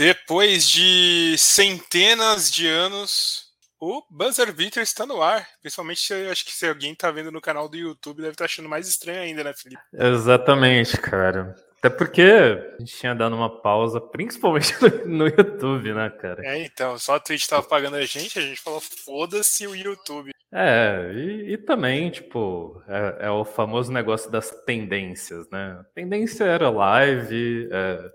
Depois 0.00 0.66
de 0.66 1.36
centenas 1.36 2.50
de 2.50 2.66
anos, 2.66 3.50
o 3.78 4.02
Buzzer 4.10 4.50
Beater 4.50 4.82
está 4.82 5.04
no 5.04 5.20
ar. 5.20 5.46
Principalmente, 5.60 6.10
eu 6.10 6.32
acho 6.32 6.42
que 6.42 6.52
se 6.52 6.66
alguém 6.66 6.94
está 6.94 7.10
vendo 7.10 7.30
no 7.30 7.38
canal 7.38 7.68
do 7.68 7.76
YouTube, 7.76 8.22
deve 8.22 8.30
estar 8.30 8.44
tá 8.44 8.46
achando 8.46 8.66
mais 8.66 8.88
estranho 8.88 9.20
ainda, 9.20 9.44
né, 9.44 9.52
Felipe? 9.52 9.82
Exatamente, 9.92 10.96
cara. 10.96 11.54
Até 11.76 11.90
porque 11.90 12.22
a 12.22 12.80
gente 12.80 12.96
tinha 12.96 13.14
dado 13.14 13.36
uma 13.36 13.60
pausa, 13.60 14.00
principalmente 14.00 14.72
no 15.04 15.26
YouTube, 15.26 15.92
né, 15.92 16.08
cara? 16.08 16.46
É, 16.46 16.64
então, 16.64 16.98
só 16.98 17.16
a 17.16 17.20
Twitch 17.20 17.46
tava 17.46 17.62
pagando 17.62 17.96
a 17.96 18.06
gente, 18.06 18.38
a 18.38 18.42
gente 18.42 18.58
falou, 18.58 18.80
foda-se 18.80 19.66
o 19.66 19.76
YouTube. 19.76 20.30
É, 20.50 21.12
e, 21.14 21.52
e 21.52 21.58
também, 21.58 22.10
tipo, 22.10 22.82
é, 22.88 23.26
é, 23.26 23.30
o 23.30 23.44
famoso 23.44 23.92
negócio 23.92 24.30
das 24.30 24.50
tendências, 24.64 25.46
né? 25.50 25.76
A 25.78 25.84
tendência 25.94 26.44
era 26.44 26.70
live, 26.70 27.68
é, 27.70 28.10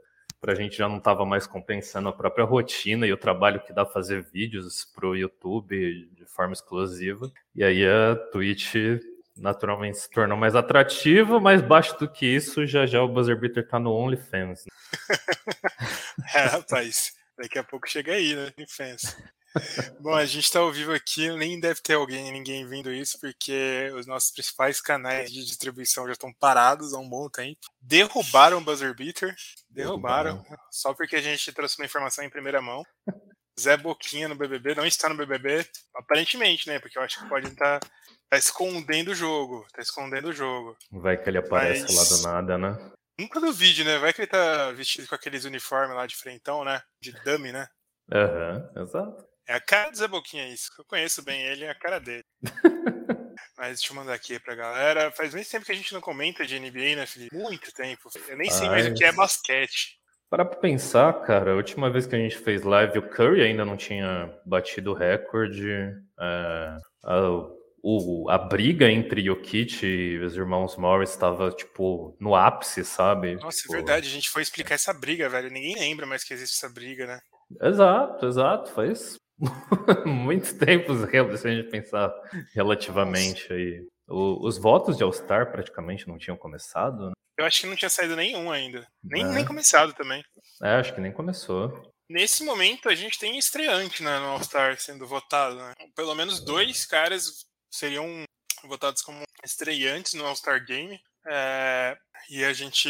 pra 0.46 0.54
gente 0.54 0.78
já 0.78 0.88
não 0.88 1.00
tava 1.00 1.26
mais 1.26 1.48
compensando 1.48 2.08
a 2.08 2.14
própria 2.14 2.46
rotina 2.46 3.08
e 3.08 3.12
o 3.12 3.18
trabalho 3.18 3.60
que 3.62 3.74
dá 3.74 3.84
fazer 3.84 4.22
vídeos 4.22 4.86
pro 4.86 5.16
YouTube 5.16 6.08
de 6.12 6.24
forma 6.28 6.54
exclusiva. 6.54 7.32
E 7.56 7.64
aí 7.64 7.84
a 7.84 8.16
Twitch 8.32 8.76
naturalmente 9.36 9.98
se 9.98 10.08
tornou 10.08 10.38
mais 10.38 10.56
atrativo, 10.56 11.42
mais 11.42 11.64
baixo 11.64 11.98
do 11.98 12.08
que 12.08 12.28
isso, 12.28 12.64
já 12.68 12.86
já 12.86 13.02
o 13.02 13.08
Buzzer 13.08 13.40
Beater 13.40 13.68
tá 13.68 13.80
no 13.80 13.92
OnlyFans. 13.92 14.66
Né? 14.66 14.72
é, 16.36 16.40
rapaz, 16.42 17.14
daqui 17.36 17.58
a 17.58 17.64
pouco 17.64 17.90
chega 17.90 18.14
aí, 18.14 18.36
né? 18.36 18.52
OnlyFans. 18.56 19.18
Bom, 20.00 20.14
a 20.14 20.26
gente 20.26 20.46
está 20.46 20.60
ao 20.60 20.72
vivo 20.72 20.94
aqui, 20.94 21.30
nem 21.32 21.60
deve 21.60 21.82
ter 21.82 21.94
alguém, 21.94 22.32
ninguém 22.32 22.68
vindo 22.68 22.92
isso, 22.92 23.20
porque 23.20 23.92
os 23.96 24.06
nossos 24.06 24.32
principais 24.32 24.82
canais 24.82 25.32
de 25.32 25.46
distribuição 25.46 26.06
já 26.06 26.14
estão 26.14 26.34
parados 26.34 26.94
há 26.94 27.00
um 27.00 27.10
bom 27.10 27.30
tempo. 27.30 27.60
Derrubaram 27.82 28.58
o 28.58 28.62
Buzzer 28.62 28.96
Beater, 28.96 29.36
derrubaram, 29.70 30.44
só 30.72 30.94
porque 30.94 31.16
a 31.16 31.22
gente 31.22 31.52
trouxe 31.54 31.80
uma 31.80 31.86
informação 31.86 32.24
em 32.24 32.30
primeira 32.30 32.62
mão. 32.62 32.84
Zé 33.60 33.78
Boquinha 33.78 34.28
no 34.28 34.36
BBB, 34.36 34.76
não 34.76 34.86
está 34.86 35.08
no 35.08 35.16
BBB, 35.16 35.66
aparentemente, 35.96 36.68
né? 36.68 36.78
Porque 36.80 36.98
eu 36.98 37.02
acho 37.02 37.20
que 37.20 37.30
pode 37.30 37.48
estar 37.48 37.80
tá 37.80 38.38
escondendo 38.38 39.12
o 39.12 39.16
jogo. 39.16 39.66
Tá 39.74 39.82
escondendo 39.82 40.28
o 40.28 40.34
jogo. 40.34 40.76
Vai 40.92 41.18
que 41.18 41.30
ele 41.30 41.38
aparece 41.38 41.84
Mas... 41.84 41.96
lá 41.96 42.18
do 42.18 42.24
nada, 42.24 42.58
né? 42.58 42.92
Nunca 43.18 43.40
duvide, 43.40 43.86
né? 43.86 43.98
Vai 43.98 44.12
que 44.12 44.22
ele 44.22 44.28
tá 44.28 44.74
vestido 44.74 45.08
com 45.08 45.16
aqueles 45.16 45.46
uniformes 45.46 45.96
lá 45.96 46.06
de 46.06 46.18
frentão, 46.18 46.66
né? 46.66 46.82
De 47.00 47.14
dummy, 47.24 47.54
né? 47.54 47.70
Aham, 48.12 48.70
uhum, 48.76 48.84
exato. 48.84 49.26
É 49.48 49.54
a 49.54 49.62
cara 49.62 49.92
do 49.92 49.98
Zé 49.98 50.08
Boquinha 50.08 50.48
isso. 50.50 50.70
Eu 50.78 50.86
conheço 50.86 51.24
bem 51.24 51.42
ele, 51.42 51.66
é 51.66 51.70
a 51.70 51.76
cara 51.76 52.00
dele. 52.00 52.26
Mas 53.58 53.78
deixa 53.80 53.92
eu 53.92 53.96
mandar 53.96 54.14
aqui 54.14 54.40
pra 54.40 54.56
galera. 54.56 55.12
Faz 55.12 55.34
muito 55.34 55.50
tempo 55.50 55.66
que 55.66 55.72
a 55.72 55.76
gente 55.76 55.94
não 55.94 56.02
comenta 56.02 56.46
de 56.46 56.60
NBA, 56.60 56.96
né, 56.96 57.06
Felipe? 57.06 57.36
Muito 57.36 57.72
tempo. 57.74 58.10
Eu 58.28 58.38
nem 58.38 58.50
sei 58.50 58.68
Ai, 58.68 58.70
mais 58.70 58.88
o 58.88 58.94
que 58.94 59.06
é 59.06 59.12
basquete. 59.12 59.98
Para 60.30 60.44
pra 60.44 60.60
pensar, 60.60 61.14
cara, 61.22 61.52
a 61.52 61.56
última 61.56 61.90
vez 61.90 62.08
que 62.08 62.16
a 62.16 62.20
gente 62.20 62.38
fez 62.38 62.64
live, 62.64 63.00
o 63.00 63.10
Curry 63.10 63.44
ainda 63.44 63.64
não 63.64 63.78
tinha 63.78 64.34
batido 64.46 64.92
o 64.92 64.96
recorde. 64.96 65.70
É, 66.20 66.78
a, 67.04 67.30
o, 67.84 68.28
a 68.30 68.38
briga 68.38 68.90
entre 68.90 69.24
Jokic 69.24 69.86
e 69.86 70.18
os 70.18 70.36
irmãos 70.36 70.76
Morris 70.76 71.12
estava, 71.12 71.52
tipo, 71.52 72.18
no 72.20 72.36
ápice, 72.36 72.84
sabe? 72.84 73.36
Nossa, 73.36 73.60
é 73.60 73.62
tipo... 73.62 73.74
é 73.74 73.78
verdade. 73.78 74.08
A 74.08 74.12
gente 74.12 74.30
foi 74.30 74.42
explicar 74.42 74.76
essa 74.76 74.92
briga, 74.92 75.30
velho. 75.30 75.52
Ninguém 75.52 75.76
lembra 75.76 76.08
mais 76.08 76.24
que 76.24 76.34
existe 76.34 76.56
essa 76.58 76.74
briga, 76.74 77.06
né? 77.06 77.20
Exato, 77.62 78.26
exato. 78.26 78.72
Faz 78.72 79.20
muito 80.06 80.58
tempo, 80.58 80.94
se 81.38 81.48
a 81.48 81.56
gente 81.56 81.70
pensar 81.70 82.14
relativamente 82.54 83.44
Nossa. 83.44 83.54
aí. 83.54 83.88
O, 84.08 84.48
os 84.48 84.58
votos 84.58 84.98
de 84.98 85.04
All-Star 85.04 85.52
praticamente 85.52 86.08
não 86.08 86.18
tinham 86.18 86.38
começado, 86.38 87.08
né? 87.08 87.14
Eu 87.38 87.46
acho 87.46 87.62
que 87.62 87.68
não 87.68 87.76
tinha 87.76 87.90
saído 87.90 88.16
nenhum 88.16 88.52
ainda. 88.52 88.88
Nem, 89.04 89.24
é. 89.24 89.28
nem 89.28 89.46
começado 89.46 89.94
também. 89.94 90.24
É, 90.64 90.76
acho 90.76 90.94
que 90.94 91.02
nem 91.02 91.12
começou. 91.12 91.92
Nesse 92.10 92.44
momento, 92.44 92.88
a 92.88 92.96
gente 92.96 93.20
tem 93.20 93.38
estreante 93.38 94.04
né, 94.04 94.20
no 94.20 94.28
All-Star 94.28 94.80
sendo 94.80 95.08
votado. 95.08 95.56
Né? 95.56 95.74
Pelo 95.96 96.16
menos 96.16 96.40
dois 96.40 96.86
caras 96.86 97.46
seriam 97.70 98.24
votados 98.64 99.02
como 99.02 99.24
estreantes 99.44 100.14
no 100.14 100.26
All-Star 100.26 100.64
Game. 100.64 100.98
É, 101.28 101.98
e 102.30 102.44
a 102.46 102.54
gente 102.54 102.90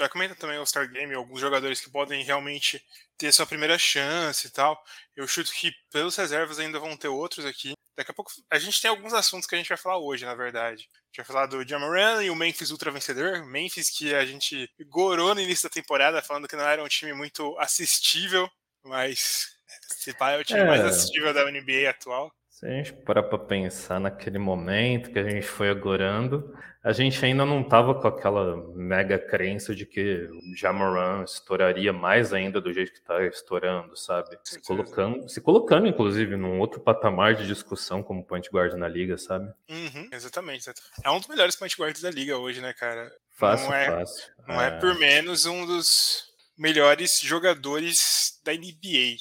vai 0.00 0.08
comentar 0.08 0.36
também 0.36 0.56
o 0.56 0.60
All-Star 0.60 0.90
Game, 0.90 1.14
alguns 1.14 1.40
jogadores 1.40 1.80
que 1.80 1.90
podem 1.90 2.24
realmente 2.24 2.84
ter 3.18 3.32
sua 3.32 3.46
primeira 3.46 3.78
chance 3.78 4.46
e 4.46 4.50
tal. 4.50 4.82
Eu 5.14 5.28
chuto 5.28 5.52
que 5.52 5.72
pelos 5.92 6.16
reservas 6.16 6.58
ainda 6.58 6.78
vão 6.78 6.96
ter 6.96 7.08
outros 7.08 7.44
aqui. 7.44 7.74
Daqui 7.96 8.10
a 8.10 8.14
pouco 8.14 8.32
a 8.50 8.58
gente 8.58 8.80
tem 8.80 8.90
alguns 8.90 9.12
assuntos 9.12 9.46
que 9.46 9.54
a 9.54 9.58
gente 9.58 9.68
vai 9.68 9.76
falar 9.76 9.98
hoje, 9.98 10.24
na 10.24 10.34
verdade. 10.34 10.88
A 10.90 11.06
gente 11.06 11.16
vai 11.18 11.26
falar 11.26 11.46
do 11.46 11.66
Jamoran 11.68 12.22
e 12.22 12.30
o 12.30 12.34
Memphis 12.34 12.70
ultra 12.70 12.90
vencedor. 12.90 13.44
Memphis 13.44 13.90
que 13.90 14.14
a 14.14 14.24
gente 14.24 14.70
gorou 14.88 15.34
no 15.34 15.40
início 15.40 15.68
da 15.68 15.72
temporada, 15.72 16.22
falando 16.22 16.48
que 16.48 16.56
não 16.56 16.66
era 16.66 16.82
um 16.82 16.88
time 16.88 17.12
muito 17.12 17.58
assistível, 17.58 18.50
mas 18.82 19.54
se 19.98 20.14
pá 20.14 20.32
é 20.32 20.38
o 20.38 20.44
time 20.44 20.60
é. 20.60 20.64
mais 20.64 20.84
assistível 20.84 21.34
da 21.34 21.44
NBA 21.50 21.90
atual. 21.90 22.32
Se 22.60 22.66
a 22.66 22.68
gente 22.72 22.92
parar 22.92 23.22
para 23.22 23.38
pensar 23.38 23.98
naquele 23.98 24.38
momento 24.38 25.10
que 25.10 25.18
a 25.18 25.22
gente 25.22 25.46
foi 25.46 25.70
agorando, 25.70 26.54
a 26.84 26.92
gente 26.92 27.24
ainda 27.24 27.46
não 27.46 27.62
estava 27.62 27.94
com 27.94 28.06
aquela 28.06 28.54
mega 28.74 29.18
crença 29.18 29.74
de 29.74 29.86
que 29.86 30.24
o 30.24 30.54
Jamoran 30.54 31.24
estouraria 31.24 31.90
mais 31.90 32.34
ainda 32.34 32.60
do 32.60 32.70
jeito 32.70 32.92
que 32.92 32.98
está 32.98 33.24
estourando, 33.24 33.96
sabe? 33.96 34.38
Se 34.44 34.60
colocando, 34.60 35.26
se 35.26 35.40
colocando, 35.40 35.86
inclusive, 35.86 36.36
num 36.36 36.60
outro 36.60 36.80
patamar 36.80 37.34
de 37.34 37.46
discussão 37.46 38.02
como 38.02 38.26
point 38.26 38.50
guard 38.52 38.74
na 38.74 38.88
liga, 38.88 39.16
sabe? 39.16 39.50
Uhum, 39.66 40.10
exatamente, 40.12 40.70
É 41.02 41.10
um 41.10 41.18
dos 41.18 41.28
melhores 41.28 41.56
point 41.56 41.74
guards 41.80 42.02
da 42.02 42.10
liga 42.10 42.36
hoje, 42.36 42.60
né, 42.60 42.74
cara? 42.74 43.10
Fácil, 43.38 43.70
não 43.70 43.74
é, 43.74 43.86
fácil. 43.86 44.32
Não 44.46 44.60
é. 44.60 44.66
é 44.66 44.70
por 44.72 44.98
menos 44.98 45.46
um 45.46 45.64
dos 45.64 46.24
melhores 46.58 47.20
jogadores 47.22 48.38
da 48.44 48.52
NBA. 48.52 49.16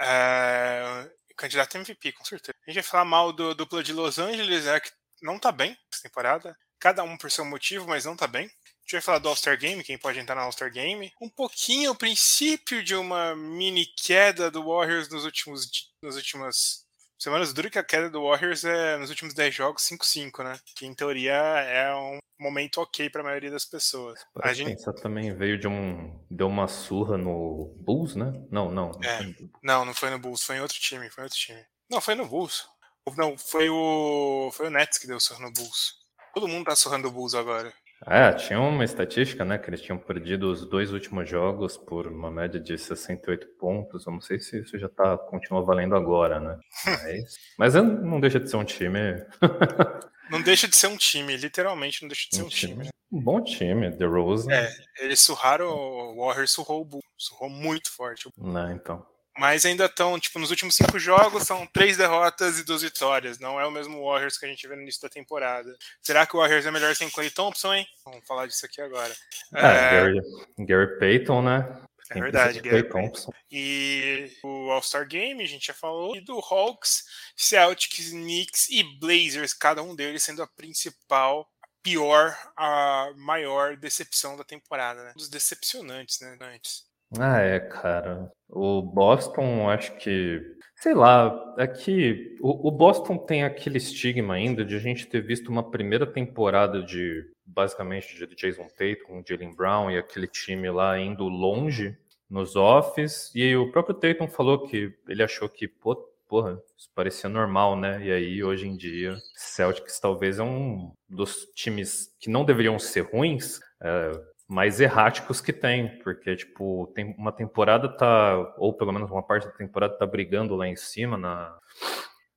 Uh, 0.00 1.15
candidato 1.36 1.76
MVP, 1.76 2.12
com 2.12 2.24
certeza. 2.24 2.56
A 2.66 2.70
gente 2.70 2.82
vai 2.82 2.90
falar 2.90 3.04
mal 3.04 3.32
do 3.32 3.54
dupla 3.54 3.82
de 3.82 3.92
Los 3.92 4.18
Angeles, 4.18 4.64
né, 4.64 4.80
que 4.80 4.90
não 5.22 5.38
tá 5.38 5.52
bem 5.52 5.76
essa 5.92 6.02
temporada. 6.02 6.56
Cada 6.78 7.02
um 7.02 7.16
por 7.16 7.30
seu 7.30 7.44
motivo, 7.44 7.86
mas 7.86 8.04
não 8.04 8.16
tá 8.16 8.26
bem. 8.26 8.46
A 8.46 8.48
gente 8.82 8.92
vai 8.92 9.00
falar 9.00 9.18
do 9.18 9.28
All-Star 9.28 9.58
Game, 9.58 9.82
quem 9.82 9.98
pode 9.98 10.18
entrar 10.18 10.36
no 10.36 10.42
All-Star 10.42 10.70
Game. 10.70 11.12
Um 11.20 11.28
pouquinho 11.28 11.92
o 11.92 11.96
princípio 11.96 12.84
de 12.84 12.94
uma 12.94 13.34
mini 13.34 13.86
queda 13.86 14.50
do 14.50 14.64
Warriors 14.64 15.08
nos 15.08 15.24
últimos, 15.24 15.68
nas 16.02 16.14
últimas 16.14 16.85
semanas. 17.18 17.52
Duro 17.52 17.70
que 17.70 17.78
a 17.78 17.84
queda 17.84 18.10
do 18.10 18.24
Warriors 18.24 18.64
é 18.64 18.96
nos 18.96 19.10
últimos 19.10 19.34
10 19.34 19.54
jogos 19.54 19.82
5-5, 19.82 20.44
né? 20.44 20.58
Que 20.74 20.86
em 20.86 20.94
teoria 20.94 21.32
é 21.32 21.94
um 21.94 22.18
momento 22.38 22.80
ok 22.80 23.08
para 23.10 23.22
a 23.22 23.24
maioria 23.24 23.50
das 23.50 23.64
pessoas. 23.64 24.20
A 24.40 24.52
gente 24.52 24.82
também 25.00 25.34
veio 25.34 25.58
de 25.58 25.66
um 25.66 26.18
deu 26.30 26.48
uma 26.48 26.68
surra 26.68 27.16
no 27.16 27.74
Bulls, 27.78 28.14
né? 28.14 28.32
Não, 28.50 28.70
não. 28.70 28.92
Não, 28.92 29.08
é. 29.08 29.34
não, 29.62 29.84
não 29.84 29.94
foi 29.94 30.10
no 30.10 30.18
Bulls, 30.18 30.42
foi 30.42 30.56
em 30.56 30.60
outro 30.60 30.78
time, 30.78 31.10
foi 31.10 31.22
em 31.22 31.26
outro 31.26 31.38
time. 31.38 31.64
Não, 31.90 32.00
foi 32.00 32.14
no 32.14 32.26
Bulls. 32.26 32.68
Não, 33.16 33.38
foi 33.38 33.68
o 33.70 34.50
foi 34.52 34.66
o 34.66 34.70
Nets 34.70 34.98
que 34.98 35.06
deu 35.06 35.20
surra 35.20 35.40
no 35.40 35.52
Bulls. 35.52 35.94
Todo 36.34 36.48
mundo 36.48 36.66
tá 36.66 36.76
surrando 36.76 37.08
o 37.08 37.10
Bulls 37.10 37.34
agora. 37.34 37.72
É, 38.04 38.32
tinha 38.32 38.60
uma 38.60 38.84
estatística, 38.84 39.44
né, 39.44 39.56
que 39.56 39.70
eles 39.70 39.80
tinham 39.80 39.98
perdido 39.98 40.50
os 40.50 40.68
dois 40.68 40.92
últimos 40.92 41.28
jogos 41.28 41.76
por 41.76 42.06
uma 42.06 42.30
média 42.30 42.60
de 42.60 42.76
68 42.76 43.46
pontos. 43.58 44.06
Eu 44.06 44.12
não 44.12 44.20
sei 44.20 44.38
se 44.38 44.60
isso 44.60 44.78
já 44.78 44.88
tá, 44.88 45.16
continua 45.16 45.62
valendo 45.62 45.96
agora, 45.96 46.38
né? 46.38 46.58
Mas, 46.86 47.34
mas 47.58 47.74
não 47.74 48.20
deixa 48.20 48.38
de 48.38 48.50
ser 48.50 48.56
um 48.56 48.64
time. 48.64 48.98
não 50.30 50.42
deixa 50.42 50.68
de 50.68 50.76
ser 50.76 50.88
um 50.88 50.96
time, 50.96 51.36
literalmente 51.36 52.02
não 52.02 52.08
deixa 52.08 52.28
de 52.28 52.36
ser 52.36 52.42
um, 52.42 52.46
um 52.46 52.48
time. 52.48 52.72
time. 52.74 52.88
Um 53.10 53.22
bom 53.22 53.42
time, 53.42 53.96
The 53.96 54.04
Rose. 54.04 54.50
É, 54.50 54.68
eles 54.98 55.20
surraram, 55.20 55.68
o 55.68 56.26
Warriors 56.26 56.52
surrou 56.52 56.82
o 56.82 56.84
Bull, 56.84 57.02
surrou 57.16 57.48
muito 57.48 57.90
forte. 57.90 58.28
Não, 58.36 58.72
então. 58.72 59.06
Mas 59.38 59.66
ainda 59.66 59.84
estão, 59.84 60.18
tipo, 60.18 60.38
nos 60.38 60.50
últimos 60.50 60.74
cinco 60.74 60.98
jogos 60.98 61.42
são 61.42 61.66
três 61.66 61.96
derrotas 61.96 62.58
e 62.58 62.64
duas 62.64 62.82
vitórias. 62.82 63.38
Não 63.38 63.60
é 63.60 63.66
o 63.66 63.70
mesmo 63.70 64.02
Warriors 64.02 64.38
que 64.38 64.46
a 64.46 64.48
gente 64.48 64.66
vê 64.66 64.74
no 64.74 64.82
início 64.82 65.02
da 65.02 65.08
temporada. 65.08 65.76
Será 66.00 66.26
que 66.26 66.34
o 66.36 66.40
Warriors 66.40 66.64
é 66.64 66.70
melhor 66.70 66.94
sem 66.96 67.10
Clay 67.10 67.30
Thompson, 67.30 67.74
hein? 67.74 67.86
Vamos 68.04 68.26
falar 68.26 68.46
disso 68.46 68.64
aqui 68.64 68.80
agora. 68.80 69.14
É, 69.54 69.66
é... 69.66 69.90
Gary, 69.90 70.20
Gary 70.58 70.98
Payton, 70.98 71.42
né? 71.42 71.82
É 72.10 72.20
verdade, 72.20 72.60
Gary 72.60 72.88
Thompson. 72.88 73.32
E 73.50 74.30
o 74.42 74.70
All-Star 74.70 75.06
Game, 75.06 75.42
a 75.42 75.46
gente 75.46 75.66
já 75.66 75.74
falou. 75.74 76.16
E 76.16 76.20
do 76.20 76.38
Hawks, 76.38 77.04
Celtics, 77.36 78.10
Knicks 78.10 78.68
e 78.68 78.82
Blazers, 78.98 79.52
cada 79.52 79.82
um 79.82 79.94
deles 79.94 80.22
sendo 80.22 80.42
a 80.42 80.46
principal 80.46 81.50
pior, 81.82 82.36
a 82.56 83.12
maior 83.16 83.76
decepção 83.76 84.36
da 84.36 84.44
temporada, 84.44 85.04
né? 85.04 85.12
Um 85.14 85.18
dos 85.18 85.28
decepcionantes, 85.28 86.20
né? 86.20 86.36
Antes. 86.40 86.84
Ah, 87.18 87.40
é, 87.40 87.60
cara. 87.60 88.30
O 88.48 88.82
Boston, 88.82 89.68
acho 89.70 89.96
que. 89.98 90.40
Sei 90.76 90.94
lá, 90.94 91.54
é 91.58 91.66
que 91.66 92.36
o, 92.40 92.68
o 92.68 92.70
Boston 92.70 93.16
tem 93.16 93.44
aquele 93.44 93.78
estigma 93.78 94.34
ainda 94.34 94.64
de 94.64 94.76
a 94.76 94.78
gente 94.78 95.06
ter 95.06 95.22
visto 95.22 95.48
uma 95.48 95.70
primeira 95.70 96.06
temporada 96.06 96.82
de 96.82 97.24
basicamente 97.46 98.14
de 98.14 98.34
Jason 98.34 98.66
Tatum, 98.68 99.22
Jalen 99.26 99.54
Brown 99.54 99.90
e 99.90 99.96
aquele 99.96 100.26
time 100.26 100.68
lá 100.70 100.98
indo 100.98 101.24
longe 101.28 101.96
nos 102.28 102.56
offs. 102.56 103.30
E 103.34 103.56
o 103.56 103.70
próprio 103.70 103.94
Tatum 103.94 104.28
falou 104.28 104.66
que 104.66 104.92
ele 105.08 105.22
achou 105.22 105.48
que, 105.48 105.66
pô, 105.66 105.96
porra, 106.28 106.60
isso 106.76 106.90
parecia 106.94 107.30
normal, 107.30 107.76
né? 107.76 108.04
E 108.04 108.10
aí, 108.12 108.44
hoje 108.44 108.66
em 108.66 108.76
dia, 108.76 109.16
Celtics 109.34 110.00
talvez 110.00 110.38
é 110.38 110.42
um 110.42 110.92
dos 111.08 111.46
times 111.54 112.10
que 112.20 112.28
não 112.30 112.44
deveriam 112.44 112.78
ser 112.78 113.02
ruins, 113.02 113.60
é, 113.80 114.12
mais 114.48 114.80
erráticos 114.80 115.40
que 115.40 115.52
tem, 115.52 115.98
porque, 115.98 116.36
tipo, 116.36 116.92
tem 116.94 117.14
uma 117.18 117.32
temporada 117.32 117.88
tá, 117.88 118.36
ou 118.56 118.72
pelo 118.72 118.92
menos 118.92 119.10
uma 119.10 119.22
parte 119.22 119.46
da 119.46 119.52
temporada 119.52 119.98
tá 119.98 120.06
brigando 120.06 120.54
lá 120.54 120.68
em 120.68 120.76
cima, 120.76 121.16
na, 121.16 121.58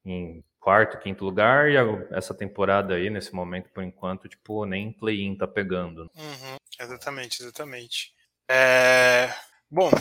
em 0.04 0.44
quarto, 0.60 1.00
quinto 1.00 1.24
lugar, 1.24 1.70
e 1.70 1.78
a, 1.78 1.84
essa 2.12 2.34
temporada 2.34 2.96
aí, 2.96 3.10
nesse 3.10 3.34
momento, 3.34 3.70
por 3.70 3.84
enquanto, 3.84 4.28
tipo, 4.28 4.66
nem 4.66 4.92
play-in 4.92 5.38
tá 5.38 5.48
pegando. 5.48 6.10
Uhum, 6.16 6.58
exatamente, 6.80 7.42
exatamente. 7.42 8.14
É... 8.50 9.32
Bom, 9.70 9.92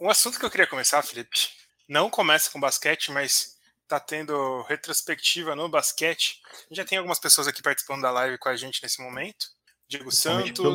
um 0.00 0.08
assunto 0.08 0.38
que 0.38 0.44
eu 0.44 0.50
queria 0.50 0.66
começar, 0.66 1.02
Felipe, 1.02 1.48
não 1.88 2.08
começa 2.08 2.50
com 2.50 2.60
basquete, 2.60 3.10
mas 3.10 3.56
tá 3.88 3.98
tendo 4.00 4.62
retrospectiva 4.62 5.54
no 5.54 5.68
basquete. 5.68 6.40
Já 6.70 6.84
tem 6.84 6.98
algumas 6.98 7.18
pessoas 7.18 7.48
aqui 7.48 7.60
participando 7.60 8.02
da 8.02 8.10
live 8.10 8.38
com 8.38 8.48
a 8.48 8.56
gente 8.56 8.80
nesse 8.82 9.02
momento. 9.02 9.46
Diego 9.88 10.10
Santos, 10.10 10.52
pelo 10.52 10.74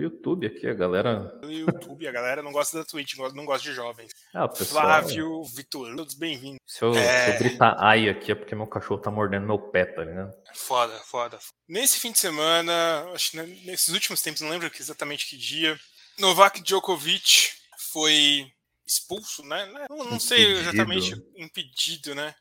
YouTube 0.00 0.46
aqui, 0.46 0.66
a 0.66 0.74
galera. 0.74 1.28
Pelo 1.40 1.52
YouTube, 1.52 2.06
a 2.06 2.12
galera 2.12 2.42
não 2.42 2.52
gosta 2.52 2.78
da 2.78 2.84
Twitch, 2.84 3.16
não 3.34 3.44
gosta 3.44 3.68
de 3.68 3.74
jovens. 3.74 4.10
Ah, 4.34 4.48
pessoal... 4.48 4.84
Flávio, 4.84 5.42
Vitor, 5.44 5.94
todos 5.96 6.14
bem-vindos. 6.14 6.60
Se, 6.66 6.82
eu, 6.82 6.94
é... 6.94 7.24
se 7.24 7.30
eu 7.32 7.38
gritar 7.38 7.76
ai 7.78 8.08
aqui 8.08 8.32
é 8.32 8.34
porque 8.34 8.54
meu 8.54 8.66
cachorro 8.66 9.00
tá 9.00 9.10
mordendo 9.10 9.46
meu 9.46 9.58
pé, 9.58 9.84
tá 9.84 10.04
ligado? 10.04 10.32
Foda, 10.54 10.94
foda. 11.00 11.38
Nesse 11.68 12.00
fim 12.00 12.12
de 12.12 12.18
semana, 12.18 13.06
acho 13.14 13.32
que 13.32 13.36
nesses 13.36 13.88
últimos 13.88 14.22
tempos, 14.22 14.40
não 14.40 14.50
lembro 14.50 14.70
exatamente 14.78 15.28
que 15.28 15.36
dia, 15.36 15.78
Novak 16.18 16.62
Djokovic 16.62 17.50
foi 17.92 18.46
expulso, 18.86 19.42
né? 19.44 19.70
Não, 19.88 20.04
não 20.04 20.20
sei 20.20 20.52
exatamente 20.52 21.14
impedido, 21.36 22.14
né? 22.14 22.34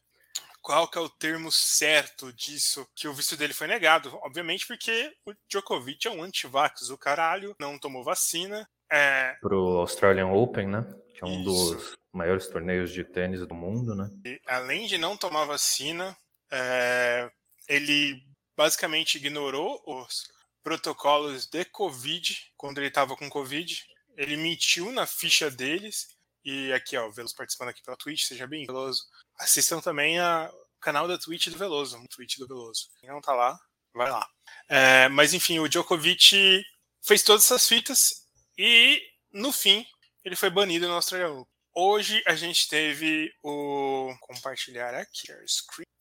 Qual 0.62 0.88
que 0.88 0.98
é 0.98 1.02
o 1.02 1.10
termo 1.10 1.52
certo 1.52 2.32
disso, 2.32 2.88
que 2.96 3.08
o 3.08 3.14
visto 3.14 3.36
dele 3.36 3.54
foi 3.54 3.68
negado. 3.68 4.18
Obviamente 4.24 4.68
porque 4.68 5.12
o 5.26 5.34
Djokovic 5.50 6.08
é 6.08 6.12
um 6.12 6.24
antivax 6.24 6.88
do 6.88 6.98
caralho, 6.98 7.56
não 7.60 7.80
tomou 7.80 8.04
vacina. 8.04 8.68
É... 8.90 9.36
Pro 9.42 9.80
Australian 9.80 10.28
Open, 10.28 10.68
né? 10.68 10.86
Que 11.14 11.24
é 11.24 11.28
um 11.28 11.42
Isso. 11.42 11.76
dos 11.76 11.98
maiores 12.12 12.48
torneios 12.48 12.92
de 12.92 13.04
tênis 13.04 13.46
do 13.46 13.56
mundo, 13.56 13.96
né? 13.96 14.10
E, 14.26 14.40
além 14.46 14.86
de 14.86 14.98
não 14.98 15.18
tomar 15.18 15.46
vacina, 15.46 16.16
é... 16.52 17.30
ele 17.68 18.22
basicamente 18.56 19.16
ignorou 19.16 19.82
os 19.86 20.30
protocolos 20.62 21.48
de 21.48 21.66
Covid 21.66 22.38
quando 22.56 22.78
ele 22.78 22.88
estava 22.88 23.16
com 23.16 23.30
Covid. 23.30 23.84
Ele 24.16 24.38
mentiu 24.38 24.92
na 24.92 25.08
ficha 25.08 25.50
deles. 25.50 26.16
E 26.44 26.72
aqui, 26.74 26.98
ó, 26.98 27.08
o 27.08 27.12
Veloso 27.12 27.36
participando 27.36 27.70
aqui 27.70 27.82
pela 27.84 27.98
Twitch, 27.98 28.26
seja 28.26 28.46
bem 28.46 28.66
Veloso 28.66 29.04
assistam 29.42 29.82
também 29.82 30.20
a, 30.20 30.52
canal 30.82 31.08
da 31.08 31.18
Twitch 31.18 31.48
do 31.50 31.58
Veloso, 31.58 32.02
Twitch 32.10 32.38
do 32.38 32.48
Veloso. 32.48 32.90
Quem 33.00 33.10
não 33.10 33.22
tá 33.22 33.34
lá, 33.34 33.58
vai 33.94 34.10
lá. 34.10 34.28
É, 34.68 35.08
mas 35.10 35.34
enfim, 35.34 35.60
o 35.60 35.70
Djokovic 35.70 36.64
fez 37.02 37.24
todas 37.24 37.46
essas 37.46 37.68
fitas 37.68 38.26
e 38.58 39.02
no 39.32 39.52
fim 39.52 39.86
ele 40.24 40.36
foi 40.36 40.50
banido 40.50 40.88
no 40.88 40.96
Australian 40.96 41.46
Hoje 41.74 42.22
a 42.28 42.36
gente 42.36 42.68
teve 42.68 43.34
o 43.42 44.14
compartilhar 44.20 44.94
aqui, 44.94 45.32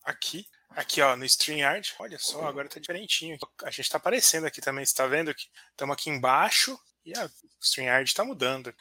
aqui, 0.03 0.45
aqui 0.71 1.01
ó, 1.01 1.15
no 1.15 1.25
StreamYard. 1.25 1.95
Olha 2.01 2.19
só, 2.19 2.45
agora 2.45 2.69
tá 2.69 2.81
diferentinho. 2.81 3.39
A 3.63 3.71
gente 3.71 3.89
tá 3.89 3.99
aparecendo 3.99 4.47
aqui 4.47 4.61
também, 4.61 4.85
você 4.85 4.95
tá 4.95 5.07
vendo 5.07 5.33
que 5.33 5.47
estamos 5.71 5.95
aqui 5.95 6.11
embaixo 6.11 6.77
e 7.05 7.17
a, 7.17 7.25
o 7.25 7.31
StreamYard 7.63 8.13
tá 8.13 8.25
mudando. 8.25 8.75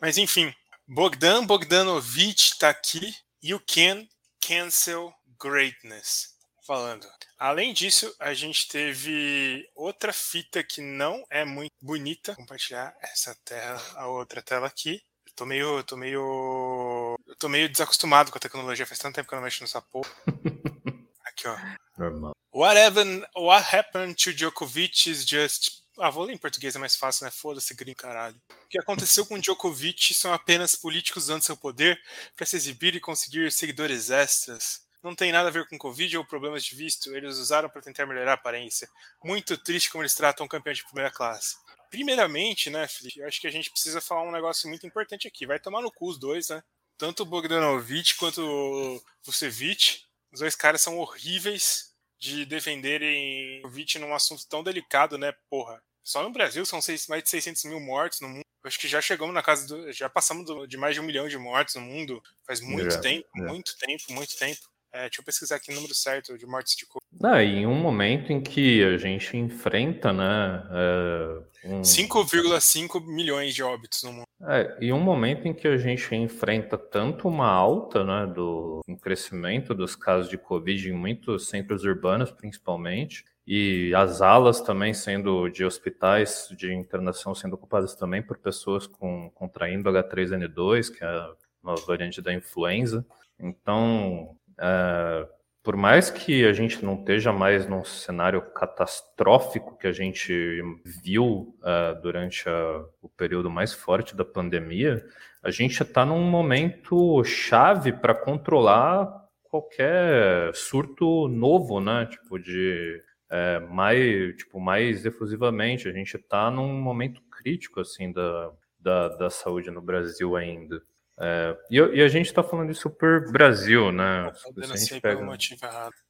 Mas 0.00 0.18
enfim, 0.18 0.52
Bogdan 0.84 1.46
Bogdanovic 1.46 2.58
tá 2.58 2.70
aqui 2.70 3.14
You 3.42 3.60
Can 3.66 4.06
Cancel 4.40 5.12
Greatness. 5.36 6.36
Falando. 6.64 7.08
Além 7.36 7.74
disso, 7.74 8.14
a 8.20 8.32
gente 8.32 8.68
teve 8.68 9.68
outra 9.74 10.12
fita 10.12 10.62
que 10.62 10.80
não 10.80 11.24
é 11.28 11.44
muito 11.44 11.72
bonita. 11.80 12.34
Vou 12.34 12.42
compartilhar 12.42 12.94
essa 13.02 13.34
tela, 13.44 13.82
a 13.96 14.06
outra 14.06 14.40
tela 14.40 14.68
aqui. 14.68 15.02
Eu 15.26 15.32
tô 15.34 15.44
meio. 15.44 15.78
Eu 15.78 15.82
tô 15.82 15.96
meio. 15.96 17.16
Eu 17.26 17.36
tô 17.36 17.48
meio 17.48 17.68
desacostumado 17.68 18.30
com 18.30 18.38
a 18.38 18.40
tecnologia. 18.40 18.86
Faz 18.86 19.00
tanto 19.00 19.16
tempo 19.16 19.28
que 19.28 19.34
eu 19.34 19.38
não 19.38 19.44
mexo 19.44 19.60
nessa 19.64 19.82
porra. 19.82 20.08
Aqui, 21.26 21.48
ó. 21.48 21.56
Normal. 21.98 22.36
What 22.52 22.78
happened, 22.78 23.26
what 23.34 23.74
happened 23.74 24.14
to 24.22 24.30
Djokovic 24.30 25.10
is 25.10 25.24
just 25.24 25.81
ah, 25.98 26.10
vou 26.10 26.24
ler 26.24 26.32
em 26.32 26.38
português, 26.38 26.74
é 26.74 26.78
mais 26.78 26.96
fácil, 26.96 27.24
né? 27.24 27.30
Foda-se, 27.30 27.74
gringo, 27.74 27.98
caralho. 27.98 28.40
O 28.64 28.68
que 28.68 28.78
aconteceu 28.78 29.26
com 29.26 29.38
Djokovic 29.38 30.14
são 30.14 30.32
apenas 30.32 30.74
políticos 30.74 31.24
usando 31.24 31.42
seu 31.42 31.56
poder 31.56 32.00
para 32.34 32.46
se 32.46 32.56
exibir 32.56 32.94
e 32.94 33.00
conseguir 33.00 33.52
seguidores 33.52 34.10
extras. 34.10 34.82
Não 35.02 35.14
tem 35.14 35.32
nada 35.32 35.48
a 35.48 35.52
ver 35.52 35.66
com 35.68 35.76
Covid 35.76 36.16
ou 36.16 36.24
problemas 36.24 36.64
de 36.64 36.74
visto, 36.76 37.14
eles 37.14 37.36
usaram 37.36 37.68
para 37.68 37.82
tentar 37.82 38.06
melhorar 38.06 38.32
a 38.32 38.34
aparência. 38.34 38.88
Muito 39.22 39.58
triste 39.58 39.90
como 39.90 40.02
eles 40.02 40.14
tratam 40.14 40.46
um 40.46 40.48
campeão 40.48 40.72
de 40.72 40.84
primeira 40.84 41.10
classe. 41.10 41.56
Primeiramente, 41.90 42.70
né, 42.70 42.88
Felipe, 42.88 43.18
eu 43.18 43.26
acho 43.26 43.40
que 43.40 43.46
a 43.46 43.50
gente 43.50 43.70
precisa 43.70 44.00
falar 44.00 44.22
um 44.22 44.32
negócio 44.32 44.68
muito 44.68 44.86
importante 44.86 45.28
aqui. 45.28 45.44
Vai 45.44 45.58
tomar 45.58 45.82
no 45.82 45.90
cu 45.90 46.08
os 46.08 46.18
dois, 46.18 46.48
né? 46.48 46.62
Tanto 46.96 47.24
o 47.24 47.26
Bogdanovic 47.26 48.14
quanto 48.14 48.40
o 48.40 49.02
Vucevic. 49.24 50.04
Os 50.32 50.40
dois 50.40 50.54
caras 50.54 50.80
são 50.80 50.98
horríveis 50.98 51.91
de 52.22 52.44
defenderem 52.46 53.60
o 53.66 53.68
Vit 53.68 53.98
num 53.98 54.14
assunto 54.14 54.46
tão 54.48 54.62
delicado, 54.62 55.18
né? 55.18 55.34
Porra. 55.50 55.82
Só 56.04 56.22
no 56.22 56.30
Brasil 56.30 56.64
são 56.64 56.80
seis, 56.80 57.08
mais 57.08 57.24
de 57.24 57.28
600 57.28 57.64
mil 57.64 57.80
mortos 57.80 58.20
no 58.20 58.28
mundo. 58.28 58.44
Acho 58.62 58.78
que 58.78 58.86
já 58.86 59.00
chegamos 59.00 59.34
na 59.34 59.42
casa 59.42 59.66
do. 59.66 59.92
Já 59.92 60.08
passamos 60.08 60.46
do, 60.46 60.64
de 60.64 60.76
mais 60.76 60.94
de 60.94 61.00
um 61.00 61.04
milhão 61.04 61.26
de 61.26 61.36
mortes 61.36 61.74
no 61.74 61.80
mundo. 61.80 62.22
Faz 62.46 62.60
muito 62.60 63.00
tempo, 63.00 63.28
muito 63.34 63.76
tempo, 63.76 64.04
muito 64.10 64.36
tempo. 64.36 64.60
É, 64.92 65.02
deixa 65.02 65.20
eu 65.20 65.24
pesquisar 65.24 65.56
aqui 65.56 65.72
o 65.72 65.74
número 65.74 65.94
certo 65.96 66.38
de 66.38 66.46
mortes 66.46 66.76
de 66.76 66.86
Ah, 67.22 67.42
em 67.42 67.66
um 67.66 67.74
momento 67.74 68.32
em 68.32 68.40
que 68.40 68.82
a 68.82 68.96
gente 68.96 69.36
enfrenta, 69.36 70.12
né? 70.12 70.62
É, 70.70 71.68
um... 71.68 71.82
5,5 71.82 73.06
milhões 73.06 73.54
de 73.54 73.62
óbitos 73.62 74.02
no 74.02 74.12
mundo. 74.12 74.26
É, 74.48 74.76
e 74.80 74.92
um 74.92 75.00
momento 75.00 75.46
em 75.46 75.54
que 75.54 75.68
a 75.68 75.76
gente 75.76 76.14
enfrenta 76.16 76.76
tanto 76.76 77.28
uma 77.28 77.46
alta, 77.46 78.02
né, 78.02 78.26
do 78.26 78.80
um 78.88 78.96
crescimento 78.96 79.72
dos 79.72 79.94
casos 79.94 80.28
de 80.28 80.36
Covid 80.36 80.88
em 80.88 80.92
muitos 80.92 81.46
centros 81.48 81.84
urbanos, 81.84 82.32
principalmente, 82.32 83.24
e 83.46 83.94
as 83.94 84.20
alas 84.20 84.60
também 84.60 84.92
sendo 84.92 85.48
de 85.48 85.64
hospitais 85.64 86.48
de 86.56 86.72
internação 86.72 87.34
sendo 87.34 87.54
ocupadas 87.54 87.94
também 87.94 88.22
por 88.22 88.38
pessoas 88.38 88.86
com 88.86 89.30
contraindo 89.30 89.90
H3N2, 89.90 90.92
que 90.92 91.04
é 91.04 91.06
a 91.06 91.32
nova 91.62 91.84
variante 91.86 92.20
da 92.20 92.32
influenza. 92.32 93.06
Então, 93.38 94.36
é, 94.58 95.28
por 95.62 95.76
mais 95.76 96.10
que 96.10 96.44
a 96.44 96.52
gente 96.52 96.84
não 96.84 96.94
esteja 96.94 97.32
mais 97.32 97.66
num 97.68 97.84
cenário 97.84 98.42
catastrófico 98.52 99.76
que 99.78 99.86
a 99.86 99.92
gente 99.92 100.60
viu 101.04 101.56
uh, 101.60 102.00
durante 102.02 102.48
a, 102.48 102.84
o 103.00 103.08
período 103.08 103.48
mais 103.48 103.72
forte 103.72 104.16
da 104.16 104.24
pandemia, 104.24 105.04
a 105.42 105.50
gente 105.50 105.82
está 105.82 106.04
num 106.04 106.22
momento 106.22 107.22
chave 107.24 107.92
para 107.92 108.14
controlar 108.14 109.22
qualquer 109.44 110.54
surto 110.54 111.28
novo, 111.28 111.80
né? 111.80 112.06
Tipo 112.06 112.38
de 112.38 113.00
é, 113.30 113.60
mais, 113.60 114.36
tipo, 114.36 114.60
mais 114.60 115.04
efusivamente. 115.04 115.88
A 115.88 115.92
gente 115.92 116.16
está 116.16 116.50
num 116.50 116.72
momento 116.80 117.20
crítico 117.30 117.80
assim 117.80 118.12
da, 118.12 118.50
da, 118.78 119.08
da 119.08 119.30
saúde 119.30 119.70
no 119.70 119.80
Brasil 119.80 120.36
ainda. 120.36 120.82
É, 121.20 121.56
e, 121.70 121.76
e, 121.76 122.02
a 122.02 122.08
gente 122.08 122.26
está 122.26 122.42
falando 122.42 122.70
isso 122.70 122.88
por 122.88 123.30
Brasil, 123.30 123.92
né? 123.92 124.32
A 124.56 124.76
gente, 124.76 125.00
pega, 125.00 125.38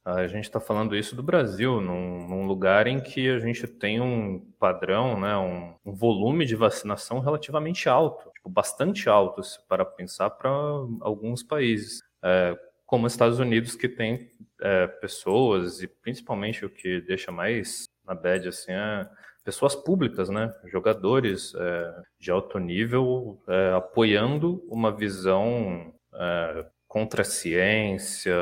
a 0.05 0.27
gente 0.27 0.45
está 0.45 0.59
falando 0.59 0.95
isso 0.95 1.15
do 1.15 1.21
Brasil, 1.21 1.81
num, 1.81 2.27
num, 2.27 2.47
lugar 2.47 2.87
em 2.87 3.01
que 3.01 3.29
a 3.29 3.39
gente 3.39 3.67
tem 3.67 3.99
um 3.99 4.39
padrão, 4.57 5.19
né, 5.19 5.35
um, 5.35 5.75
um 5.85 5.93
volume 5.93 6.45
de 6.45 6.55
vacinação 6.55 7.19
relativamente 7.19 7.89
alto, 7.89 8.31
tipo, 8.33 8.49
bastante 8.49 9.09
alto, 9.09 9.41
para 9.67 9.83
pensar 9.83 10.29
para 10.29 10.49
alguns 10.49 11.43
países, 11.43 12.01
é, 12.23 12.57
como 12.85 13.05
os 13.05 13.13
Estados 13.13 13.39
Unidos, 13.39 13.75
que 13.75 13.89
tem 13.89 14.29
é, 14.61 14.87
pessoas, 14.87 15.81
e 15.81 15.87
principalmente 15.87 16.65
o 16.65 16.69
que 16.69 17.01
deixa 17.01 17.31
mais 17.31 17.89
na 18.05 18.15
bad 18.15 18.47
assim, 18.47 18.71
é 18.71 19.09
pessoas 19.43 19.75
públicas, 19.75 20.29
né, 20.29 20.53
jogadores 20.65 21.53
é, 21.55 21.95
de 22.19 22.31
alto 22.31 22.57
nível 22.59 23.41
é, 23.47 23.73
apoiando 23.73 24.63
uma 24.69 24.91
visão 24.91 25.93
é, 26.13 26.65
contra 26.87 27.21
a 27.21 27.25
ciência, 27.25 28.33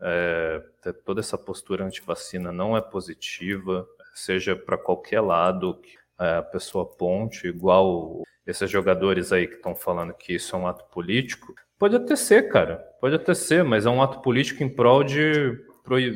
é, 0.00 0.62
toda 1.04 1.20
essa 1.20 1.38
postura 1.38 1.84
anti-vacina 1.84 2.50
não 2.50 2.76
é 2.76 2.80
positiva, 2.80 3.86
seja 4.14 4.56
para 4.56 4.76
qualquer 4.76 5.20
lado 5.20 5.74
que 5.80 5.96
é, 6.18 6.36
a 6.36 6.42
pessoa 6.42 6.86
ponte, 6.86 7.46
igual 7.46 8.22
esses 8.46 8.70
jogadores 8.70 9.32
aí 9.32 9.46
que 9.46 9.54
estão 9.54 9.74
falando 9.74 10.14
que 10.14 10.34
isso 10.34 10.54
é 10.54 10.58
um 10.58 10.66
ato 10.66 10.84
político, 10.86 11.54
pode 11.78 11.96
até 11.96 12.16
ser, 12.16 12.48
cara, 12.48 12.76
pode 13.00 13.14
até 13.14 13.34
ser, 13.34 13.64
mas 13.64 13.86
é 13.86 13.90
um 13.90 14.02
ato 14.02 14.20
político 14.20 14.62
em 14.62 14.68
prol 14.68 15.02
de, 15.02 15.58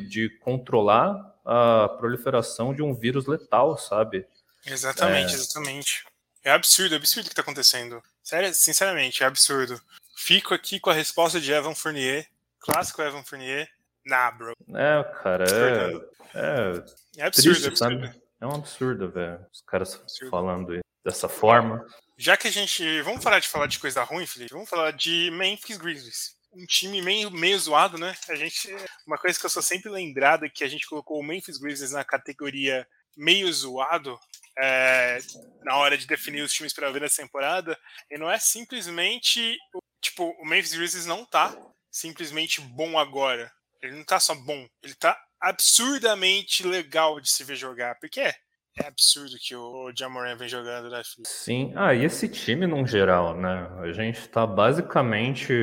de 0.07 0.29
controlar 0.39 1.15
a 1.51 1.89
proliferação 1.89 2.75
de 2.75 2.83
um 2.83 2.93
vírus 2.93 3.25
letal, 3.25 3.75
sabe? 3.75 4.27
Exatamente, 4.63 5.33
é... 5.33 5.35
exatamente. 5.35 6.05
É 6.43 6.51
absurdo, 6.51 6.93
é 6.93 6.97
absurdo 6.97 7.25
o 7.25 7.29
que 7.29 7.33
está 7.33 7.41
acontecendo. 7.41 8.03
Sério, 8.23 8.53
sinceramente, 8.53 9.23
é 9.23 9.25
absurdo. 9.25 9.81
Fico 10.15 10.53
aqui 10.53 10.79
com 10.79 10.91
a 10.91 10.93
resposta 10.93 11.41
de 11.41 11.51
Evan 11.51 11.73
Fournier, 11.73 12.27
clássico 12.59 13.01
Evan 13.01 13.23
Fournier. 13.23 13.67
Nah, 14.05 14.29
bro. 14.29 14.53
É, 14.75 15.03
cara, 15.23 15.45
é. 15.45 16.19
É, 16.35 17.21
é 17.23 17.25
absurdo, 17.25 17.53
triste, 17.53 17.65
é 17.65 17.67
absurdo. 17.69 17.77
Sabe? 17.77 18.21
É 18.39 18.45
um 18.45 18.53
absurdo, 18.53 19.09
velho. 19.09 19.45
Os 19.51 19.61
caras 19.61 19.95
absurdo. 19.95 20.29
falando 20.29 20.79
dessa 21.03 21.27
forma. 21.27 21.83
Já 22.15 22.37
que 22.37 22.47
a 22.47 22.51
gente. 22.51 23.01
Vamos 23.01 23.23
parar 23.23 23.39
de 23.39 23.47
falar 23.47 23.65
de 23.65 23.79
coisa 23.79 24.03
ruim, 24.03 24.27
Felipe? 24.27 24.53
Vamos 24.53 24.69
falar 24.69 24.91
de 24.91 25.31
Memphis 25.31 25.77
Grizzlies. 25.77 26.35
Um 26.51 26.65
time 26.65 27.01
meio, 27.01 27.29
meio 27.29 27.59
zoado, 27.59 27.97
né? 27.97 28.15
A 28.27 28.35
gente. 28.35 28.69
Uma 29.05 29.17
coisa 29.17 29.39
que 29.39 29.45
eu 29.45 29.49
sou 29.49 29.61
sempre 29.61 29.89
lembrado 29.89 30.45
é 30.45 30.49
que 30.49 30.63
a 30.63 30.67
gente 30.67 30.87
colocou 30.87 31.19
o 31.19 31.23
Memphis 31.23 31.57
Grizzlies 31.57 31.91
na 31.91 32.03
categoria 32.03 32.87
meio 33.15 33.51
zoado 33.51 34.19
é, 34.57 35.19
na 35.63 35.77
hora 35.77 35.97
de 35.97 36.07
definir 36.07 36.41
os 36.41 36.53
times 36.53 36.73
para 36.73 36.91
ver 36.91 37.01
nessa 37.01 37.21
temporada. 37.21 37.77
E 38.09 38.17
não 38.17 38.29
é 38.29 38.39
simplesmente. 38.39 39.57
Tipo, 40.01 40.29
o 40.41 40.45
Memphis 40.45 40.73
Grizzlies 40.73 41.05
não 41.05 41.25
tá 41.25 41.55
simplesmente 41.91 42.61
bom 42.61 42.97
agora. 42.97 43.51
Ele 43.81 43.95
não 43.95 44.03
tá 44.03 44.19
só 44.19 44.35
bom, 44.35 44.67
ele 44.83 44.95
tá 44.95 45.19
absurdamente 45.39 46.63
legal 46.63 47.19
de 47.19 47.29
se 47.29 47.43
ver 47.43 47.55
jogar. 47.55 47.95
Porque 47.99 48.19
é, 48.19 48.35
é 48.83 48.87
absurdo 48.87 49.35
que 49.39 49.55
o 49.55 49.91
Jamoran 49.95 50.35
vem 50.35 50.47
jogando, 50.47 50.89
né, 50.89 51.01
filho? 51.03 51.23
Sim, 51.25 51.71
ah, 51.75 51.93
e 51.93 52.05
esse 52.05 52.27
time 52.27 52.65
num 52.65 52.85
geral, 52.85 53.35
né? 53.35 53.69
A 53.79 53.91
gente 53.91 54.27
tá 54.29 54.45
basicamente 54.45 55.53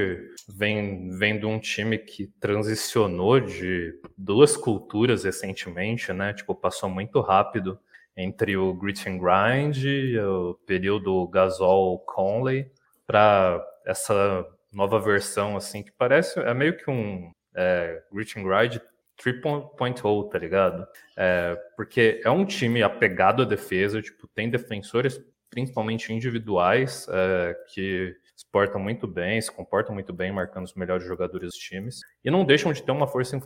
vem, 0.49 1.11
vendo 1.11 1.49
um 1.49 1.59
time 1.59 1.99
que 1.99 2.27
transicionou 2.41 3.41
de 3.41 3.99
duas 4.17 4.57
culturas 4.57 5.25
recentemente, 5.25 6.13
né? 6.13 6.33
Tipo, 6.33 6.55
passou 6.55 6.89
muito 6.89 7.21
rápido 7.21 7.79
entre 8.17 8.57
o 8.57 8.73
Grit 8.75 9.09
and 9.09 9.19
Grind, 9.19 9.85
o 10.19 10.55
período 10.67 11.27
Gasol 11.29 11.99
Conley, 12.01 12.71
para 13.07 13.63
essa 13.85 14.47
nova 14.73 14.99
versão, 14.99 15.57
assim, 15.57 15.83
que 15.83 15.93
parece, 15.93 16.39
é 16.41 16.55
meio 16.55 16.77
que 16.77 16.91
um 16.91 17.31
é, 17.55 18.03
Grit 18.13 18.39
and 18.39 18.43
Grind 18.43 18.79
3.0, 19.23 20.29
tá 20.31 20.39
ligado? 20.39 20.87
É, 21.17 21.57
porque 21.77 22.21
é 22.25 22.31
um 22.31 22.45
time 22.45 22.83
apegado 22.83 23.43
à 23.43 23.45
defesa, 23.45 24.03
tipo, 24.03 24.27
tem 24.29 24.51
defensores, 24.51 25.21
principalmente 25.51 26.13
individuais, 26.13 27.07
é, 27.11 27.57
que 27.73 28.15
se 28.37 28.45
portam 28.53 28.81
muito 28.81 29.07
bem, 29.07 29.41
se 29.41 29.51
comportam 29.51 29.95
muito 29.95 30.13
bem, 30.13 30.31
marcando 30.31 30.65
os 30.65 30.75
melhores 30.75 31.07
jogadores 31.07 31.53
dos 31.53 31.59
times, 31.59 32.01
e 32.23 32.31
não 32.31 32.45
deixam 32.45 32.73
de 32.73 32.83
ter 32.83 32.93
uma 32.93 33.07
força 33.07 33.41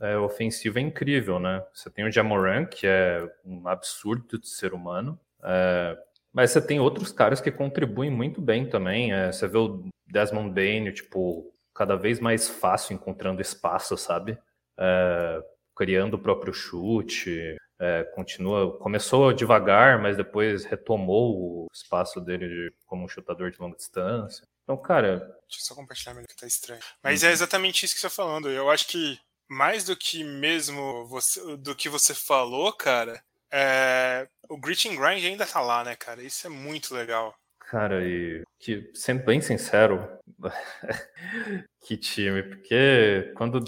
é, 0.00 0.16
ofensiva 0.18 0.80
incrível, 0.80 1.40
né? 1.40 1.64
Você 1.74 1.90
tem 1.90 2.04
o 2.04 2.12
Jamoran, 2.12 2.64
que 2.64 2.86
é 2.86 3.28
um 3.44 3.66
absurdo 3.66 4.38
de 4.38 4.48
ser 4.48 4.72
humano, 4.72 5.18
é, 5.42 5.98
mas 6.32 6.50
você 6.50 6.60
tem 6.60 6.78
outros 6.78 7.10
caras 7.10 7.40
que 7.40 7.50
contribuem 7.50 8.10
muito 8.10 8.40
bem 8.40 8.68
também. 8.68 9.12
É, 9.12 9.32
você 9.32 9.48
vê 9.48 9.58
o 9.58 9.84
Desmond 10.06 10.50
Bain, 10.54 10.92
tipo, 10.92 11.52
cada 11.74 11.96
vez 11.96 12.20
mais 12.20 12.48
fácil 12.48 12.94
encontrando 12.94 13.40
espaço, 13.40 13.96
sabe? 13.96 14.38
É, 14.78 15.42
criando 15.74 16.14
o 16.14 16.18
próprio 16.18 16.52
chute, 16.52 17.56
é, 17.78 18.04
continua, 18.14 18.78
começou 18.78 19.32
devagar, 19.32 20.00
mas 20.00 20.16
depois 20.16 20.64
retomou 20.64 21.36
o 21.36 21.66
espaço 21.72 22.20
dele 22.20 22.48
de, 22.48 22.72
como 22.86 23.04
um 23.04 23.08
chutador 23.08 23.50
de 23.50 23.60
longa 23.60 23.76
distância. 23.76 24.46
Então, 24.64 24.76
cara. 24.76 25.18
Deixa 25.48 25.60
eu 25.60 25.66
só 25.66 25.74
compartilhar 25.74 26.14
melhor 26.14 26.26
que 26.26 26.36
tá 26.36 26.46
estranho. 26.46 26.80
Mas 27.02 27.22
uhum. 27.22 27.28
é 27.28 27.32
exatamente 27.32 27.84
isso 27.84 27.94
que 27.94 28.00
você 28.00 28.06
está 28.06 28.22
falando. 28.22 28.50
Eu 28.50 28.70
acho 28.70 28.88
que 28.88 29.18
mais 29.48 29.84
do 29.84 29.96
que 29.96 30.24
mesmo 30.24 31.06
você, 31.06 31.56
do 31.56 31.74
que 31.74 31.88
você 31.88 32.14
falou, 32.14 32.72
cara, 32.72 33.22
é, 33.52 34.26
o 34.48 34.58
Grit 34.58 34.88
and 34.88 34.96
Grind 34.96 35.24
ainda 35.24 35.46
tá 35.46 35.60
lá, 35.60 35.84
né, 35.84 35.94
cara? 35.94 36.22
Isso 36.22 36.46
é 36.46 36.50
muito 36.50 36.94
legal. 36.94 37.34
Cara, 37.60 38.06
e 38.06 38.44
que, 38.58 38.90
sendo 38.94 39.24
bem 39.24 39.40
sincero, 39.40 40.08
que 41.82 41.96
time, 41.96 42.42
porque 42.42 43.32
quando 43.36 43.64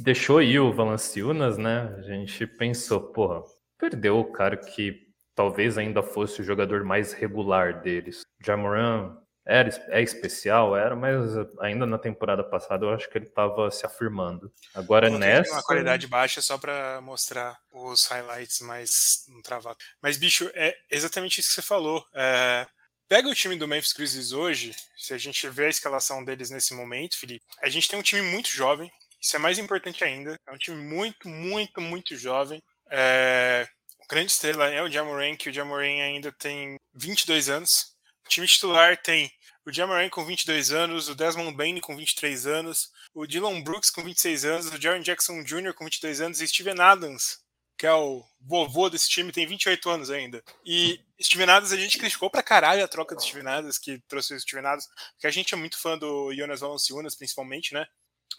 deixou 0.00 0.38
aí 0.38 0.58
o 0.58 0.72
Valanciunas, 0.72 1.58
né? 1.58 1.94
A 1.98 2.02
gente 2.02 2.46
pensou, 2.46 3.00
porra, 3.12 3.42
perdeu 3.78 4.18
o 4.18 4.32
cara 4.32 4.56
que 4.56 5.08
talvez 5.34 5.78
ainda 5.78 6.02
fosse 6.02 6.40
o 6.40 6.44
jogador 6.44 6.84
mais 6.84 7.12
regular 7.12 7.80
deles. 7.82 8.22
Jamoran 8.44 9.16
era, 9.46 9.68
é 9.88 10.02
especial, 10.02 10.76
era, 10.76 10.94
mas 10.94 11.32
ainda 11.60 11.86
na 11.86 11.98
temporada 11.98 12.44
passada 12.44 12.84
eu 12.84 12.90
acho 12.90 13.08
que 13.08 13.18
ele 13.18 13.26
estava 13.26 13.70
se 13.70 13.84
afirmando. 13.86 14.52
Agora 14.74 15.08
nessa. 15.10 15.52
Uma 15.52 15.62
qualidade 15.62 16.06
baixa 16.06 16.42
só 16.42 16.58
para 16.58 17.00
mostrar 17.00 17.58
os 17.70 18.04
highlights 18.06 18.60
mais 18.60 19.24
travados. 19.42 19.84
Mas, 20.02 20.16
bicho, 20.16 20.50
é 20.54 20.76
exatamente 20.90 21.40
isso 21.40 21.48
que 21.48 21.54
você 21.54 21.62
falou. 21.62 22.04
É... 22.14 22.66
Pega 23.08 23.28
o 23.28 23.34
time 23.34 23.56
do 23.56 23.66
Memphis 23.66 23.92
Grizzlies 23.92 24.30
hoje, 24.30 24.72
se 24.96 25.12
a 25.12 25.18
gente 25.18 25.48
vê 25.48 25.66
a 25.66 25.70
escalação 25.70 26.24
deles 26.24 26.48
nesse 26.48 26.72
momento, 26.74 27.18
Felipe, 27.18 27.44
a 27.60 27.68
gente 27.68 27.88
tem 27.88 27.98
um 27.98 28.02
time 28.02 28.22
muito 28.22 28.48
jovem, 28.48 28.88
isso 29.20 29.36
é 29.36 29.38
mais 29.38 29.58
importante 29.58 30.02
ainda. 30.02 30.38
É 30.46 30.52
um 30.52 30.58
time 30.58 30.76
muito, 30.76 31.28
muito, 31.28 31.80
muito 31.80 32.16
jovem. 32.16 32.62
É... 32.90 33.68
A 34.00 34.06
grande 34.12 34.32
estrela 34.32 34.68
é 34.68 34.82
o 34.82 34.90
Jamoran, 34.90 35.36
que 35.36 35.50
o 35.50 35.52
Jamoran 35.52 36.02
ainda 36.02 36.32
tem 36.32 36.76
22 36.94 37.48
anos. 37.48 37.94
O 38.26 38.28
time 38.28 38.46
titular 38.46 38.96
tem 38.96 39.30
o 39.64 39.72
Jamoran 39.72 40.08
com 40.08 40.24
22 40.24 40.72
anos, 40.72 41.08
o 41.08 41.14
Desmond 41.14 41.56
Bain 41.56 41.80
com 41.80 41.96
23 41.96 42.46
anos, 42.46 42.90
o 43.14 43.26
Dylan 43.26 43.62
Brooks 43.62 43.90
com 43.90 44.02
26 44.02 44.44
anos, 44.44 44.66
o 44.66 44.80
Jaron 44.80 45.00
Jackson 45.00 45.42
Jr. 45.42 45.74
com 45.74 45.84
22 45.84 46.20
anos 46.20 46.40
e 46.40 46.48
Steven 46.48 46.80
Adams, 46.80 47.38
que 47.78 47.86
é 47.86 47.92
o 47.92 48.24
vovô 48.40 48.90
desse 48.90 49.08
time, 49.08 49.32
tem 49.32 49.46
28 49.46 49.88
anos 49.90 50.10
ainda. 50.10 50.42
E 50.64 51.00
Steven 51.22 51.48
Adams, 51.48 51.72
a 51.72 51.76
gente 51.76 51.98
criticou 51.98 52.30
pra 52.30 52.42
caralho 52.42 52.84
a 52.84 52.88
troca 52.88 53.14
do 53.14 53.22
Steven 53.22 53.46
Adams, 53.46 53.78
que 53.78 54.00
trouxe 54.08 54.34
o 54.34 54.40
Steven 54.40 54.66
Adams, 54.66 54.88
porque 55.12 55.26
a 55.26 55.30
gente 55.30 55.54
é 55.54 55.56
muito 55.56 55.78
fã 55.78 55.96
do 55.96 56.34
Jonas 56.34 56.60
Valanciunas, 56.60 57.14
principalmente, 57.14 57.74
né? 57.74 57.86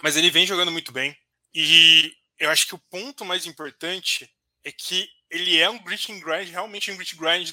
Mas 0.01 0.15
ele 0.15 0.31
vem 0.31 0.45
jogando 0.45 0.71
muito 0.71 0.91
bem. 0.91 1.15
E 1.53 2.13
eu 2.39 2.49
acho 2.49 2.67
que 2.67 2.75
o 2.75 2.81
ponto 2.89 3.23
mais 3.23 3.45
importante 3.45 4.29
é 4.63 4.71
que 4.71 5.07
ele 5.29 5.59
é 5.59 5.69
um 5.69 5.81
grit 5.83 6.11
and 6.11 6.19
grind, 6.19 6.49
realmente 6.49 6.91
um 6.91 6.97
grit 6.97 7.15
grind 7.15 7.51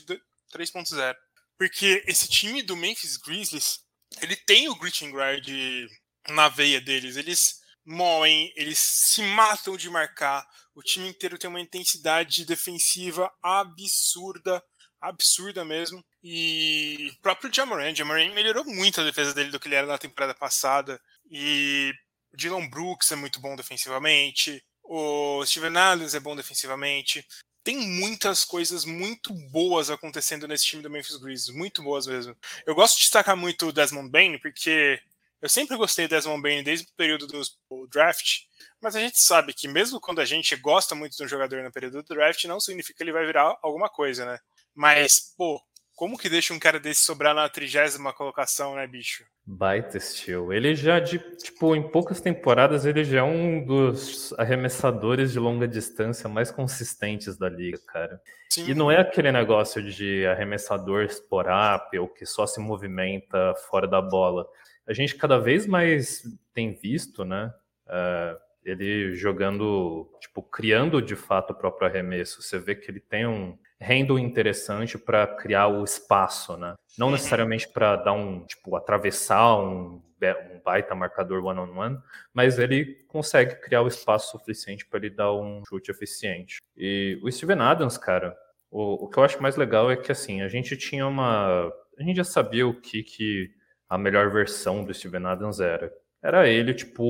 3.0. 0.53 1.15
Porque 1.57 2.03
esse 2.07 2.29
time 2.29 2.63
do 2.63 2.77
Memphis 2.77 3.17
Grizzlies, 3.17 3.81
ele 4.21 4.37
tem 4.37 4.69
o 4.69 4.77
grit 4.77 5.05
and 5.05 5.11
grind 5.11 5.91
na 6.29 6.49
veia 6.49 6.81
deles. 6.81 7.17
Eles 7.17 7.61
moem, 7.85 8.53
eles 8.55 8.79
se 8.79 9.23
matam 9.23 9.77
de 9.77 9.91
marcar. 9.91 10.47
O 10.75 10.83
time 10.83 11.09
inteiro 11.09 11.39
tem 11.39 11.49
uma 11.49 11.61
intensidade 11.61 12.45
defensiva 12.45 13.33
absurda, 13.43 14.63
absurda 15.01 15.65
mesmo. 15.65 16.05
E 16.23 17.11
o 17.13 17.21
próprio 17.21 17.53
Jamoran, 17.53 17.95
Jamoran 17.95 18.33
melhorou 18.33 18.65
muito 18.65 19.01
a 19.01 19.05
defesa 19.05 19.35
dele 19.35 19.51
do 19.51 19.59
que 19.59 19.69
ele 19.69 19.75
era 19.75 19.87
na 19.87 19.99
temporada 19.99 20.35
passada. 20.35 21.01
E 21.31 21.93
Dylan 22.39 22.69
Brooks 22.69 23.11
é 23.11 23.17
muito 23.17 23.41
bom 23.41 23.57
defensivamente. 23.57 24.65
O 24.85 25.45
Steven 25.45 25.77
Adams 25.77 26.15
é 26.15 26.21
bom 26.21 26.37
defensivamente. 26.37 27.27
Tem 27.65 27.77
muitas 27.77 28.45
coisas 28.45 28.85
muito 28.85 29.35
boas 29.51 29.91
acontecendo 29.91 30.47
nesse 30.47 30.65
time 30.65 30.83
do 30.83 30.89
Memphis 30.89 31.17
Grizzlies, 31.17 31.55
muito 31.55 31.83
boas 31.83 32.07
mesmo. 32.07 32.35
Eu 32.65 32.75
gosto 32.75 32.95
de 32.95 33.03
destacar 33.03 33.37
muito 33.37 33.67
o 33.67 33.73
Desmond 33.73 34.09
Bain, 34.09 34.39
porque 34.39 35.03
eu 35.43 35.49
sempre 35.49 35.77
gostei 35.77 36.07
do 36.07 36.11
Desmond 36.15 36.41
Bain 36.41 36.63
desde 36.63 36.87
o 36.87 36.97
período 36.97 37.27
do 37.27 37.87
draft, 37.89 38.45
mas 38.81 38.95
a 38.95 39.01
gente 39.01 39.21
sabe 39.21 39.53
que 39.53 39.67
mesmo 39.67 40.01
quando 40.01 40.21
a 40.21 40.25
gente 40.25 40.55
gosta 40.57 40.95
muito 40.95 41.17
de 41.17 41.25
um 41.25 41.29
jogador 41.29 41.63
no 41.63 41.73
período 41.73 42.03
do 42.03 42.15
draft, 42.15 42.45
não 42.45 42.61
significa 42.61 42.97
que 42.97 43.03
ele 43.03 43.13
vai 43.13 43.27
virar 43.27 43.59
alguma 43.61 43.89
coisa, 43.89 44.25
né? 44.25 44.39
Mas, 44.75 45.35
pô, 45.37 45.61
como 45.99 46.17
que 46.17 46.29
deixa 46.29 46.55
um 46.55 46.61
cara 46.61 46.79
desse 46.79 47.01
sobrar 47.01 47.35
na 47.35 47.49
trigésima 47.49 48.13
colocação, 48.13 48.77
né, 48.77 48.87
bicho? 48.87 49.25
Baita 49.45 49.99
estilo. 49.99 50.53
Ele 50.53 50.73
já, 50.73 51.01
de, 51.01 51.19
tipo, 51.19 51.75
em 51.75 51.91
poucas 51.91 52.21
temporadas, 52.21 52.87
ele 52.87 53.03
já 53.03 53.19
é 53.19 53.23
um 53.25 53.65
dos 53.65 54.33
arremessadores 54.39 55.33
de 55.33 55.41
longa 55.41 55.67
distância 55.67 56.29
mais 56.29 56.53
consistentes 56.53 57.37
da 57.37 57.49
liga, 57.49 57.81
cara. 57.85 58.23
Sim. 58.49 58.71
E 58.71 58.75
não 58.75 58.93
é 58.93 59.01
aquele 59.01 59.33
negócio 59.33 59.83
de 59.83 60.25
arremessador 60.27 61.09
ou 62.01 62.09
que 62.09 62.25
só 62.25 62.47
se 62.47 62.61
movimenta 62.61 63.53
fora 63.69 63.89
da 63.89 64.01
bola. 64.01 64.47
A 64.87 64.93
gente 64.93 65.17
cada 65.17 65.37
vez 65.41 65.67
mais 65.67 66.23
tem 66.55 66.75
visto, 66.75 67.25
né? 67.25 67.53
Uh, 67.89 68.39
ele 68.65 69.17
jogando, 69.17 70.09
tipo, 70.21 70.43
criando 70.45 71.03
de 71.03 71.17
fato 71.17 71.51
o 71.51 71.57
próprio 71.57 71.89
arremesso. 71.89 72.41
Você 72.41 72.57
vê 72.57 72.77
que 72.77 72.89
ele 72.89 73.01
tem 73.01 73.27
um 73.27 73.59
handle 73.81 74.19
interessante 74.19 74.99
para 74.99 75.27
criar 75.27 75.69
o 75.69 75.85
espaço, 75.85 76.57
né? 76.57 76.75
Não 76.99 77.11
necessariamente 77.11 77.69
para 77.69 77.97
dar 77.97 78.13
um, 78.13 78.45
tipo, 78.45 78.75
atravessar 78.77 79.57
um, 79.57 80.03
um 80.21 80.61
baita 80.65 80.95
marcador 80.95 81.45
one-on-one, 81.45 81.73
-on 81.73 81.99
-one, 81.99 82.03
mas 82.35 82.59
ele 82.59 83.05
consegue 83.07 83.57
criar 83.57 83.83
o 83.83 83.89
espaço 83.89 84.33
suficiente 84.33 84.85
para 84.87 84.99
ele 84.99 85.11
dar 85.11 85.33
um 85.33 85.63
chute 85.69 85.91
eficiente. 85.91 86.59
E 86.77 87.19
o 87.23 87.31
Steven 87.31 87.61
Adams, 87.61 87.97
cara, 87.97 88.37
o, 88.71 89.05
o 89.05 89.09
que 89.09 89.19
eu 89.19 89.25
acho 89.25 89.41
mais 89.41 89.57
legal 89.57 89.91
é 89.91 89.97
que, 89.97 90.13
assim, 90.13 90.43
a 90.43 90.49
gente 90.49 90.77
tinha 90.77 91.07
uma... 91.07 91.73
A 91.99 92.03
gente 92.03 92.17
já 92.17 92.25
sabia 92.25 92.67
o 92.67 92.81
que, 92.81 93.03
que 93.03 93.51
a 93.89 93.97
melhor 93.97 94.31
versão 94.31 94.85
do 94.85 94.93
Steven 94.93 95.27
Adams 95.27 95.61
era. 95.61 95.93
Era 96.23 96.49
ele, 96.49 96.75
tipo, 96.75 97.05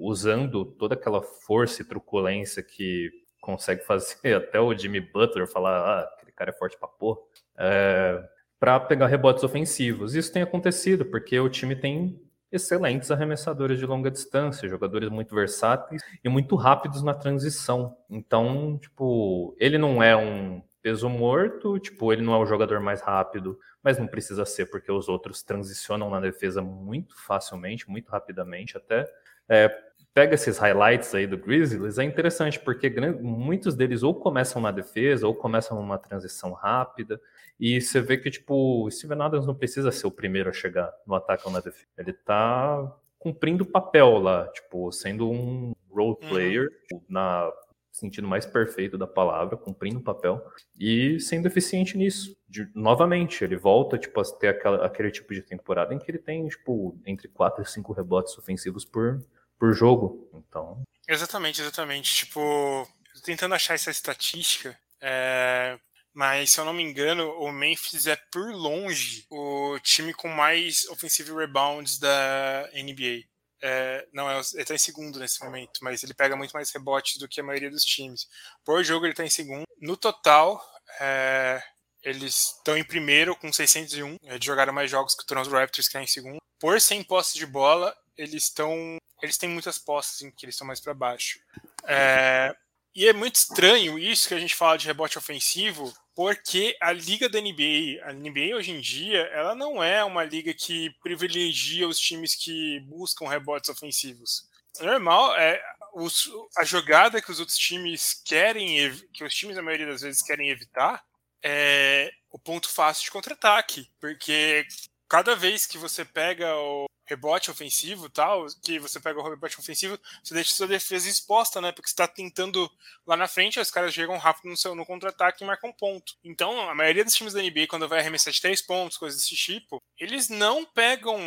usando 0.00 0.64
toda 0.64 0.94
aquela 0.94 1.22
força 1.22 1.82
e 1.82 1.84
truculência 1.84 2.62
que 2.62 3.10
consegue 3.40 3.84
fazer 3.84 4.34
até 4.36 4.60
o 4.60 4.76
Jimmy 4.76 5.00
Butler 5.00 5.46
falar, 5.46 5.78
ah, 5.78 6.00
aquele 6.16 6.32
cara 6.32 6.50
é 6.50 6.52
forte 6.52 6.76
pra 6.78 6.88
porra, 6.88 7.18
é, 7.56 8.22
para 8.58 8.80
pegar 8.80 9.06
rebotes 9.06 9.44
ofensivos. 9.44 10.14
Isso 10.14 10.32
tem 10.32 10.42
acontecido, 10.42 11.04
porque 11.04 11.38
o 11.38 11.48
time 11.48 11.76
tem 11.76 12.20
excelentes 12.50 13.10
arremessadores 13.10 13.78
de 13.78 13.86
longa 13.86 14.10
distância, 14.10 14.68
jogadores 14.68 15.10
muito 15.10 15.34
versáteis 15.34 16.02
e 16.24 16.28
muito 16.28 16.56
rápidos 16.56 17.02
na 17.02 17.14
transição. 17.14 17.96
Então, 18.08 18.78
tipo, 18.78 19.54
ele 19.58 19.76
não 19.76 20.02
é 20.02 20.16
um 20.16 20.62
peso 20.80 21.08
morto, 21.08 21.78
tipo, 21.78 22.12
ele 22.12 22.22
não 22.22 22.34
é 22.34 22.38
o 22.38 22.46
jogador 22.46 22.80
mais 22.80 23.00
rápido, 23.02 23.58
mas 23.82 23.98
não 23.98 24.06
precisa 24.06 24.44
ser, 24.44 24.66
porque 24.66 24.90
os 24.90 25.08
outros 25.08 25.42
transicionam 25.42 26.08
na 26.08 26.20
defesa 26.20 26.62
muito 26.62 27.14
facilmente, 27.26 27.88
muito 27.88 28.08
rapidamente 28.08 28.76
até. 28.76 29.06
É, 29.48 29.68
pega 30.12 30.34
esses 30.34 30.58
highlights 30.58 31.14
aí 31.14 31.26
do 31.26 31.38
Grizzlies, 31.38 31.98
é 31.98 32.04
interessante, 32.04 32.58
porque 32.58 32.90
muitos 33.20 33.74
deles 33.74 34.02
ou 34.02 34.14
começam 34.14 34.60
na 34.60 34.70
defesa, 34.70 35.26
ou 35.26 35.34
começam 35.34 35.80
numa 35.80 35.96
transição 35.96 36.52
rápida, 36.52 37.20
e 37.58 37.80
você 37.80 38.00
vê 38.00 38.16
que, 38.18 38.30
tipo, 38.30 38.84
o 38.84 38.90
Steven 38.90 39.20
Adams 39.22 39.46
não 39.46 39.54
precisa 39.54 39.90
ser 39.90 40.06
o 40.06 40.10
primeiro 40.10 40.50
a 40.50 40.52
chegar 40.52 40.92
no 41.06 41.14
ataque 41.14 41.44
ou 41.46 41.52
na 41.52 41.60
defesa. 41.60 41.86
Ele 41.96 42.12
tá 42.12 42.96
cumprindo 43.18 43.64
o 43.64 43.66
papel 43.66 44.18
lá, 44.18 44.48
tipo, 44.48 44.90
sendo 44.92 45.30
um 45.30 45.72
role 45.90 46.16
uhum. 46.20 46.28
player 46.28 46.68
uhum. 46.92 47.00
na 47.08 47.50
sentido 47.90 48.28
mais 48.28 48.46
perfeito 48.46 48.96
da 48.96 49.06
palavra, 49.06 49.56
cumprindo 49.56 49.98
o 49.98 50.02
papel 50.02 50.40
e 50.78 51.18
sendo 51.18 51.46
eficiente 51.46 51.98
nisso. 51.98 52.36
De, 52.48 52.68
novamente, 52.74 53.42
ele 53.42 53.56
volta 53.56 53.98
tipo, 53.98 54.20
a 54.20 54.24
ter 54.24 54.48
aquela, 54.48 54.86
aquele 54.86 55.10
tipo 55.10 55.34
de 55.34 55.42
temporada 55.42 55.92
em 55.92 55.98
que 55.98 56.10
ele 56.10 56.18
tem 56.18 56.46
tipo, 56.46 56.96
entre 57.04 57.28
4 57.28 57.62
e 57.62 57.66
5 57.66 57.92
rebotes 57.92 58.38
ofensivos 58.38 58.84
por, 58.84 59.20
por 59.58 59.72
jogo. 59.74 60.30
Então. 60.34 60.82
Exatamente, 61.06 61.60
exatamente. 61.60 62.14
Tipo, 62.14 62.86
tentando 63.24 63.54
achar 63.54 63.74
essa 63.74 63.90
estatística, 63.90 64.78
é, 65.00 65.78
mas 66.12 66.50
se 66.50 66.60
eu 66.60 66.64
não 66.64 66.72
me 66.72 66.82
engano, 66.82 67.30
o 67.38 67.52
Memphis 67.52 68.06
é 68.06 68.16
por 68.16 68.52
longe 68.52 69.26
o 69.30 69.78
time 69.80 70.12
com 70.12 70.28
mais 70.28 70.86
offensive 70.88 71.32
rebounds 71.32 71.98
da 71.98 72.68
NBA. 72.74 73.24
É, 73.60 74.06
não, 74.12 74.30
é, 74.30 74.34
ele 74.34 74.62
está 74.62 74.74
em 74.74 74.78
segundo 74.78 75.18
nesse 75.18 75.42
momento, 75.42 75.80
mas 75.82 76.02
ele 76.02 76.14
pega 76.14 76.36
muito 76.36 76.52
mais 76.52 76.70
rebotes 76.70 77.18
do 77.18 77.28
que 77.28 77.40
a 77.40 77.44
maioria 77.44 77.70
dos 77.70 77.84
times. 77.84 78.28
Por 78.64 78.82
jogo 78.84 79.04
ele 79.06 79.12
está 79.12 79.24
em 79.24 79.30
segundo. 79.30 79.64
No 79.80 79.96
total, 79.96 80.62
é, 81.00 81.62
eles 82.02 82.56
estão 82.56 82.76
em 82.76 82.84
primeiro 82.84 83.36
com 83.36 83.52
601. 83.52 84.16
Eles 84.22 84.44
jogaram 84.44 84.72
mais 84.72 84.90
jogos 84.90 85.14
que 85.14 85.22
o 85.22 85.26
Toronto 85.26 85.50
Raptors, 85.50 85.88
que 85.88 85.96
está 85.96 86.02
em 86.02 86.06
segundo. 86.06 86.38
Por 86.58 86.80
100 86.80 87.04
posses 87.04 87.34
de 87.34 87.46
bola, 87.46 87.94
eles 88.16 88.44
estão. 88.44 88.96
Eles 89.22 89.36
têm 89.36 89.48
muitas 89.48 89.78
posses 89.78 90.22
em 90.22 90.30
que 90.30 90.44
eles 90.44 90.54
estão 90.54 90.66
mais 90.66 90.80
para 90.80 90.94
baixo. 90.94 91.40
É, 91.84 92.54
e 92.94 93.06
é 93.06 93.12
muito 93.12 93.36
estranho 93.36 93.98
isso 93.98 94.28
que 94.28 94.34
a 94.34 94.40
gente 94.40 94.54
fala 94.54 94.76
de 94.76 94.86
rebote 94.86 95.18
ofensivo, 95.18 95.92
porque 96.14 96.76
a 96.80 96.92
liga 96.92 97.28
da 97.28 97.40
NBA, 97.40 98.02
a 98.02 98.12
NBA 98.12 98.56
hoje 98.56 98.72
em 98.72 98.80
dia, 98.80 99.20
ela 99.32 99.54
não 99.54 99.82
é 99.82 100.02
uma 100.02 100.24
liga 100.24 100.52
que 100.52 100.90
privilegia 101.02 101.86
os 101.86 101.98
times 101.98 102.34
que 102.34 102.80
buscam 102.80 103.28
rebotes 103.28 103.70
ofensivos. 103.70 104.48
É 104.80 104.84
normal 104.84 105.36
é 105.36 105.62
os, 105.94 106.30
a 106.56 106.64
jogada 106.64 107.22
que 107.22 107.30
os 107.30 107.40
outros 107.40 107.56
times 107.56 108.20
querem, 108.24 108.92
que 109.12 109.24
os 109.24 109.34
times 109.34 109.56
a 109.56 109.62
maioria 109.62 109.86
das 109.86 110.00
vezes 110.00 110.22
querem 110.22 110.50
evitar, 110.50 111.04
é 111.42 112.10
o 112.30 112.38
ponto 112.38 112.68
fácil 112.68 113.04
de 113.04 113.10
contra-ataque, 113.10 113.88
porque 114.00 114.66
cada 115.08 115.34
vez 115.34 115.66
que 115.66 115.78
você 115.78 116.04
pega 116.04 116.54
o, 116.56 116.86
rebote 117.08 117.50
ofensivo 117.50 118.08
tal, 118.08 118.46
que 118.62 118.78
você 118.78 119.00
pega 119.00 119.18
o 119.18 119.28
rebote 119.28 119.58
ofensivo, 119.58 119.98
você 120.22 120.34
deixa 120.34 120.52
sua 120.52 120.66
defesa 120.66 121.08
exposta, 121.08 121.60
né? 121.60 121.72
Porque 121.72 121.88
você 121.88 121.94
está 121.94 122.06
tentando 122.06 122.70
lá 123.06 123.16
na 123.16 123.26
frente, 123.26 123.58
os 123.58 123.70
caras 123.70 123.94
chegam 123.94 124.18
rápido 124.18 124.50
no 124.50 124.56
seu 124.56 124.74
no 124.74 124.84
contra-ataque 124.84 125.42
e 125.42 125.46
marcam 125.46 125.72
ponto. 125.72 126.14
Então, 126.22 126.68
a 126.68 126.74
maioria 126.74 127.04
dos 127.04 127.14
times 127.14 127.32
da 127.32 127.42
NBA, 127.42 127.66
quando 127.68 127.88
vai 127.88 128.00
arremessar 128.00 128.32
de 128.32 128.40
três 128.40 128.60
pontos, 128.60 128.98
coisas 128.98 129.20
desse 129.20 129.34
tipo, 129.34 129.82
eles 129.98 130.28
não 130.28 130.64
pegam. 130.64 131.18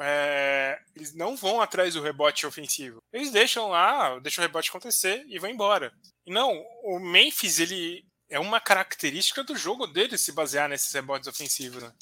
É, 0.00 0.78
eles 0.94 1.14
não 1.14 1.36
vão 1.36 1.60
atrás 1.60 1.94
do 1.94 2.02
rebote 2.02 2.46
ofensivo. 2.46 2.98
Eles 3.12 3.30
deixam 3.30 3.68
lá, 3.68 4.18
deixam 4.18 4.42
o 4.42 4.46
rebote 4.46 4.70
acontecer 4.70 5.24
e 5.28 5.38
vão 5.38 5.50
embora. 5.50 5.92
Não, 6.26 6.64
o 6.82 6.98
Memphis, 6.98 7.58
ele. 7.60 8.04
É 8.28 8.40
uma 8.40 8.60
característica 8.60 9.44
do 9.44 9.54
jogo 9.54 9.86
dele 9.86 10.18
se 10.18 10.32
basear 10.32 10.68
nesses 10.68 10.92
rebotes 10.92 11.28
ofensivos, 11.28 11.80
né? 11.80 11.92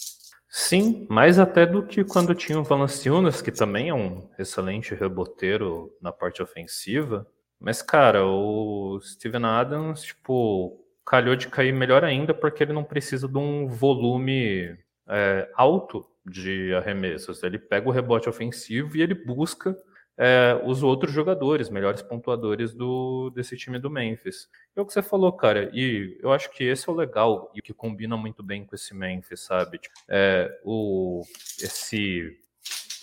Sim, 0.57 1.05
mais 1.11 1.41
até 1.41 1.67
do 1.67 1.85
que 1.85 2.05
quando 2.05 2.33
tinha 2.33 2.57
o 2.61 2.63
Valanciunas, 2.63 3.43
que 3.43 3.51
também 3.51 3.89
é 3.89 3.95
um 3.95 4.31
excelente 4.39 4.95
reboteiro 4.95 5.93
na 6.01 6.13
parte 6.13 6.41
ofensiva. 6.41 7.27
Mas, 7.59 7.83
cara, 7.83 8.25
o 8.25 9.01
Steven 9.03 9.45
Adams, 9.45 10.03
tipo, 10.03 10.81
calhou 11.05 11.35
de 11.35 11.49
cair 11.49 11.73
melhor 11.73 12.05
ainda 12.05 12.33
porque 12.33 12.63
ele 12.63 12.73
não 12.73 12.85
precisa 12.85 13.27
de 13.27 13.37
um 13.37 13.67
volume 13.67 14.79
é, 15.09 15.51
alto 15.57 16.07
de 16.25 16.73
arremessos. 16.75 17.43
Ele 17.43 17.59
pega 17.59 17.89
o 17.89 17.93
rebote 17.93 18.29
ofensivo 18.29 18.97
e 18.97 19.03
ele 19.03 19.15
busca 19.17 19.77
é, 20.17 20.61
os 20.65 20.83
outros 20.83 21.13
jogadores, 21.13 21.69
melhores 21.69 22.03
pontuadores 22.03 22.73
do, 22.75 23.31
desse 23.31 23.57
time 23.57 23.79
do 23.79 23.91
Memphis. 23.91 24.49
É 24.77 24.81
o 24.81 24.87
que 24.87 24.93
você 24.93 25.03
falou, 25.03 25.33
cara, 25.33 25.71
e 25.73 26.19
eu 26.23 26.33
acho 26.33 26.51
que 26.51 26.65
esse 26.65 26.89
é 26.89 26.93
o 26.93 26.97
legal 26.97 27.51
e 27.55 27.61
o 27.61 27.63
que 27.63 27.73
combina 27.73 28.17
muito 28.17 28.43
bem 28.43 28.65
com 28.65 28.75
esse 28.75 28.95
Memphis, 28.95 29.41
sabe? 29.41 29.79
Tipo, 29.79 29.95
é, 30.09 30.61
o, 30.65 31.23
esse 31.61 32.39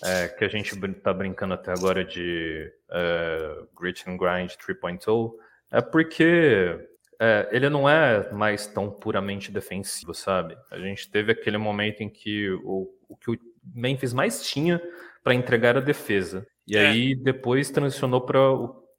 é, 0.04 0.28
que 0.30 0.44
a 0.44 0.48
gente 0.48 0.76
tá 1.02 1.14
brincando 1.14 1.54
até 1.54 1.72
agora 1.72 2.04
de 2.04 2.72
é, 2.90 3.64
Grit 3.80 4.10
and 4.10 4.18
Grind 4.18 4.52
3.0 4.54 5.34
é 5.72 5.82
porque 5.82 6.88
é, 7.20 7.48
ele 7.52 7.70
não 7.70 7.88
é 7.88 8.32
mais 8.32 8.66
tão 8.66 8.90
puramente 8.90 9.52
defensivo, 9.52 10.14
sabe? 10.14 10.58
A 10.72 10.80
gente 10.80 11.10
teve 11.10 11.32
aquele 11.32 11.58
momento 11.58 12.02
em 12.02 12.10
que 12.10 12.50
o, 12.64 12.92
o 13.08 13.16
que 13.16 13.32
o 13.32 13.40
Memphis 13.76 14.12
mais 14.12 14.44
tinha 14.44 14.82
para 15.24 15.36
entregar 15.36 15.78
a 15.78 15.82
defesa. 15.82 16.48
E 16.72 16.78
é. 16.78 16.88
aí 16.88 17.14
depois 17.14 17.70
transicionou 17.70 18.22
para 18.22 18.40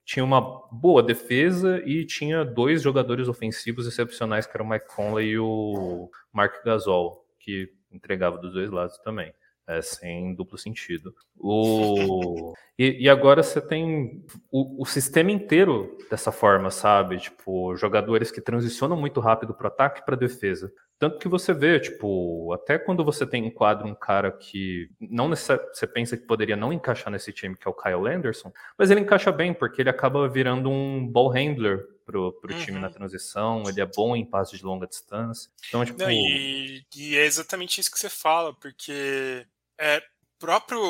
tinha 0.05 0.25
uma 0.25 0.41
boa 0.71 1.03
defesa 1.03 1.81
e 1.87 2.05
tinha 2.05 2.45
dois 2.45 2.83
jogadores 2.83 3.29
ofensivos 3.29 3.87
excepcionais, 3.87 4.47
que 4.47 4.55
eram 4.55 4.67
o 4.67 4.69
Mike 4.69 4.89
Conley 4.95 5.29
e 5.31 5.39
o 5.39 6.11
Mark 6.31 6.63
Gasol, 6.65 7.25
que 7.39 7.73
entregava 7.91 8.37
dos 8.37 8.53
dois 8.53 8.71
lados 8.71 8.99
também. 8.99 9.33
É, 9.67 9.81
sem 9.81 10.35
duplo 10.35 10.59
sentido. 10.59 11.15
O... 11.39 12.53
E, 12.79 13.05
e 13.05 13.09
agora 13.09 13.43
você 13.43 13.61
tem 13.61 14.25
o, 14.51 14.83
o, 14.83 14.87
sistema 14.87 15.31
inteiro 15.31 15.97
dessa 16.11 16.33
forma, 16.33 16.71
sabe? 16.71 17.19
Tipo, 17.19 17.77
jogadores 17.77 18.33
que 18.33 18.41
transicionam 18.41 18.97
muito 18.97 19.21
rápido 19.21 19.55
para 19.55 19.69
ataque 19.69 20.01
e 20.01 20.05
para 20.05 20.17
defesa. 20.17 20.73
Tanto 21.03 21.19
que 21.19 21.27
você 21.27 21.53
vê, 21.53 21.81
tipo, 21.81 22.53
até 22.53 22.79
quando 22.79 23.05
você 23.05 23.27
tem 23.27 23.45
em 23.45 23.51
quadro 23.51 23.89
um 23.89 23.95
cara 23.95 24.31
que 24.31 24.89
não 25.01 25.29
você 25.31 25.85
pensa 25.85 26.17
que 26.17 26.25
poderia 26.25 26.55
não 26.55 26.73
encaixar 26.73 27.11
nesse 27.11 27.33
time, 27.33 27.57
que 27.57 27.67
é 27.67 27.71
o 27.73 27.75
Kyle 27.75 28.07
Anderson, 28.07 28.53
mas 28.79 28.89
ele 28.89 29.01
encaixa 29.01 29.33
bem, 29.33 29.53
porque 29.53 29.83
ele 29.83 29.91
acaba 29.91 30.29
virando 30.29 30.71
um 30.71 31.05
ball 31.05 31.29
handler 31.29 31.85
pro, 32.07 32.33
pro 32.35 32.55
uhum. 32.55 32.61
time 32.61 32.79
na 32.79 32.89
transição, 32.89 33.65
ele 33.67 33.81
é 33.81 33.85
bom 33.85 34.15
em 34.15 34.25
passes 34.25 34.57
de 34.57 34.65
longa 34.65 34.87
distância. 34.87 35.51
Então, 35.67 35.85
tipo... 35.85 35.99
Não, 35.99 36.09
e, 36.09 36.87
e, 36.95 37.17
é 37.17 37.25
exatamente 37.25 37.81
isso 37.81 37.91
que 37.91 37.99
você 37.99 38.09
fala, 38.09 38.55
porque 38.55 39.45
é, 39.77 40.01
próprio, 40.39 40.81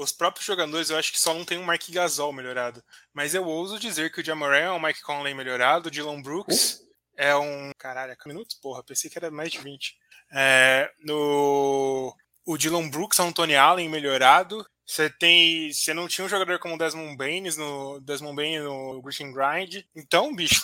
os 0.00 0.10
próprios 0.10 0.46
jogadores 0.46 0.88
eu 0.88 0.96
acho 0.96 1.12
que 1.12 1.20
só 1.20 1.34
não 1.34 1.44
tem 1.44 1.58
um 1.58 1.66
Mike 1.66 1.92
Gasol 1.92 2.32
melhorado. 2.32 2.82
Mas 3.12 3.34
eu 3.34 3.44
ouso 3.44 3.78
dizer 3.78 4.10
que 4.10 4.22
o 4.22 4.24
Jamoran 4.24 4.56
é 4.56 4.72
um 4.72 4.80
Mike 4.80 5.02
Conley 5.02 5.34
melhorado, 5.34 5.88
o 5.88 5.90
Dylan 5.90 6.22
Brooks... 6.22 6.80
Uh? 6.80 6.89
É 7.20 7.36
um. 7.36 7.70
Caralho, 7.78 8.12
é 8.12 8.28
minutos? 8.28 8.56
Porra, 8.56 8.82
pensei 8.82 9.10
que 9.10 9.18
era 9.18 9.30
mais 9.30 9.52
de 9.52 9.58
20. 9.58 9.94
É, 10.32 10.90
no. 11.00 12.16
O 12.46 12.56
Dylan 12.56 12.88
Brooks 12.88 13.18
é 13.18 13.22
um 13.22 13.32
Tony 13.32 13.54
Allen 13.54 13.90
melhorado. 13.90 14.66
Você 14.86 15.10
tem. 15.10 15.70
Você 15.70 15.92
não 15.92 16.08
tinha 16.08 16.24
um 16.24 16.28
jogador 16.28 16.58
como 16.58 16.74
o 16.74 16.78
Desmond 16.78 17.16
Baines 17.18 17.58
no. 17.58 18.00
Desmond 18.00 18.34
Baines 18.34 18.62
no 18.62 19.02
Green 19.02 19.32
Grind. 19.32 19.84
Então, 19.94 20.34
bicho, 20.34 20.62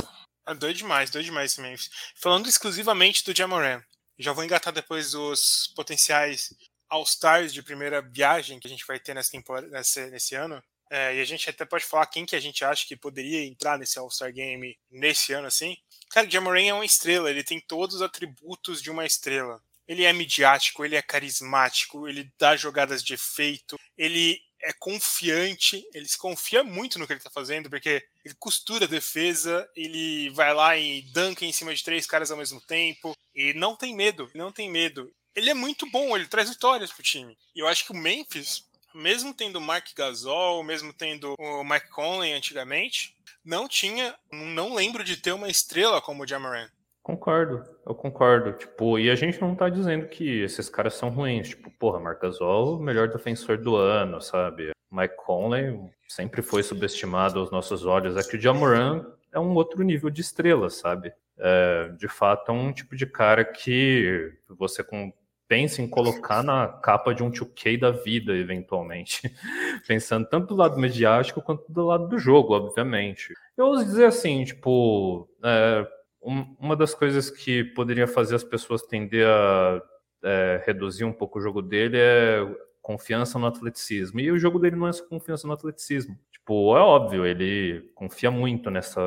é 0.48 0.54
doido 0.54 0.78
demais, 0.78 1.10
doido 1.10 1.26
demais 1.26 1.52
esse 1.52 1.60
Memphis. 1.60 1.90
Falando 2.14 2.48
exclusivamente 2.48 3.22
do 3.22 3.36
Jamoran. 3.36 3.82
Já 4.18 4.32
vou 4.32 4.42
engatar 4.42 4.72
depois 4.72 5.14
os 5.14 5.70
potenciais 5.76 6.54
All-Stars 6.88 7.52
de 7.52 7.62
primeira 7.62 8.00
viagem 8.00 8.58
que 8.58 8.66
a 8.66 8.70
gente 8.70 8.86
vai 8.86 8.98
ter 8.98 9.12
nessa 9.14 9.30
temporada, 9.30 9.68
nesse, 9.68 10.06
nesse 10.06 10.34
ano. 10.34 10.62
É, 10.90 11.16
e 11.16 11.20
a 11.20 11.24
gente 11.24 11.48
até 11.50 11.64
pode 11.64 11.84
falar 11.84 12.06
quem 12.06 12.24
que 12.24 12.36
a 12.36 12.40
gente 12.40 12.64
acha 12.64 12.86
que 12.86 12.96
poderia 12.96 13.44
entrar 13.44 13.78
nesse 13.78 13.98
All-Star 13.98 14.32
Game 14.32 14.78
nesse 14.90 15.32
ano, 15.32 15.46
assim. 15.46 15.76
Cara, 16.10 16.26
o 16.26 16.30
Jamoran 16.30 16.62
é 16.62 16.72
uma 16.72 16.84
estrela, 16.84 17.30
ele 17.30 17.42
tem 17.42 17.60
todos 17.60 17.96
os 17.96 18.02
atributos 18.02 18.80
de 18.80 18.90
uma 18.90 19.04
estrela. 19.04 19.60
Ele 19.88 20.04
é 20.04 20.12
midiático, 20.12 20.84
ele 20.84 20.96
é 20.96 21.02
carismático, 21.02 22.08
ele 22.08 22.30
dá 22.38 22.56
jogadas 22.56 23.02
de 23.02 23.14
efeito, 23.14 23.78
ele 23.96 24.40
é 24.62 24.72
confiante, 24.72 25.86
ele 25.94 26.08
se 26.08 26.18
confia 26.18 26.64
muito 26.64 26.98
no 26.98 27.06
que 27.06 27.12
ele 27.12 27.20
tá 27.20 27.30
fazendo, 27.30 27.70
porque 27.70 28.04
ele 28.24 28.34
costura 28.38 28.84
a 28.84 28.88
defesa, 28.88 29.68
ele 29.76 30.30
vai 30.30 30.52
lá 30.52 30.76
e 30.76 31.02
danca 31.12 31.44
em 31.44 31.52
cima 31.52 31.74
de 31.74 31.84
três 31.84 32.06
caras 32.06 32.30
ao 32.30 32.36
mesmo 32.36 32.60
tempo, 32.60 33.16
e 33.34 33.52
não 33.54 33.76
tem 33.76 33.94
medo, 33.94 34.28
não 34.34 34.50
tem 34.50 34.70
medo. 34.70 35.12
Ele 35.34 35.50
é 35.50 35.54
muito 35.54 35.88
bom, 35.90 36.16
ele 36.16 36.26
traz 36.26 36.48
vitórias 36.48 36.90
pro 36.90 37.02
time. 37.02 37.36
E 37.54 37.60
eu 37.60 37.68
acho 37.68 37.84
que 37.84 37.92
o 37.92 37.96
Memphis, 37.96 38.64
mesmo 38.96 39.34
tendo 39.34 39.60
Mark 39.60 39.86
Gasol, 39.94 40.64
mesmo 40.64 40.92
tendo 40.92 41.34
o 41.38 41.62
Mike 41.62 41.90
Conley 41.90 42.32
antigamente, 42.32 43.14
não 43.44 43.68
tinha, 43.68 44.14
não 44.32 44.74
lembro 44.74 45.04
de 45.04 45.16
ter 45.16 45.32
uma 45.32 45.48
estrela 45.48 46.00
como 46.00 46.24
o 46.24 46.26
Jamaran. 46.26 46.68
Concordo, 47.02 47.62
eu 47.86 47.94
concordo. 47.94 48.52
Tipo, 48.54 48.98
e 48.98 49.08
a 49.08 49.14
gente 49.14 49.40
não 49.40 49.54
tá 49.54 49.68
dizendo 49.68 50.08
que 50.08 50.40
esses 50.40 50.68
caras 50.68 50.94
são 50.94 51.08
ruins. 51.08 51.50
Tipo, 51.50 51.70
porra, 51.70 52.00
Marcasol, 52.00 52.80
melhor 52.80 53.08
defensor 53.08 53.58
do 53.58 53.76
ano, 53.76 54.20
sabe? 54.20 54.72
Mike 54.90 55.14
Conley 55.24 55.78
sempre 56.08 56.42
foi 56.42 56.64
subestimado 56.64 57.38
aos 57.38 57.52
nossos 57.52 57.84
olhos. 57.84 58.16
É 58.16 58.28
que 58.28 58.36
o 58.36 58.40
Jamoran 58.40 59.06
é 59.32 59.38
um 59.38 59.54
outro 59.54 59.84
nível 59.84 60.10
de 60.10 60.20
estrela, 60.20 60.68
sabe? 60.68 61.12
É, 61.38 61.90
de 61.96 62.08
fato, 62.08 62.50
é 62.50 62.52
um 62.54 62.72
tipo 62.72 62.96
de 62.96 63.06
cara 63.06 63.44
que 63.44 64.32
você 64.48 64.82
com, 64.82 65.12
pensa 65.48 65.80
em 65.80 65.88
colocar 65.88 66.42
na 66.42 66.68
capa 66.68 67.14
de 67.14 67.22
um 67.22 67.30
2K 67.30 67.78
da 67.78 67.90
vida, 67.90 68.36
eventualmente. 68.36 69.20
Pensando 69.86 70.26
tanto 70.28 70.48
do 70.48 70.56
lado 70.56 70.78
mediático 70.78 71.42
quanto 71.42 71.70
do 71.70 71.86
lado 71.86 72.08
do 72.08 72.18
jogo, 72.18 72.54
obviamente. 72.54 73.32
Eu 73.56 73.66
ouso 73.66 73.84
dizer 73.84 74.06
assim, 74.06 74.44
tipo, 74.44 75.28
é, 75.42 75.86
um, 76.22 76.56
uma 76.58 76.76
das 76.76 76.94
coisas 76.94 77.30
que 77.30 77.64
poderia 77.64 78.06
fazer 78.06 78.34
as 78.34 78.44
pessoas 78.44 78.82
tender 78.82 79.26
a 79.26 79.82
é, 80.24 80.62
reduzir 80.66 81.04
um 81.04 81.12
pouco 81.12 81.38
o 81.38 81.42
jogo 81.42 81.62
dele 81.62 81.96
é 81.98 82.40
confiança 82.82 83.38
no 83.38 83.46
atleticismo. 83.46 84.20
E 84.20 84.30
o 84.30 84.38
jogo 84.38 84.58
dele 84.58 84.76
não 84.76 84.88
é 84.88 84.92
só 84.92 85.04
confiança 85.04 85.46
no 85.46 85.52
atleticismo. 85.52 86.18
Tipo, 86.30 86.76
é 86.76 86.80
óbvio, 86.80 87.26
ele 87.26 87.90
confia 87.94 88.30
muito 88.30 88.70
nessa 88.70 89.00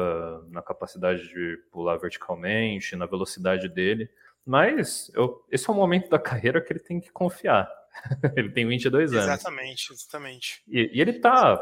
na 0.50 0.62
capacidade 0.62 1.30
de 1.30 1.58
pular 1.72 1.98
verticalmente, 1.98 2.96
na 2.98 3.06
velocidade 3.06 3.70
dele. 3.70 4.10
Mas 4.50 5.12
eu, 5.14 5.46
esse 5.52 5.70
é 5.70 5.72
o 5.72 5.76
momento 5.76 6.10
da 6.10 6.18
carreira 6.18 6.60
que 6.60 6.74
ele 6.74 6.80
tem 6.80 7.00
que 7.00 7.12
confiar. 7.12 7.70
ele 8.36 8.50
tem 8.50 8.68
22 8.68 9.14
anos. 9.14 9.26
Exatamente, 9.26 9.94
exatamente. 9.94 10.64
E, 10.68 10.90
e 10.92 11.00
ele 11.00 11.14
tá 11.14 11.62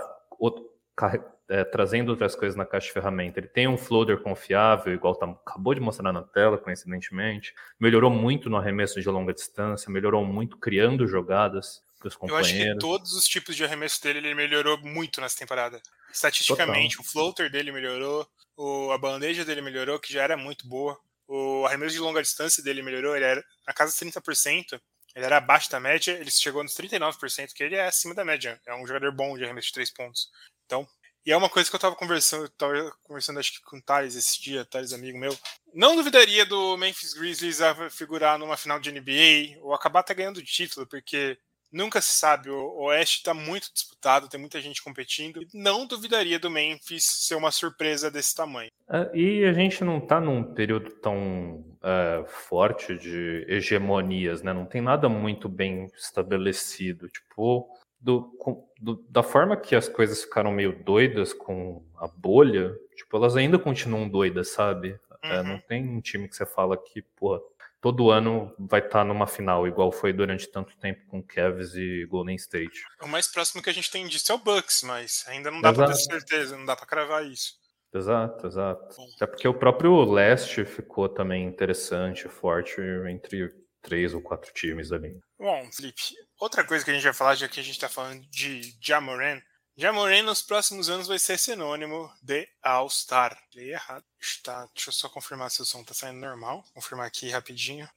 é, 1.49 1.65
trazendo 1.65 2.11
outras 2.11 2.33
coisas 2.33 2.55
na 2.55 2.65
caixa 2.65 2.87
de 2.87 2.93
ferramenta. 2.93 3.41
Ele 3.41 3.49
tem 3.49 3.67
um 3.67 3.77
floater 3.77 4.21
confiável, 4.21 4.93
igual 4.93 5.13
tá, 5.15 5.25
acabou 5.25 5.73
de 5.73 5.81
mostrar 5.81 6.13
na 6.13 6.21
tela, 6.21 6.57
coincidentemente. 6.57 7.53
Melhorou 7.77 8.09
muito 8.09 8.49
no 8.49 8.55
arremesso 8.55 9.01
de 9.01 9.09
longa 9.09 9.33
distância, 9.33 9.91
melhorou 9.91 10.23
muito 10.23 10.55
criando 10.55 11.05
jogadas 11.05 11.83
para 11.99 12.07
os 12.07 12.15
companheiros. 12.15 12.53
Eu 12.53 12.63
acho 12.67 12.73
que 12.73 12.79
todos 12.79 13.11
os 13.11 13.25
tipos 13.25 13.53
de 13.53 13.65
arremesso 13.65 14.01
dele 14.01 14.19
ele 14.19 14.33
melhorou 14.33 14.77
muito 14.77 15.19
nessa 15.19 15.37
temporada. 15.37 15.81
Estatisticamente, 16.09 16.95
Total. 16.95 17.05
o 17.05 17.11
floater 17.11 17.51
dele 17.51 17.69
melhorou, 17.73 18.25
o, 18.55 18.91
a 18.91 18.97
bandeja 18.97 19.43
dele 19.43 19.61
melhorou, 19.61 19.99
que 19.99 20.13
já 20.13 20.23
era 20.23 20.37
muito 20.37 20.65
boa. 20.65 20.97
O 21.27 21.65
arremesso 21.65 21.93
de 21.93 21.99
longa 21.99 22.21
distância 22.21 22.63
dele 22.63 22.81
melhorou, 22.81 23.15
ele 23.15 23.25
era 23.25 23.45
na 23.67 23.73
casa 23.73 23.91
dos 23.91 23.99
30%, 23.99 24.79
ele 25.15 25.25
era 25.25 25.37
abaixo 25.37 25.69
da 25.69 25.79
média, 25.79 26.13
ele 26.13 26.31
chegou 26.31 26.63
nos 26.63 26.73
39%, 26.73 27.53
que 27.53 27.63
ele 27.63 27.75
é 27.75 27.87
acima 27.87 28.13
da 28.13 28.23
média. 28.23 28.59
É 28.65 28.73
um 28.75 28.87
jogador 28.87 29.11
bom 29.11 29.37
de 29.37 29.43
arremesso 29.43 29.67
de 29.67 29.73
três 29.73 29.91
pontos. 29.91 30.29
Então, 30.65 30.87
e 31.27 31.31
é 31.31 31.35
uma 31.35 31.49
coisa 31.49 31.69
que 31.69 31.75
eu 31.75 31.79
tava 31.79 31.93
conversando, 31.93 32.47
tava 32.51 32.89
conversando 33.03 33.37
acho 33.39 33.51
que 33.51 33.61
com 33.61 33.77
o 33.77 33.81
Thales 33.81 34.15
esse 34.15 34.41
dia, 34.41 34.63
Thales 34.63 34.93
amigo 34.93 35.17
meu. 35.17 35.37
Não 35.73 35.93
duvidaria 35.93 36.45
do 36.45 36.77
Memphis 36.77 37.13
Grizzlies 37.13 37.59
a 37.59 37.89
figurar 37.89 38.39
numa 38.39 38.55
final 38.55 38.79
de 38.79 38.91
NBA 38.91 39.59
ou 39.61 39.73
acabar 39.73 39.99
até 39.99 40.13
ganhando 40.13 40.37
o 40.37 40.43
título, 40.43 40.87
porque 40.87 41.37
nunca 41.71 42.01
se 42.01 42.17
sabe, 42.17 42.49
o 42.49 42.83
Oeste 42.83 43.17
está 43.17 43.33
muito 43.33 43.71
disputado, 43.73 44.27
tem 44.27 44.39
muita 44.39 44.61
gente 44.61 44.83
competindo. 44.83 45.41
Não 45.53 45.85
duvidaria 45.85 46.39
do 46.39 46.49
Memphis 46.49 47.05
ser 47.05 47.35
uma 47.35 47.51
surpresa 47.51 48.09
desse 48.09 48.35
tamanho. 48.35 48.71
Uh, 48.89 49.15
e 49.15 49.45
a 49.45 49.53
gente 49.53 49.83
não 49.83 49.97
está 49.97 50.19
num 50.19 50.43
período 50.43 50.89
tão 50.91 51.65
uh, 51.81 52.25
forte 52.25 52.97
de 52.97 53.45
hegemonias, 53.47 54.41
né? 54.41 54.53
Não 54.53 54.65
tem 54.65 54.81
nada 54.81 55.09
muito 55.09 55.49
bem 55.49 55.87
estabelecido. 55.97 57.09
Tipo, 57.09 57.69
do, 57.99 58.31
do, 58.79 59.03
da 59.09 59.23
forma 59.23 59.57
que 59.57 59.75
as 59.75 59.89
coisas 59.89 60.23
ficaram 60.23 60.51
meio 60.51 60.83
doidas 60.83 61.33
com 61.33 61.83
a 61.97 62.07
bolha, 62.07 62.75
tipo, 62.95 63.17
elas 63.17 63.35
ainda 63.35 63.59
continuam 63.59 64.07
doidas, 64.07 64.49
sabe? 64.49 64.99
Uhum. 65.23 65.31
É, 65.31 65.43
não 65.43 65.53
uhum. 65.53 65.61
tem 65.67 65.89
um 65.89 66.01
time 66.01 66.27
que 66.27 66.35
você 66.35 66.45
fala 66.45 66.77
que, 66.77 67.01
pô, 67.01 67.41
todo 67.81 68.11
ano 68.11 68.53
vai 68.57 68.79
estar 68.79 68.99
tá 68.99 69.03
numa 69.03 69.27
final, 69.27 69.67
igual 69.67 69.91
foi 69.91 70.11
durante 70.11 70.49
tanto 70.51 70.75
tempo 70.77 71.05
com 71.07 71.23
Cavs 71.23 71.75
e 71.75 72.05
Golden 72.05 72.35
State. 72.35 72.83
O 73.01 73.07
mais 73.07 73.27
próximo 73.27 73.61
que 73.61 73.69
a 73.69 73.73
gente 73.73 73.91
tem 73.91 74.07
disso 74.07 74.31
é 74.31 74.35
o 74.35 74.39
Bucks, 74.39 74.83
mas 74.83 75.23
ainda 75.27 75.51
não 75.51 75.61
dá 75.61 75.73
para 75.73 75.87
ter 75.87 75.95
certeza, 75.95 76.57
não 76.57 76.65
dá 76.65 76.75
para 76.75 76.85
cravar 76.85 77.25
isso. 77.25 77.53
Exato, 77.93 78.47
exato. 78.47 78.95
Bom. 78.95 79.07
Até 79.15 79.27
porque 79.27 79.47
o 79.47 79.53
próprio 79.53 80.03
leste 80.03 80.65
ficou 80.65 81.07
também 81.07 81.45
interessante, 81.45 82.27
forte 82.27 82.81
entre 83.09 83.49
três 83.81 84.13
ou 84.13 84.21
quatro 84.21 84.51
times 84.53 84.91
ali. 84.91 85.17
Bom, 85.39 85.69
Felipe, 85.71 86.01
outra 86.39 86.63
coisa 86.63 86.83
que 86.83 86.91
a 86.91 86.93
gente 86.93 87.03
vai 87.03 87.13
falar, 87.13 87.35
já 87.35 87.47
que 87.47 87.59
a 87.59 87.63
gente 87.63 87.75
está 87.75 87.87
falando 87.87 88.21
de 88.29 88.75
Jamoran, 88.81 89.39
Jamoran 89.79 90.23
nos 90.23 90.41
próximos 90.41 90.89
anos 90.89 91.07
vai 91.07 91.19
ser 91.19 91.37
sinônimo 91.37 92.11
de 92.19 92.49
All-Star. 92.63 93.39
Falei 93.53 93.73
errado. 93.73 94.03
Está, 94.19 94.65
deixa 94.73 94.89
eu 94.89 94.93
só 94.93 95.07
confirmar 95.07 95.51
se 95.51 95.61
o 95.61 95.65
som 95.65 95.81
está 95.81 95.93
saindo 95.93 96.19
normal. 96.19 96.65
Confirmar 96.73 97.05
aqui 97.05 97.29
rapidinho. 97.29 97.87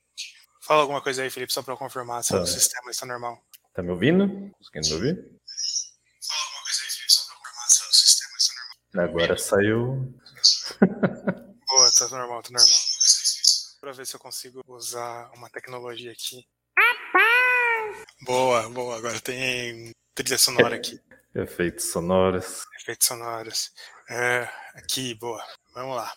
Fala 0.61 0.83
alguma 0.83 1.01
coisa 1.01 1.23
aí, 1.23 1.31
Felipe, 1.31 1.51
só 1.51 1.63
para 1.63 1.73
eu 1.73 1.79
confirmar 1.79 2.23
se 2.23 2.35
tá. 2.35 2.43
o 2.43 2.47
sistema 2.47 2.91
está 2.91 3.07
normal. 3.07 3.43
Tá 3.73 3.83
me 3.83 3.89
ouvindo? 3.93 4.29
Conseguindo 4.59 4.89
me 4.89 4.95
ouvir? 4.95 5.15
Fala 6.21 6.43
alguma 6.43 6.63
coisa 6.65 6.83
aí, 6.83 6.91
Felipe, 6.91 7.13
só 7.13 7.23
para 7.25 7.37
confirmar 7.39 7.69
se 7.71 7.83
o 7.83 7.93
sistema 7.95 8.37
está 8.37 8.55
normal. 8.93 9.09
Agora 9.09 9.39
saiu. 9.39 10.21
Boa, 11.67 11.93
tá 11.99 12.09
normal, 12.09 12.43
tá 12.43 12.51
normal. 12.51 12.79
Para 13.81 13.93
ver 13.93 14.07
se 14.07 14.15
eu 14.15 14.21
consigo 14.21 14.63
usar 14.67 15.31
uma 15.35 15.49
tecnologia 15.49 16.13
aqui. 16.13 16.47
Boa, 18.21 18.69
boa. 18.69 18.99
Agora 18.99 19.19
tem 19.19 19.93
trilha 20.15 20.37
sonora 20.37 20.77
aqui. 20.77 21.01
Efeitos 21.35 21.93
sonoros. 21.93 22.67
Efeitos 22.81 23.07
sonoros. 23.07 23.71
É, 24.09 24.49
aqui, 24.75 25.15
boa. 25.15 25.45
Vamos 25.73 25.97
lá. 25.97 26.13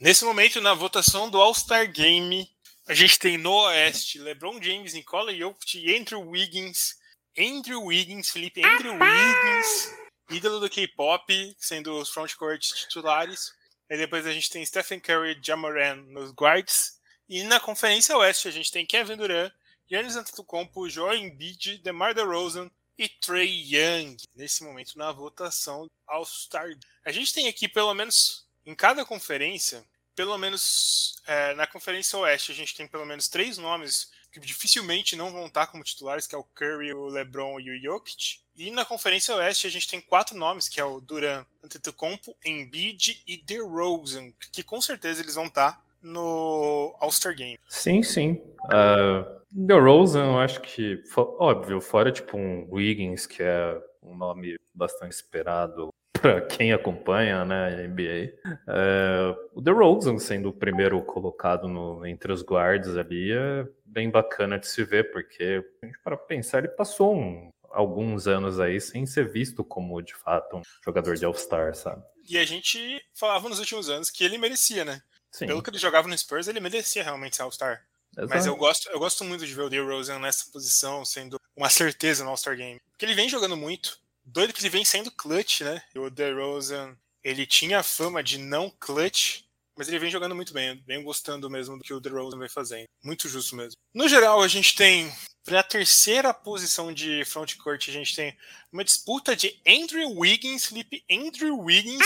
Nesse 0.00 0.24
momento, 0.24 0.60
na 0.60 0.74
votação 0.74 1.30
do 1.30 1.40
All-Star 1.40 1.90
Game, 1.90 2.48
a 2.88 2.94
gente 2.94 3.18
tem 3.18 3.38
no 3.38 3.52
Oeste 3.52 4.18
LeBron 4.18 4.60
James, 4.60 4.92
Nikola 4.92 5.32
Jokic, 5.32 5.96
Andrew 5.96 6.20
Wiggins, 6.28 6.96
Andrew 7.38 7.84
Wiggins, 7.84 8.30
Felipe 8.30 8.64
Andrew 8.64 8.92
Wiggins, 8.92 9.94
ídolo 10.30 10.58
do 10.58 10.68
K-pop, 10.68 11.56
sendo 11.56 11.96
os 11.96 12.10
frontcourt 12.10 12.60
titulares. 12.60 13.52
E 13.88 13.96
depois 13.96 14.26
a 14.26 14.32
gente 14.32 14.50
tem 14.50 14.66
Stephen 14.66 14.98
Curry 14.98 15.38
e 15.38 15.46
Jamoran 15.46 15.96
nos 16.08 16.32
guards. 16.32 16.98
E 17.28 17.44
na 17.44 17.60
Conferência 17.60 18.16
Oeste 18.16 18.48
a 18.48 18.50
gente 18.50 18.72
tem 18.72 18.84
Kevin 18.84 19.16
Durant, 19.16 19.52
Giannis 19.88 20.16
Antetokounmpo, 20.16 20.88
Joel 20.90 21.18
Embiid, 21.18 21.78
DeMar 21.78 22.14
DeRozan 22.14 22.68
e 22.98 23.08
Trey 23.08 23.74
Young. 23.74 24.16
Nesse 24.34 24.62
momento 24.64 24.96
na 24.96 25.12
votação 25.12 25.86
All-Star. 26.06 26.70
A 27.04 27.12
gente 27.12 27.32
tem 27.32 27.48
aqui 27.48 27.68
pelo 27.68 27.94
menos 27.94 28.46
em 28.66 28.74
cada 28.74 29.04
conferência, 29.04 29.84
pelo 30.14 30.38
menos 30.38 31.16
é, 31.26 31.54
na 31.54 31.66
Conferência 31.66 32.18
Oeste 32.18 32.52
a 32.52 32.54
gente 32.54 32.74
tem 32.74 32.86
pelo 32.86 33.04
menos 33.04 33.28
três 33.28 33.58
nomes 33.58 34.10
que 34.30 34.40
dificilmente 34.40 35.14
não 35.14 35.30
vão 35.30 35.46
estar 35.46 35.66
como 35.68 35.84
titulares, 35.84 36.26
que 36.26 36.34
é 36.34 36.38
o 36.38 36.42
Curry, 36.42 36.92
o 36.92 37.06
LeBron 37.06 37.60
e 37.60 37.70
o 37.70 37.80
Jokic. 37.80 38.40
E 38.56 38.70
na 38.70 38.84
Conferência 38.84 39.34
Oeste 39.36 39.66
a 39.66 39.70
gente 39.70 39.88
tem 39.88 40.00
quatro 40.00 40.36
nomes, 40.36 40.68
que 40.68 40.80
é 40.80 40.84
o 40.84 41.00
Duran, 41.00 41.44
Antetokounmpo, 41.62 42.36
Embiid 42.44 43.22
e 43.26 43.36
DeRozan, 43.36 44.32
que 44.52 44.62
com 44.62 44.80
certeza 44.80 45.22
eles 45.22 45.36
vão 45.36 45.46
estar 45.46 45.84
no 46.02 46.94
All-Star 47.00 47.34
Game. 47.34 47.58
Sim, 47.68 48.02
sim. 48.02 48.32
Uh, 48.64 49.40
DeRozan, 49.56 50.24
eu 50.24 50.38
acho 50.40 50.60
que, 50.60 51.00
óbvio, 51.16 51.80
fora 51.80 52.10
tipo 52.10 52.36
um 52.36 52.66
Wiggins, 52.72 53.24
que 53.24 53.40
é 53.40 53.80
um 54.02 54.16
nome 54.16 54.58
bastante 54.74 55.12
esperado 55.12 55.90
para 56.12 56.40
quem 56.40 56.72
acompanha 56.72 57.44
né, 57.44 57.68
a 57.68 57.86
NBA. 57.86 58.32
É, 58.66 59.36
o 59.54 59.60
DeRozan 59.60 60.18
sendo 60.18 60.48
o 60.48 60.52
primeiro 60.52 61.00
colocado 61.02 61.68
no, 61.68 62.04
entre 62.04 62.32
os 62.32 62.42
guards 62.42 62.96
ali 62.96 63.30
é 63.30 63.64
bem 63.84 64.10
bacana 64.10 64.58
de 64.58 64.66
se 64.66 64.82
ver, 64.82 65.12
porque 65.12 65.64
para 66.02 66.16
pensar, 66.16 66.58
ele 66.58 66.68
passou 66.68 67.14
um, 67.14 67.48
alguns 67.70 68.26
anos 68.26 68.58
aí 68.58 68.80
sem 68.80 69.06
ser 69.06 69.30
visto 69.30 69.62
como, 69.62 70.02
de 70.02 70.16
fato, 70.16 70.56
um 70.56 70.62
jogador 70.84 71.14
de 71.14 71.24
All-Star, 71.24 71.76
sabe? 71.76 72.02
E 72.28 72.38
a 72.38 72.44
gente 72.44 73.00
falava 73.12 73.48
nos 73.48 73.60
últimos 73.60 73.88
anos 73.88 74.10
que 74.10 74.24
ele 74.24 74.36
merecia, 74.36 74.84
né? 74.84 75.00
Sim. 75.30 75.46
Pelo 75.46 75.62
que 75.62 75.70
ele 75.70 75.78
jogava 75.78 76.08
no 76.08 76.16
Spurs, 76.18 76.48
ele 76.48 76.58
merecia 76.58 77.04
realmente 77.04 77.36
ser 77.36 77.42
All-Star. 77.42 77.84
Mas 78.28 78.46
eu 78.46 78.56
gosto, 78.56 78.88
eu 78.90 78.98
gosto 78.98 79.24
muito 79.24 79.46
de 79.46 79.54
ver 79.54 79.62
o 79.62 79.70
DeRozan 79.70 80.18
nessa 80.18 80.50
posição, 80.50 81.04
sendo 81.04 81.40
uma 81.56 81.68
certeza 81.68 82.24
no 82.24 82.30
All-Star 82.30 82.56
Game. 82.56 82.80
Porque 82.90 83.04
ele 83.04 83.14
vem 83.14 83.28
jogando 83.28 83.56
muito. 83.56 83.98
Doido 84.24 84.52
que 84.52 84.60
ele 84.60 84.70
vem 84.70 84.84
sendo 84.84 85.10
clutch, 85.10 85.60
né? 85.60 85.82
E 85.94 85.98
o 85.98 86.08
DeRozan, 86.08 86.96
ele 87.22 87.46
tinha 87.46 87.80
a 87.80 87.82
fama 87.82 88.22
de 88.22 88.38
não 88.38 88.70
clutch, 88.70 89.42
mas 89.76 89.88
ele 89.88 89.98
vem 89.98 90.10
jogando 90.10 90.34
muito 90.34 90.52
bem. 90.52 90.82
Venho 90.86 91.02
gostando 91.02 91.50
mesmo 91.50 91.76
do 91.76 91.84
que 91.84 91.92
o 91.92 92.00
DeRozan 92.00 92.38
vem 92.38 92.48
fazendo. 92.48 92.86
Muito 93.02 93.28
justo 93.28 93.56
mesmo. 93.56 93.78
No 93.92 94.08
geral, 94.08 94.42
a 94.42 94.48
gente 94.48 94.74
tem 94.74 95.12
para 95.44 95.60
a 95.60 95.62
terceira 95.62 96.32
posição 96.32 96.92
de 96.92 97.22
frontcourt, 97.26 97.88
a 97.88 97.92
gente 97.92 98.16
tem 98.16 98.34
uma 98.72 98.82
disputa 98.82 99.36
de 99.36 99.60
Andrew 99.66 100.18
Wiggins, 100.18 100.66
Felipe 100.66 101.04
Andrew 101.10 101.58
Wiggins. 101.58 102.00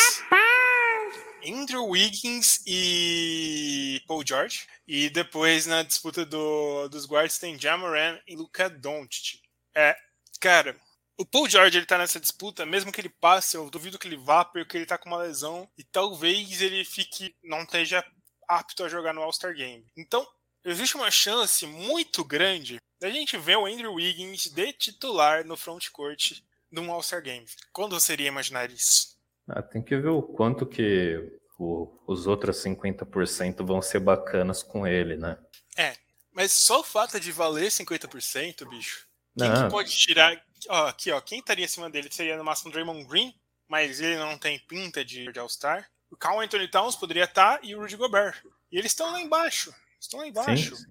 Andrew 1.47 1.87
Wiggins 1.87 2.61
e 2.67 4.03
Paul 4.07 4.25
George. 4.27 4.67
E 4.87 5.11
depois 5.11 5.67
na 5.67 5.83
disputa 5.83 6.25
do, 6.25 6.89
dos 6.89 7.07
guards 7.07 7.39
tem 7.39 7.59
Jamoran 7.59 8.19
e 8.27 8.37
Luca 8.37 8.69
Doncic. 8.69 9.41
É, 9.75 9.97
cara, 10.41 10.77
o 11.17 11.27
Paul 11.27 11.49
George 11.49 11.77
ele 11.77 11.87
tá 11.87 11.99
nessa 11.99 12.21
disputa, 12.21 12.65
mesmo 12.65 12.93
que 12.93 13.01
ele 13.01 13.09
passe, 13.09 13.57
eu 13.57 13.69
duvido 13.69 13.99
que 13.99 14.07
ele 14.07 14.17
vá, 14.17 14.45
porque 14.45 14.77
ele 14.77 14.87
tá 14.87 14.97
com 14.97 15.09
uma 15.09 15.19
lesão 15.19 15.69
e 15.77 15.83
talvez 15.83 16.63
ele 16.63 16.85
fique 16.85 17.35
não 17.43 17.63
esteja 17.63 18.05
apto 18.47 18.85
a 18.85 18.89
jogar 18.89 19.13
no 19.13 19.23
All-Star 19.23 19.55
Game. 19.55 19.85
Então, 19.97 20.27
existe 20.65 20.97
uma 20.97 21.11
chance 21.11 21.67
muito 21.67 22.25
grande 22.25 22.81
da 23.01 23.11
gente 23.11 23.37
ver 23.37 23.57
o 23.57 23.67
Andrew 23.67 23.95
Wiggins 23.95 24.47
de 24.47 24.73
titular 24.73 25.45
no 25.45 25.57
frontcourt 25.57 26.41
num 26.71 26.91
All-Star 26.91 27.23
Game. 27.23 27.47
Quando 27.73 27.99
você 27.99 28.13
iria 28.13 28.29
imaginar 28.29 28.71
isso? 28.71 29.18
Ah, 29.49 29.63
tem 29.63 29.83
que 29.83 29.97
ver 29.97 30.09
o 30.09 30.23
quanto 30.23 30.67
que 30.67 31.39
o, 31.59 31.89
os 32.07 32.27
outros 32.27 32.63
50% 32.63 33.65
vão 33.67 33.81
ser 33.81 34.01
bacanas 34.01 34.63
com 34.63 34.87
ele, 34.87 35.17
né? 35.17 35.39
É, 35.77 35.95
mas 36.33 36.53
só 36.53 36.81
o 36.81 36.85
fato 36.85 37.19
de 37.19 37.33
valer 37.33 37.71
50%, 37.71 38.69
bicho. 38.69 39.07
Quem 39.37 39.53
que 39.53 39.71
pode 39.71 39.91
tirar. 39.91 40.41
Ó, 40.69 40.87
aqui, 40.89 41.11
ó. 41.11 41.21
Quem 41.21 41.39
estaria 41.39 41.65
acima 41.65 41.89
dele 41.89 42.09
seria 42.11 42.37
no 42.37 42.45
máximo 42.45 42.73
Draymond 42.73 43.05
Green, 43.07 43.33
mas 43.69 44.01
ele 44.01 44.17
não 44.17 44.37
tem 44.37 44.59
pinta 44.59 45.05
de, 45.05 45.31
de 45.33 45.39
All-Star. 45.39 45.89
O 46.11 46.17
Carl 46.17 46.41
Anthony 46.41 46.69
Towns 46.69 46.97
poderia 46.97 47.25
estar 47.25 47.61
e 47.63 47.75
o 47.75 47.81
Rudy 47.81 47.97
Gobert. 47.97 48.43
E 48.71 48.79
eles 48.79 48.93
estão 48.93 49.11
lá 49.13 49.21
embaixo. 49.21 49.73
Estão 50.01 50.21
lá 50.21 50.27
embaixo. 50.27 50.77
Sim, 50.77 50.87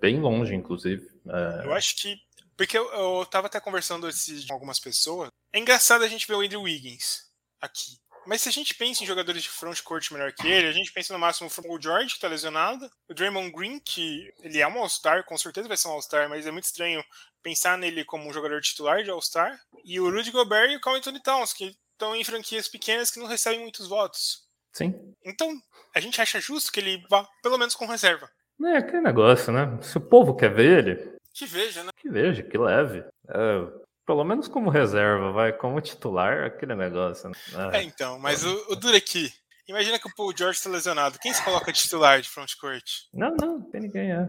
bem 0.00 0.20
longe, 0.20 0.54
inclusive. 0.54 1.06
É... 1.28 1.66
Eu 1.66 1.74
acho 1.74 1.96
que. 1.96 2.16
Porque 2.56 2.76
eu, 2.76 2.90
eu 2.92 3.26
tava 3.26 3.46
até 3.46 3.60
conversando 3.60 4.08
com 4.46 4.52
algumas 4.52 4.78
pessoas. 4.78 5.30
É 5.52 5.58
engraçado 5.58 6.02
a 6.02 6.08
gente 6.08 6.26
ver 6.26 6.34
o 6.34 6.40
Andrew 6.40 6.62
Wiggins 6.62 7.30
aqui. 7.60 7.99
Mas 8.26 8.42
se 8.42 8.48
a 8.48 8.52
gente 8.52 8.74
pensa 8.74 9.02
em 9.02 9.06
jogadores 9.06 9.42
de 9.42 9.48
front 9.48 9.80
court 9.82 10.10
melhor 10.10 10.32
que 10.32 10.46
ele, 10.46 10.68
a 10.68 10.72
gente 10.72 10.92
pensa 10.92 11.12
no 11.12 11.18
máximo 11.18 11.50
o 11.66 11.80
George, 11.80 12.14
que 12.14 12.20
tá 12.20 12.28
lesionado, 12.28 12.90
o 13.08 13.14
Draymond 13.14 13.50
Green, 13.50 13.80
que 13.80 14.32
ele 14.42 14.60
é 14.60 14.68
um 14.68 14.78
All-Star, 14.78 15.24
com 15.24 15.36
certeza 15.38 15.68
vai 15.68 15.76
ser 15.76 15.88
um 15.88 15.92
All-Star, 15.92 16.28
mas 16.28 16.46
é 16.46 16.50
muito 16.50 16.64
estranho 16.64 17.02
pensar 17.42 17.78
nele 17.78 18.04
como 18.04 18.28
um 18.28 18.32
jogador 18.32 18.60
titular 18.60 19.02
de 19.02 19.10
All-Star, 19.10 19.58
e 19.84 19.98
o 19.98 20.10
Rudy 20.10 20.30
Gobert 20.30 20.70
e 20.70 20.76
o 20.76 20.80
Carl 20.80 20.96
Anthony 20.96 21.22
Towns, 21.22 21.52
que 21.52 21.76
estão 21.92 22.14
em 22.14 22.24
franquias 22.24 22.68
pequenas 22.68 23.10
que 23.10 23.18
não 23.18 23.26
recebem 23.26 23.60
muitos 23.60 23.88
votos. 23.88 24.44
Sim. 24.72 24.94
Então, 25.24 25.50
a 25.94 26.00
gente 26.00 26.20
acha 26.20 26.40
justo 26.40 26.70
que 26.70 26.80
ele 26.80 27.04
vá, 27.08 27.26
pelo 27.42 27.58
menos, 27.58 27.74
com 27.74 27.86
reserva. 27.86 28.30
É 28.62 28.76
aquele 28.76 29.00
negócio, 29.00 29.52
né? 29.52 29.78
Se 29.82 29.96
o 29.96 30.00
povo 30.00 30.36
quer 30.36 30.52
ver 30.52 30.78
ele. 30.78 31.16
Que 31.32 31.46
veja, 31.46 31.82
né? 31.82 31.90
Que 31.96 32.08
veja, 32.08 32.42
que 32.42 32.58
leve. 32.58 33.02
É, 33.28 33.80
pelo 34.10 34.24
menos 34.24 34.48
como 34.48 34.70
reserva, 34.70 35.30
vai. 35.30 35.52
Como 35.52 35.80
titular, 35.80 36.42
aquele 36.42 36.74
negócio. 36.74 37.28
Né? 37.28 37.36
É, 37.74 37.76
é 37.76 37.82
então, 37.84 38.18
mas 38.18 38.44
o, 38.44 38.72
o 38.72 38.74
duro 38.74 38.96
aqui. 38.96 39.32
Imagina 39.68 40.00
que 40.00 40.08
o 40.08 40.14
Paul 40.16 40.36
George 40.36 40.58
está 40.58 40.68
lesionado. 40.68 41.16
Quem 41.20 41.32
se 41.32 41.44
coloca 41.44 41.72
titular 41.72 42.20
de 42.20 42.28
frontcourt? 42.28 42.82
Não, 43.14 43.30
não, 43.36 43.58
não 43.58 43.70
tem 43.70 43.82
ninguém, 43.82 44.10
é. 44.10 44.28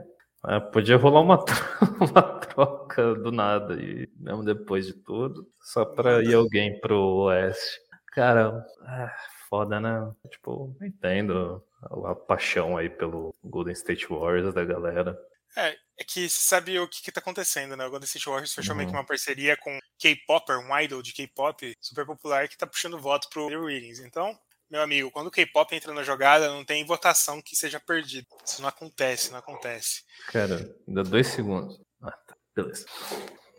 é 0.49 0.59
podia 0.59 0.97
rolar 0.97 1.21
uma, 1.21 1.43
uma 1.99 2.21
troca 2.21 3.15
do 3.15 3.31
nada, 3.31 3.73
e 3.73 4.07
mesmo 4.17 4.43
depois 4.43 4.85
de 4.85 4.93
tudo, 4.93 5.47
só 5.63 5.83
para 5.83 6.23
ir 6.23 6.35
alguém 6.35 6.79
pro 6.79 7.23
Oeste. 7.23 7.79
Cara, 8.13 8.63
ah, 8.85 9.11
foda, 9.49 9.79
né? 9.79 10.11
Tipo, 10.29 10.77
entendo 10.79 11.63
a 12.05 12.13
paixão 12.13 12.77
aí 12.77 12.87
pelo 12.87 13.33
Golden 13.43 13.73
State 13.73 14.05
Warriors 14.07 14.53
da 14.53 14.63
galera. 14.63 15.17
É, 15.55 15.77
é 15.97 16.03
que 16.03 16.29
você 16.29 16.41
sabe 16.41 16.79
o 16.79 16.87
que, 16.87 17.01
que 17.01 17.11
tá 17.11 17.19
acontecendo, 17.19 17.75
né? 17.75 17.85
O 17.85 17.89
Golden 17.89 18.05
State 18.05 18.25
Warriors 18.25 18.53
fechou 18.53 18.71
uhum. 18.71 18.77
meio 18.77 18.89
que 18.89 18.95
uma 18.95 19.05
parceria 19.05 19.57
com 19.57 19.77
K-Popper, 19.99 20.59
um 20.59 20.79
idol 20.79 21.01
de 21.01 21.13
K-pop 21.13 21.75
super 21.79 22.05
popular 22.05 22.47
que 22.47 22.57
tá 22.57 22.65
puxando 22.65 22.99
voto 22.99 23.29
pro 23.29 23.45
Andrew 23.45 23.65
Wiggins. 23.65 23.99
Então, 23.99 24.37
meu 24.69 24.81
amigo, 24.81 25.11
quando 25.11 25.27
o 25.27 25.31
K-pop 25.31 25.75
entra 25.75 25.93
na 25.93 26.03
jogada, 26.03 26.49
não 26.49 26.63
tem 26.63 26.85
votação 26.85 27.41
que 27.41 27.55
seja 27.55 27.79
perdida. 27.79 28.25
Isso 28.45 28.61
não 28.61 28.69
acontece, 28.69 29.31
não 29.31 29.39
acontece. 29.39 30.03
Cara, 30.27 30.73
ainda 30.87 31.03
dois 31.03 31.27
segundos. 31.27 31.77
Ah, 32.01 32.11
tá. 32.11 32.35
Beleza. 32.55 32.85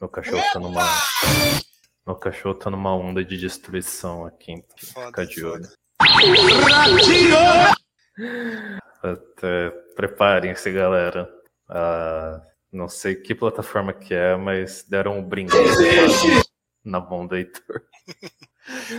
Meu 0.01 0.09
cachorro 0.09 0.43
tá 0.53 0.59
numa. 0.59 0.83
Meu 2.07 2.17
cachorro 2.17 2.55
tá 2.55 2.71
numa 2.71 2.95
onda 2.97 3.25
de 3.25 3.37
destruição 3.37 4.27
aqui. 4.27 4.65
Foda, 4.93 5.07
Fica 5.07 5.27
de 5.27 5.45
olho. 5.45 5.69
Até, 9.03 9.71
preparem-se, 9.95 10.73
galera. 10.73 11.42
Ah, 11.75 12.43
não 12.71 12.87
sei 12.87 13.15
que 13.15 13.35
plataforma 13.35 13.95
que 13.95 14.13
é, 14.13 14.37
mas 14.37 14.83
deram 14.83 15.19
um 15.19 15.23
brinde 15.23 15.53
na 16.85 17.01
mão 17.01 17.27
do 17.27 17.35
Heitor. 17.35 17.83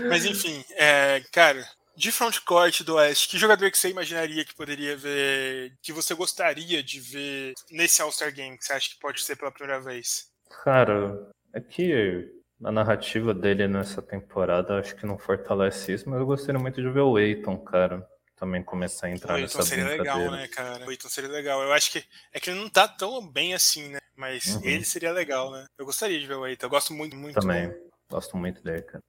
Mas 0.10 0.26
enfim, 0.26 0.64
é, 0.72 1.22
cara, 1.32 1.64
de 1.96 2.12
frontcourt 2.12 2.82
do 2.84 2.96
Oeste, 2.96 3.30
que 3.30 3.38
jogador 3.38 3.72
que 3.72 3.78
você 3.78 3.90
imaginaria 3.90 4.44
que 4.44 4.54
poderia 4.54 4.98
ver, 4.98 5.74
que 5.82 5.94
você 5.94 6.14
gostaria 6.14 6.84
de 6.84 7.00
ver 7.00 7.54
nesse 7.72 8.02
All-Star 8.02 8.34
Game, 8.34 8.58
que 8.58 8.66
você 8.66 8.74
acha 8.74 8.90
que 8.90 9.00
pode 9.00 9.22
ser 9.22 9.38
pela 9.38 9.52
primeira 9.52 9.80
vez? 9.80 10.28
Cara, 10.66 11.30
é 11.54 11.62
que 11.62 12.30
a 12.62 12.72
narrativa 12.74 13.34
dele 13.34 13.68
nessa 13.68 14.02
temporada 14.02 14.80
acho 14.80 14.96
que 14.96 15.06
não 15.06 15.18
fortalece 15.18 15.94
isso, 15.94 16.10
mas 16.10 16.20
eu 16.20 16.26
gostaria 16.26 16.60
muito 16.60 16.82
de 16.82 16.90
ver 16.90 17.02
o 17.02 17.18
Eiton, 17.18 17.58
cara 17.58 18.06
também 18.36 18.64
começar 18.64 19.08
a 19.08 19.10
entrar 19.12 19.36
o 19.36 19.42
nessa 19.42 19.62
seria 19.64 19.86
legal, 19.86 20.32
né, 20.32 20.48
cara? 20.48 20.86
O 20.86 20.92
Eiton 20.92 21.10
seria 21.10 21.30
legal. 21.30 21.62
Eu 21.62 21.74
acho 21.74 21.92
que 21.92 22.04
é 22.32 22.40
que 22.40 22.50
ele 22.50 22.60
não 22.60 22.70
tá 22.70 22.88
tão 22.88 23.26
bem 23.28 23.54
assim, 23.54 23.90
né? 23.90 24.00
Mas 24.16 24.56
uhum. 24.56 24.62
ele 24.64 24.86
seria 24.86 25.12
legal, 25.12 25.52
né? 25.52 25.66
Eu 25.78 25.86
gostaria 25.86 26.20
de 26.20 26.28
ver 26.28 26.36
o 26.36 26.46
Eiton. 26.46 26.66
Eu 26.66 26.70
gosto 26.70 26.94
muito, 26.94 27.16
muito. 27.16 27.40
Também. 27.40 27.74
Gosto 28.10 28.38
muito 28.38 28.62
dele, 28.62 28.84
cara. 28.84 29.04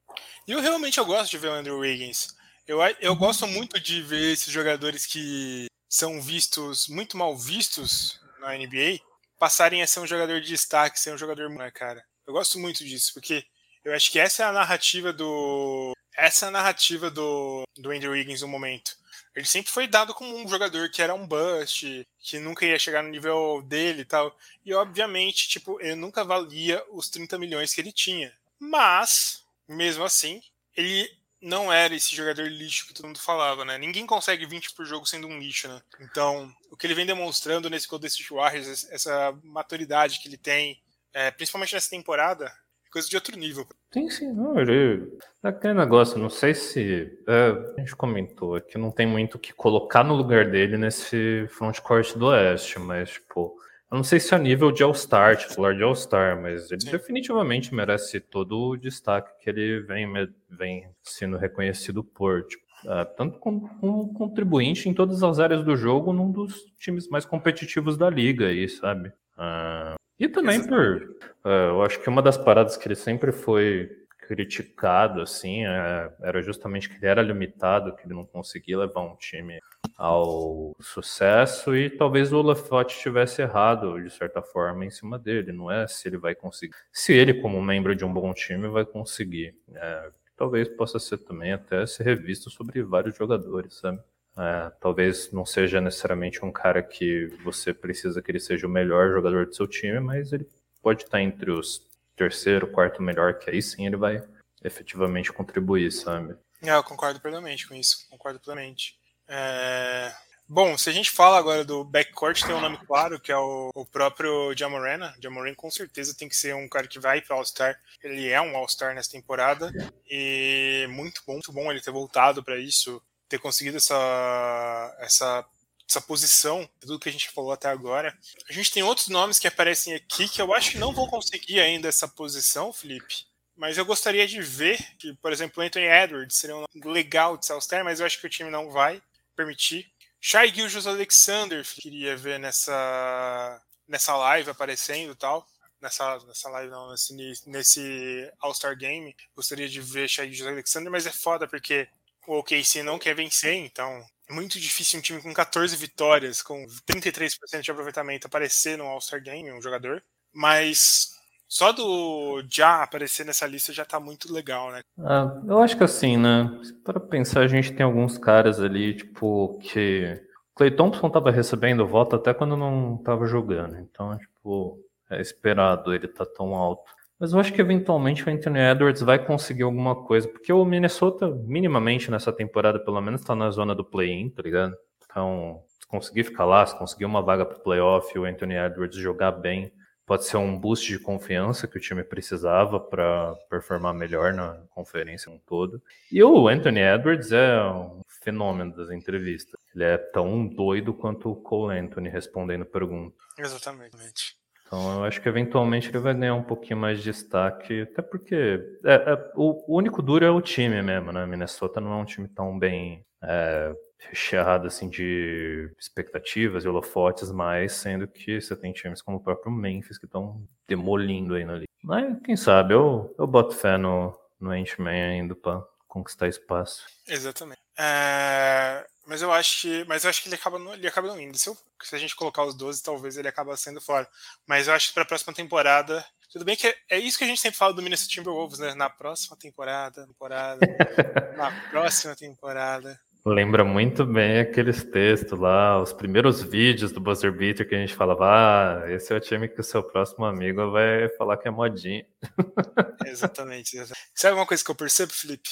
E 0.47 0.53
eu 0.53 0.61
realmente 0.61 0.99
eu 0.99 1.05
gosto 1.05 1.31
de 1.31 1.39
ver 1.39 1.49
o 1.49 1.53
Andrew 1.53 1.79
Wiggins. 1.79 2.29
Eu, 2.67 2.79
eu 3.01 3.15
gosto 3.15 3.47
muito 3.47 3.79
de 3.79 4.01
ver 4.01 4.33
esses 4.33 4.51
jogadores 4.53 5.05
que 5.05 5.67
são 5.89 6.21
vistos, 6.21 6.89
muito 6.89 7.17
mal 7.17 7.37
vistos 7.37 8.19
na 8.41 8.57
NBA, 8.57 9.01
passarem 9.39 9.83
a 9.83 9.87
ser 9.87 10.01
um 10.01 10.07
jogador 10.07 10.41
de 10.41 10.49
destaque, 10.49 10.99
ser 10.99 11.13
um 11.13 11.19
jogador, 11.19 11.51
né, 11.51 11.71
cara? 11.71 12.03
Eu 12.27 12.33
gosto 12.33 12.59
muito 12.59 12.83
disso, 12.85 13.13
porque 13.13 13.45
eu 13.85 13.95
acho 13.95 14.11
que 14.11 14.19
essa 14.19 14.43
é 14.43 14.47
a 14.47 14.53
narrativa 14.53 15.13
do. 15.13 15.93
Essa 16.17 16.47
é 16.47 16.49
a 16.49 16.53
narrativa 16.53 17.11
do, 17.11 17.65
do 17.77 17.91
Andrew 17.91 18.13
Wiggins 18.13 18.41
no 18.41 18.49
momento. 18.49 18.97
Ele 19.35 19.47
sempre 19.47 19.73
foi 19.73 19.89
dado 19.89 20.15
como 20.15 20.37
um 20.37 20.49
jogador 20.49 20.89
que 20.91 21.03
era 21.03 21.15
um 21.15 21.27
bust, 21.27 22.07
que 22.21 22.39
nunca 22.39 22.65
ia 22.65 22.79
chegar 22.79 23.03
no 23.03 23.09
nível 23.09 23.63
dele 23.63 24.03
e 24.03 24.05
tal. 24.05 24.37
E 24.65 24.73
obviamente, 24.73 25.49
tipo, 25.49 25.81
ele 25.81 25.97
nunca 25.97 26.25
valia 26.25 26.83
os 26.91 27.09
30 27.09 27.37
milhões 27.39 27.75
que 27.75 27.81
ele 27.81 27.91
tinha. 27.91 28.33
Mas, 28.59 29.45
mesmo 29.69 30.05
assim, 30.05 30.41
ele 30.77 31.11
não 31.45 31.71
era 31.73 31.95
esse 31.95 32.15
jogador 32.15 32.49
lixo 32.49 32.87
que 32.87 32.95
todo 32.95 33.07
mundo 33.07 33.19
falava, 33.19 33.65
né? 33.65 33.77
Ninguém 33.77 34.07
consegue 34.07 34.47
20 34.47 34.73
por 34.73 34.87
jogo 34.87 35.05
sendo 35.05 35.27
um 35.27 35.39
lixo, 35.39 35.69
né? 35.69 35.83
Então, 36.01 36.55
o 36.71 36.77
que 36.77 36.87
ele 36.87 36.95
vem 36.95 37.05
demonstrando 37.05 37.69
nesse 37.69 37.87
Golden 37.89 38.09
State 38.09 38.33
Warriors, 38.33 38.89
essa 38.91 39.37
maturidade 39.43 40.21
que 40.21 40.29
ele 40.29 40.39
tem, 40.39 40.81
é, 41.13 41.31
principalmente 41.31 41.75
nessa 41.75 41.91
temporada, 41.91 42.51
coisa 42.91 43.09
de 43.09 43.17
outro 43.17 43.37
nível. 43.37 43.69
Sim, 43.95 44.11
sim, 44.11 44.33
não, 44.33 44.59
ele... 44.59 45.09
É 45.41 45.49
aquele 45.49 45.75
negócio, 45.75 46.19
não 46.19 46.29
sei 46.29 46.53
se. 46.53 47.17
É, 47.29 47.75
a 47.77 47.81
gente 47.81 47.95
comentou 47.95 48.61
que 48.61 48.77
não 48.77 48.91
tem 48.91 49.07
muito 49.07 49.37
o 49.37 49.39
que 49.39 49.53
colocar 49.53 50.03
no 50.03 50.17
lugar 50.17 50.51
dele 50.51 50.77
nesse 50.77 51.47
frontcourt 51.51 52.17
do 52.17 52.27
Oeste, 52.27 52.81
mas, 52.81 53.11
tipo, 53.11 53.57
eu 53.89 53.97
não 53.97 54.03
sei 54.03 54.19
se 54.19 54.35
é 54.35 54.39
nível 54.39 54.73
de 54.73 54.83
All-Star, 54.83 55.37
titular 55.37 55.77
de 55.77 55.85
All-Star, 55.85 56.43
mas 56.43 56.73
ele 56.73 56.81
sim. 56.81 56.91
definitivamente 56.91 57.73
merece 57.73 58.19
todo 58.19 58.71
o 58.71 58.77
destaque 58.77 59.31
que 59.45 59.49
ele 59.49 59.79
vem, 59.83 60.09
vem 60.51 60.89
sendo 61.05 61.37
reconhecido 61.37 62.03
por. 62.03 62.43
Tipo, 62.49 62.65
é, 62.87 63.05
tanto 63.05 63.39
como, 63.39 63.69
como 63.79 64.13
contribuinte 64.13 64.89
em 64.89 64.95
todas 64.95 65.23
as 65.23 65.39
áreas 65.39 65.63
do 65.63 65.77
jogo, 65.77 66.13
num 66.13 66.33
dos 66.33 66.65
times 66.81 67.07
mais 67.09 67.25
competitivos 67.25 67.97
da 67.97 68.11
liga 68.11 68.49
aí, 68.49 68.69
sabe? 68.69 69.11
Uh, 69.39 69.95
e 70.19 70.29
também 70.29 70.67
por. 70.67 71.17
Uh, 71.45 71.71
eu 71.71 71.83
acho 71.83 72.01
que 72.01 72.09
uma 72.09 72.23
das 72.23 72.39
paradas 72.39 72.77
que 72.77 72.87
ele 72.87 72.95
sempre 72.95 73.33
foi 73.33 73.91
criticado, 74.27 75.21
assim, 75.21 75.67
é, 75.67 76.11
era 76.23 76.43
justamente 76.43 76.89
que 76.89 76.97
ele 76.97 77.07
era 77.07 77.23
limitado, 77.23 77.95
que 77.95 78.07
ele 78.07 78.15
não 78.15 78.25
conseguia 78.25 78.79
levar 78.79 79.03
um 79.03 79.17
time 79.17 79.61
ao 79.97 80.75
sucesso 80.81 81.77
e 81.77 81.91
talvez 81.91 82.33
o 82.33 82.43
Lafotte 82.43 82.99
tivesse 82.99 83.43
errado, 83.43 84.03
de 84.03 84.11
certa 84.11 84.43
forma, 84.43 84.85
em 84.85 84.91
cima 84.91 85.19
dele. 85.19 85.53
Não 85.53 85.71
é 85.71 85.87
se 85.87 86.09
ele 86.09 86.17
vai 86.17 86.35
conseguir. 86.35 86.75
Se 86.93 87.13
ele, 87.13 87.35
como 87.35 87.63
membro 87.63 87.95
de 87.95 88.05
um 88.05 88.13
bom 88.13 88.33
time, 88.33 88.69
vai 88.69 88.85
conseguir. 88.85 89.55
É, 89.75 90.11
talvez 90.37 90.69
possa 90.69 90.99
ser 90.99 91.19
também 91.19 91.53
até 91.53 91.87
ser 91.87 92.05
revisto 92.05 92.51
sobre 92.51 92.83
vários 92.83 93.17
jogadores, 93.17 93.75
sabe? 93.75 94.01
É, 94.37 94.73
talvez 94.81 95.31
não 95.33 95.47
seja 95.47 95.81
necessariamente 95.81 96.45
um 96.45 96.51
cara 96.51 96.83
que 96.83 97.27
você 97.45 97.73
precisa 97.73 98.21
que 98.21 98.31
ele 98.31 98.41
seja 98.41 98.67
o 98.67 98.71
melhor 98.71 99.11
jogador 99.11 99.47
do 99.47 99.55
seu 99.55 99.67
time, 99.67 100.01
mas 100.01 100.33
ele 100.33 100.49
pode 100.83 101.05
estar 101.05 101.21
entre 101.21 101.51
os 101.51 101.87
terceiro, 102.17 102.69
quarto 102.69 103.03
melhor, 103.03 103.39
que 103.39 103.51
aí 103.51 103.61
sim 103.61 103.87
ele 103.87 103.97
vai 103.97 104.23
efetivamente 104.63 105.33
contribuir, 105.33 105.91
sabe? 105.91 106.37
É, 106.63 106.71
eu 106.71 106.85
concordo 106.85 107.21
plenamente 107.21 107.67
com 107.67 107.75
isso, 107.75 108.09
concordo 108.09 108.41
plenamente. 108.41 108.97
É... 109.29 110.13
Bom, 110.47 110.77
se 110.77 110.91
a 110.91 110.93
gente 110.93 111.11
fala 111.11 111.39
agora 111.39 111.65
do 111.65 111.83
backcourt, 111.83 112.43
tem 112.43 112.55
um 112.55 112.61
nome 112.61 112.79
claro, 112.87 113.19
que 113.19 113.33
é 113.33 113.37
o, 113.37 113.71
o 113.75 113.87
próprio 113.87 114.55
Jamorana. 114.55 115.15
Jamoran 115.19 115.55
com 115.55 115.71
certeza 115.71 116.15
tem 116.15 116.29
que 116.29 116.37
ser 116.37 116.55
um 116.55 116.69
cara 116.69 116.87
que 116.87 117.01
vai 117.01 117.23
para 117.23 117.35
All-Star. 117.35 117.75
Ele 118.03 118.29
é 118.29 118.39
um 118.41 118.55
All-Star 118.55 118.95
nessa 118.95 119.11
temporada. 119.11 119.73
E 120.07 120.87
muito 120.91 121.23
bom, 121.27 121.33
muito 121.33 121.51
bom 121.51 121.71
ele 121.71 121.81
ter 121.81 121.91
voltado 121.91 122.45
para 122.45 122.59
isso 122.59 123.03
ter 123.35 123.39
conseguido 123.41 123.79
essa, 123.79 124.97
essa, 125.01 125.45
essa 125.89 126.01
posição, 126.01 126.69
tudo 126.81 127.01
que 127.01 127.09
a 127.09 127.13
gente 127.13 127.31
falou 127.31 127.51
até 127.51 127.69
agora. 127.69 128.17
A 128.49 128.53
gente 128.53 128.71
tem 128.71 128.83
outros 128.83 129.09
nomes 129.09 129.41
que 129.41 129.49
aparecem 129.49 129.93
aqui 129.93 130.29
que 130.29 130.41
eu 130.41 130.55
acho 130.55 130.73
que 130.73 130.79
não 130.79 130.93
vão 130.93 131.09
conseguir 131.09 131.61
ainda 131.61 131.89
essa 131.89 132.07
posição, 132.07 132.73
Felipe. 132.73 133.27
Mas 133.57 133.77
eu 133.77 133.85
gostaria 133.85 134.27
de 134.27 134.41
ver 134.41 134.79
que, 134.99 135.15
por 135.15 135.33
exemplo, 135.33 135.63
Anthony 135.63 135.87
Edwards 135.87 136.37
seria 136.37 136.57
um 136.57 136.65
legal 136.85 137.37
de 137.37 137.51
All-Star, 137.51 137.85
mas 137.85 137.99
eu 137.99 138.07
acho 138.07 138.21
que 138.21 138.27
o 138.27 138.31
time 138.31 138.51
não 138.51 138.71
vai 138.71 139.03
permitir. 139.35 139.93
Shai 140.21 140.53
Gilgeous 140.53 140.87
Alexander 140.87 141.65
queria 141.65 142.17
ver 142.17 142.39
nessa, 142.39 143.61
nessa 143.87 144.17
live 144.17 144.51
aparecendo 144.51 145.13
e 145.13 145.17
tal. 145.17 145.47
Nessa, 145.81 146.19
nessa 146.27 146.49
live, 146.49 146.71
não, 146.71 146.91
nesse, 146.91 147.49
nesse 147.49 148.33
All-Star 148.41 148.77
Game. 148.77 149.15
Gostaria 149.37 149.69
de 149.69 149.81
ver 149.81 150.09
Shai 150.09 150.27
Gilgeous 150.27 150.53
Alexander, 150.53 150.91
mas 150.91 151.07
é 151.07 151.13
foda 151.13 151.47
porque 151.47 151.89
o 152.27 152.39
OKC 152.39 152.83
não 152.83 152.99
quer 152.99 153.15
vencer, 153.15 153.55
então 153.55 154.05
É 154.29 154.33
muito 154.33 154.59
difícil 154.59 154.99
um 154.99 155.03
time 155.03 155.21
com 155.21 155.35
14 155.35 155.77
vitórias, 155.77 156.43
com 156.43 156.67
33% 156.87 157.61
de 157.61 157.71
aproveitamento 157.71 158.27
aparecer 158.27 158.79
no 158.79 158.85
All-Star 158.85 159.23
Game, 159.23 159.53
um 159.53 159.61
jogador. 159.61 160.03
Mas 160.33 161.15
só 161.47 161.73
do 161.73 162.43
Já 162.51 162.83
aparecer 162.83 163.25
nessa 163.25 163.47
lista 163.47 163.73
já 163.73 163.85
tá 163.85 164.01
muito 164.01 164.33
legal, 164.33 164.73
né? 164.73 164.81
Ah, 164.99 165.41
eu 165.47 165.61
acho 165.61 165.77
que 165.77 165.85
assim, 165.85 166.17
né? 166.17 166.51
Para 166.83 166.99
pensar, 166.99 167.41
a 167.41 167.47
gente 167.47 167.73
tem 167.73 167.85
alguns 167.85 168.19
caras 168.19 168.61
ali, 168.61 168.97
tipo, 168.97 169.59
que. 169.63 170.21
Clay 170.55 170.71
Thompson 170.71 171.11
tava 171.11 171.31
recebendo 171.31 171.87
voto 171.87 172.17
até 172.17 172.33
quando 172.33 172.57
não 172.57 172.97
tava 172.99 173.27
jogando. 173.27 173.77
Então, 173.79 174.17
tipo, 174.19 174.81
é 175.11 175.21
esperado 175.21 175.95
ele 175.95 176.09
tá 176.09 176.25
tão 176.25 176.55
alto. 176.55 176.91
Mas 177.25 177.33
eu 177.33 177.41
acho 177.41 177.55
que 177.55 177.61
eventualmente 177.63 178.23
o 178.23 178.31
Anthony 178.31 178.59
Edwards 178.59 179.01
vai 179.01 179.19
conseguir 179.19 179.63
alguma 179.63 179.97
coisa, 179.97 180.29
porque 180.29 180.53
o 180.53 180.63
Minnesota, 180.63 181.27
minimamente 181.27 182.11
nessa 182.11 182.31
temporada, 182.31 182.79
pelo 182.79 183.01
menos, 183.01 183.25
tá 183.25 183.35
na 183.35 183.51
zona 183.51 183.75
do 183.75 183.83
play-in, 183.83 184.29
tá 184.29 184.43
ligado? 184.43 184.77
Então, 185.07 185.63
se 185.81 185.87
conseguir 185.87 186.25
ficar 186.25 186.45
lá, 186.45 186.67
se 186.67 186.77
conseguir 186.77 187.07
uma 187.07 187.23
vaga 187.23 187.47
pro 187.47 187.61
playoff, 187.61 188.19
o 188.19 188.27
Anthony 188.27 188.57
Edwards 188.57 188.99
jogar 188.99 189.33
bem, 189.33 189.73
pode 190.05 190.27
ser 190.27 190.37
um 190.37 190.61
boost 190.61 190.87
de 190.87 190.99
confiança 190.99 191.67
que 191.67 191.79
o 191.79 191.81
time 191.81 192.05
precisava 192.05 192.79
para 192.79 193.35
performar 193.49 193.95
melhor 193.95 194.35
na 194.35 194.61
conferência 194.69 195.33
um 195.33 195.39
todo. 195.39 195.81
E 196.13 196.23
o 196.23 196.47
Anthony 196.47 196.81
Edwards 196.81 197.33
é 197.33 197.59
um 197.65 198.03
fenômeno 198.23 198.77
das 198.77 198.91
entrevistas. 198.91 199.59
Ele 199.75 199.85
é 199.85 199.97
tão 199.97 200.47
doido 200.47 200.93
quanto 200.93 201.31
o 201.31 201.37
Cole 201.37 201.79
Anthony 201.79 202.11
respondendo 202.11 202.67
perguntas. 202.67 203.17
Exatamente. 203.39 204.37
Então 204.67 204.99
eu 204.99 205.05
acho 205.05 205.21
que 205.21 205.29
eventualmente 205.29 205.89
ele 205.89 205.99
vai 205.99 206.15
ganhar 206.15 206.35
um 206.35 206.43
pouquinho 206.43 206.79
mais 206.79 206.99
de 206.99 207.05
destaque, 207.05 207.83
até 207.83 208.03
porque 208.03 208.61
é, 208.85 208.95
é, 208.95 209.33
o, 209.35 209.73
o, 209.73 209.77
único 209.77 210.03
duro 210.03 210.25
é 210.25 210.31
o 210.31 210.41
time 210.41 210.83
mesmo, 210.83 211.13
né? 211.13 211.27
Minnesota 211.27 211.81
não 211.81 211.93
é 211.93 211.97
um 211.97 212.05
time 212.05 212.27
tão 212.29 212.59
bem 212.59 213.05
é, 213.23 213.75
recheado 214.09 214.67
assim 214.67 214.89
de 214.89 215.71
expectativas 215.79 216.65
e 216.65 216.69
holofotes, 216.69 217.31
mas 217.31 217.73
sendo 217.73 218.09
que 218.09 218.41
você 218.41 218.57
tem 218.57 218.73
times 218.73 219.03
como 219.03 219.19
o 219.19 219.23
próprio 219.23 219.53
Memphis 219.53 219.99
que 219.99 220.07
estão 220.07 220.43
demolindo 220.67 221.35
aí 221.35 221.45
na 221.45 221.55
liga. 221.55 221.69
Mas 221.83 222.19
quem 222.25 222.37
sabe 222.37 222.75
eu, 222.75 223.15
eu 223.19 223.27
boto 223.27 223.55
fé 223.55 223.77
no, 223.77 224.19
no 224.41 224.51
Ant-Man 224.51 224.91
ainda 224.91 225.35
para 225.35 225.63
conquistar 225.87 226.27
espaço. 226.27 226.87
Exatamente. 227.07 227.61
É, 227.79 228.85
mas 229.07 229.23
eu 229.23 229.33
acho 229.33 229.63
que, 229.63 229.85
mas 229.87 230.05
eu 230.05 230.11
acho 230.11 230.23
que 230.23 230.29
ele 230.29 230.37
acaba, 230.37 230.59
ele 230.75 230.87
acaba 230.87 231.09
não 231.09 231.21
indo. 231.21 231.37
Se, 231.37 231.51
a 231.93 231.99
gente 231.99 232.17
colocar 232.17 232.45
os 232.45 232.55
12, 232.55 232.83
talvez 232.83 233.17
ele 233.17 233.29
acaba 233.29 233.57
sendo 233.57 233.81
fora. 233.81 234.09
Mas 234.47 234.69
eu 234.69 234.75
acho 234.75 234.89
que 234.89 234.95
para 234.95 235.03
a 235.03 235.07
próxima 235.07 235.33
temporada, 235.33 236.05
tudo 236.33 236.45
bem 236.45 236.57
que 236.57 236.67
é, 236.67 236.77
é, 236.91 236.99
isso 236.99 237.19
que 237.19 237.25
a 237.25 237.27
gente 237.27 237.41
sempre 237.41 237.59
fala 237.59 237.73
do 237.73 237.83
Minnesota 237.83 238.11
Timberwolves, 238.11 238.59
né? 238.59 238.75
Na 238.75 238.91
próxima 238.91 239.37
temporada, 239.37 240.07
temporada, 240.07 240.61
na 241.37 241.51
próxima 241.71 242.17
temporada. 242.17 242.99
Lembra 243.27 243.65
muito 243.65 244.05
bem 244.05 244.41
aqueles 244.41 244.85
textos 244.85 245.39
lá, 245.39 245.81
os 245.81 245.95
primeiros 245.95 246.43
vídeos 246.43 246.93
do 246.93 247.01
Buzzer 247.01 247.33
Beater 247.33 247.67
que 247.67 247.75
a 247.75 247.79
gente 247.79 247.95
falava, 247.95 248.27
ah, 248.27 248.93
esse 248.93 249.15
é 249.15 249.17
o 249.17 249.21
time 249.21 249.49
que 249.49 249.61
o 249.61 249.65
seu 249.65 249.83
próximo 249.83 250.27
amigo 250.27 250.71
vai 250.71 251.09
falar 251.17 251.39
que 251.39 251.49
é 251.49 251.51
modinha. 251.51 252.05
Exatamente, 253.07 253.77
exatamente. 253.77 254.11
Sabe 254.15 254.35
uma 254.35 254.47
coisa 254.47 254.63
que 254.63 254.71
eu 254.71 254.75
percebo, 254.75 255.13
Felipe? 255.13 255.49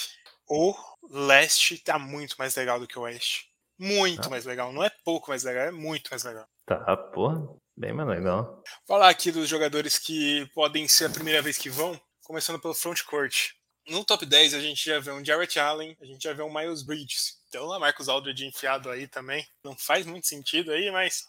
O 0.54 0.74
leste 1.08 1.78
tá 1.78 1.98
muito 1.98 2.36
mais 2.38 2.54
legal 2.56 2.78
do 2.78 2.86
que 2.86 2.98
o 2.98 3.02
oeste. 3.02 3.46
Muito 3.78 4.26
ah. 4.26 4.28
mais 4.28 4.44
legal. 4.44 4.70
Não 4.70 4.84
é 4.84 4.90
pouco 5.02 5.30
mais 5.30 5.44
legal, 5.44 5.64
é 5.64 5.70
muito 5.70 6.10
mais 6.10 6.24
legal. 6.24 6.46
Tá, 6.66 6.94
porra. 6.94 7.42
Bem 7.74 7.94
mais 7.94 8.06
legal. 8.06 8.62
Falar 8.86 9.08
aqui 9.08 9.32
dos 9.32 9.48
jogadores 9.48 9.98
que 9.98 10.46
podem 10.54 10.86
ser 10.86 11.06
a 11.06 11.10
primeira 11.10 11.40
vez 11.40 11.56
que 11.56 11.70
vão, 11.70 11.98
começando 12.22 12.60
pelo 12.60 12.74
frontcourt. 12.74 13.52
No 13.88 14.04
top 14.04 14.26
10 14.26 14.52
a 14.52 14.60
gente 14.60 14.84
já 14.84 15.00
vê 15.00 15.10
um 15.10 15.24
Jarrett 15.24 15.58
Allen, 15.58 15.96
a 15.98 16.04
gente 16.04 16.22
já 16.22 16.34
vê 16.34 16.42
um 16.42 16.52
Miles 16.52 16.82
Bridges. 16.82 17.38
Então 17.48 17.68
o 17.68 17.80
Marcos 17.80 18.10
Aldridge 18.10 18.44
enfiado 18.44 18.90
aí 18.90 19.08
também. 19.08 19.46
Não 19.64 19.74
faz 19.74 20.04
muito 20.04 20.26
sentido 20.26 20.70
aí, 20.70 20.90
mas. 20.90 21.24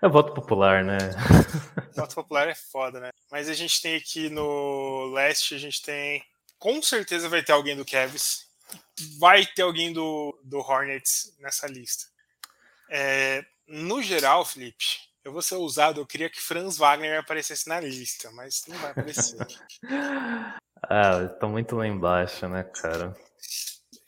É 0.00 0.08
voto 0.08 0.32
popular, 0.32 0.82
né? 0.82 0.96
voto 1.94 2.14
popular 2.14 2.48
é 2.48 2.54
foda, 2.54 3.00
né? 3.00 3.10
Mas 3.30 3.50
a 3.50 3.54
gente 3.54 3.82
tem 3.82 3.96
aqui 3.96 4.30
no 4.30 5.12
leste, 5.12 5.54
a 5.54 5.58
gente 5.58 5.82
tem. 5.82 6.24
Com 6.60 6.80
certeza 6.82 7.28
vai 7.28 7.42
ter 7.42 7.52
alguém 7.52 7.74
do 7.74 7.84
Cavs. 7.84 8.46
Vai 9.18 9.46
ter 9.46 9.62
alguém 9.62 9.92
do, 9.92 10.38
do 10.44 10.58
Hornets 10.58 11.34
nessa 11.40 11.66
lista. 11.66 12.04
É, 12.90 13.44
no 13.66 14.02
geral, 14.02 14.44
Felipe, 14.44 14.84
eu 15.24 15.32
vou 15.32 15.40
ser 15.40 15.54
ousado, 15.54 16.00
eu 16.00 16.06
queria 16.06 16.28
que 16.28 16.40
Franz 16.40 16.76
Wagner 16.76 17.18
aparecesse 17.18 17.66
na 17.66 17.80
lista, 17.80 18.30
mas 18.32 18.62
não 18.68 18.76
vai 18.76 18.90
aparecer. 18.92 19.38
Ah, 20.82 21.28
tô 21.38 21.46
muito 21.46 21.76
lá 21.76 21.86
embaixo, 21.86 22.48
né, 22.48 22.64
cara? 22.64 23.14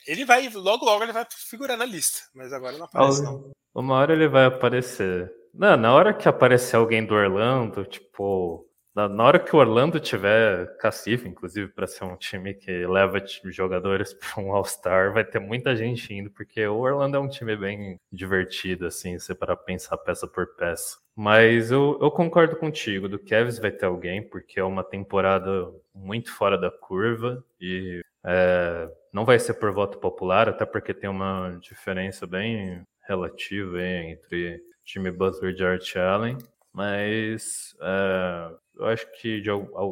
Ele 0.07 0.25
vai, 0.25 0.49
logo 0.49 0.83
logo 0.83 1.03
ele 1.03 1.13
vai 1.13 1.25
figurar 1.29 1.77
na 1.77 1.85
lista, 1.85 2.21
mas 2.33 2.51
agora 2.51 2.75
não 2.75 2.85
aparece, 2.85 3.21
não. 3.21 3.51
Uma 3.75 3.95
hora 3.99 4.13
ele 4.13 4.27
vai 4.27 4.45
aparecer. 4.45 5.31
Não, 5.53 5.77
na 5.77 5.93
hora 5.93 6.15
que 6.15 6.27
aparecer 6.27 6.75
alguém 6.75 7.05
do 7.05 7.13
Orlando, 7.13 7.85
tipo, 7.85 8.67
na, 8.95 9.23
hora 9.23 9.39
que 9.39 9.55
o 9.55 9.59
Orlando 9.59 9.99
tiver 9.99 10.77
cacife, 10.77 11.27
inclusive, 11.27 11.67
para 11.71 11.87
ser 11.87 12.03
um 12.03 12.15
time 12.15 12.53
que 12.53 12.85
leva 12.85 13.23
jogadores 13.45 14.13
para 14.15 14.43
um 14.43 14.53
All-Star, 14.53 15.13
vai 15.13 15.25
ter 15.25 15.39
muita 15.39 15.75
gente 15.75 16.13
indo, 16.13 16.29
porque 16.29 16.65
o 16.67 16.77
Orlando 16.77 17.17
é 17.17 17.19
um 17.19 17.27
time 17.27 17.55
bem 17.55 17.99
divertido, 18.11 18.85
assim, 18.85 19.17
se 19.17 19.33
para 19.33 19.55
pensar 19.55 19.97
peça 19.97 20.27
por 20.27 20.55
peça. 20.55 20.97
Mas 21.15 21.71
eu, 21.71 21.97
eu 22.01 22.09
concordo 22.11 22.55
contigo, 22.55 23.07
do 23.07 23.19
Kevs 23.19 23.59
vai 23.59 23.71
ter 23.71 23.85
alguém, 23.85 24.21
porque 24.21 24.59
é 24.59 24.63
uma 24.63 24.83
temporada 24.83 25.71
muito 25.93 26.31
fora 26.31 26.57
da 26.57 26.71
curva 26.71 27.43
e 27.59 28.01
é, 28.25 28.89
não 29.11 29.25
vai 29.25 29.37
ser 29.37 29.55
por 29.55 29.71
voto 29.71 29.99
popular, 29.99 30.49
até 30.49 30.65
porque 30.65 30.93
tem 30.93 31.09
uma 31.09 31.57
diferença 31.61 32.25
bem 32.25 32.81
relativa 33.07 33.81
entre 33.81 34.61
time 34.83 35.11
Butler 35.11 35.53
e 35.53 35.57
George 35.57 35.97
Allen. 35.97 36.37
Mas 36.73 37.75
é, 37.81 38.49
eu 38.75 38.85
acho 38.87 39.05
que 39.21 39.39
de, 39.41 39.49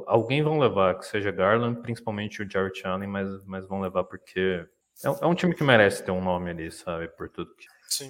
alguém 0.07 0.41
vão 0.41 0.59
levar, 0.59 0.97
que 0.97 1.05
seja 1.05 1.31
Garland, 1.31 1.79
principalmente 1.81 2.41
o 2.41 2.49
Jared 2.49 2.81
Allen, 2.83 3.07
mas, 3.07 3.45
mas 3.45 3.67
vão 3.67 3.79
levar 3.81 4.03
porque 4.03 4.65
é, 5.03 5.07
é, 5.07 5.25
um 5.25 5.35
time 5.35 5.55
que 5.55 5.63
merece 5.63 6.03
ter 6.03 6.11
um 6.11 6.23
nome 6.23 6.51
ali, 6.51 6.71
sabe? 6.71 7.07
Por 7.09 7.29
tudo 7.29 7.53
que. 7.55 7.65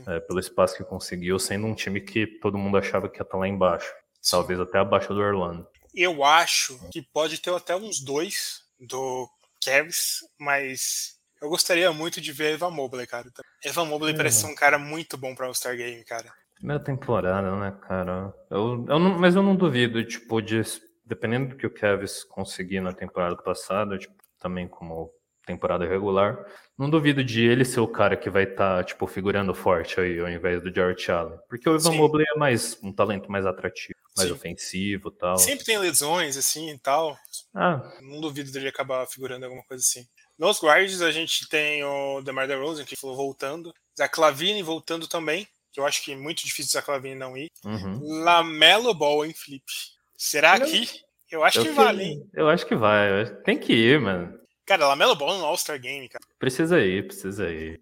É, 0.07 0.19
pelo 0.19 0.39
espaço 0.39 0.77
que 0.77 0.83
conseguiu, 0.83 1.39
sendo 1.39 1.65
um 1.65 1.73
time 1.73 1.99
que 1.99 2.27
todo 2.39 2.57
mundo 2.57 2.77
achava 2.77 3.09
que 3.09 3.17
ia 3.17 3.23
estar 3.23 3.37
lá 3.37 3.47
embaixo. 3.47 3.91
Sim. 4.21 4.37
Talvez 4.37 4.59
até 4.59 4.77
abaixo 4.77 5.13
do 5.13 5.19
Orlando. 5.19 5.67
Eu 5.93 6.23
acho 6.23 6.79
que 6.91 7.01
pode 7.01 7.39
ter 7.39 7.51
até 7.51 7.75
uns 7.75 7.99
dois 7.99 8.61
do 8.79 9.27
Cavs, 9.63 10.19
mas 10.39 11.19
eu 11.41 11.49
gostaria 11.49 11.91
muito 11.91 12.21
de 12.21 12.31
ver 12.31 12.53
Evan 12.53 12.69
Mobley, 12.69 13.07
cara. 13.07 13.27
Evan 13.65 13.85
Mobley 13.85 14.13
é. 14.13 14.17
parece 14.17 14.45
um 14.45 14.53
cara 14.53 14.77
muito 14.77 15.17
bom 15.17 15.33
para 15.33 15.49
o 15.49 15.53
Star 15.53 15.75
Game, 15.75 16.03
cara. 16.05 16.31
Primeira 16.61 16.83
temporada, 16.83 17.55
né, 17.55 17.75
cara? 17.87 18.31
Eu, 18.47 18.85
eu 18.87 18.99
não, 18.99 19.17
mas 19.17 19.35
eu 19.35 19.41
não 19.41 19.55
duvido, 19.55 20.05
tipo, 20.05 20.39
de. 20.39 20.61
Dependendo 21.03 21.49
do 21.49 21.57
que 21.57 21.65
o 21.65 21.73
Kevs 21.73 22.23
conseguir 22.23 22.79
na 22.79 22.93
temporada 22.93 23.35
passada, 23.35 23.97
tipo, 23.97 24.13
também 24.39 24.67
como 24.67 25.11
temporada 25.43 25.87
regular, 25.87 26.45
não 26.77 26.87
duvido 26.87 27.23
de 27.23 27.43
ele 27.43 27.65
ser 27.65 27.79
o 27.79 27.87
cara 27.87 28.15
que 28.15 28.29
vai 28.29 28.43
estar, 28.43 28.77
tá, 28.77 28.83
tipo, 28.83 29.07
figurando 29.07 29.55
forte 29.55 29.99
aí, 29.99 30.19
ao 30.19 30.29
invés 30.29 30.61
do 30.61 30.73
Jared 30.73 31.11
Allen. 31.11 31.39
Porque 31.49 31.67
o 31.67 31.75
Ivan 31.75 31.93
Mobley 31.93 32.27
é 32.29 32.37
mais 32.37 32.77
um 32.83 32.93
talento 32.93 33.31
mais 33.31 33.43
atrativo, 33.43 33.99
mais 34.15 34.29
Sim. 34.29 34.35
ofensivo 34.35 35.09
e 35.09 35.17
tal. 35.17 35.37
Sempre 35.39 35.65
tem 35.65 35.79
lesões, 35.79 36.37
assim, 36.37 36.69
e 36.69 36.77
tal. 36.77 37.17
Ah. 37.55 37.81
Não 38.03 38.21
duvido 38.21 38.51
dele 38.51 38.67
acabar 38.67 39.07
figurando 39.07 39.45
alguma 39.45 39.63
coisa 39.63 39.81
assim. 39.81 40.05
Nos 40.37 40.61
guards, 40.61 41.01
a 41.01 41.11
gente 41.11 41.49
tem 41.49 41.83
o 41.83 42.21
DeMar 42.21 42.47
DeRozan, 42.47 42.85
que 42.85 42.95
falou 42.95 43.15
voltando. 43.15 43.73
Zach 43.97 44.19
Lavine 44.19 44.61
voltando 44.61 45.07
também 45.07 45.47
que 45.71 45.79
eu 45.79 45.85
acho 45.85 46.03
que 46.03 46.11
é 46.11 46.15
muito 46.15 46.45
difícil 46.45 46.69
o 46.69 46.73
Zaclavini 46.73 47.15
não 47.15 47.37
ir. 47.37 47.49
Uhum. 47.63 48.23
Lamelo 48.23 48.93
Ball, 48.93 49.25
hein, 49.25 49.33
Felipe? 49.33 49.71
Será 50.17 50.59
não. 50.59 50.65
que? 50.65 50.87
Eu 51.31 51.43
acho 51.43 51.59
eu 51.59 51.63
que, 51.63 51.71
vale, 51.71 52.03
hein? 52.03 52.29
Eu 52.33 52.49
acho 52.49 52.65
que 52.65 52.75
vai. 52.75 53.25
Tem 53.43 53.57
que 53.57 53.73
ir, 53.73 53.99
mano. 53.99 54.37
Cara, 54.65 54.87
Lamelo 54.87 55.15
Ball 55.15 55.37
no 55.37 55.45
All-Star 55.45 55.79
Game, 55.79 56.07
cara. 56.09 56.23
Precisa 56.37 56.79
ir, 56.79 57.07
precisa 57.07 57.49
ir. 57.49 57.81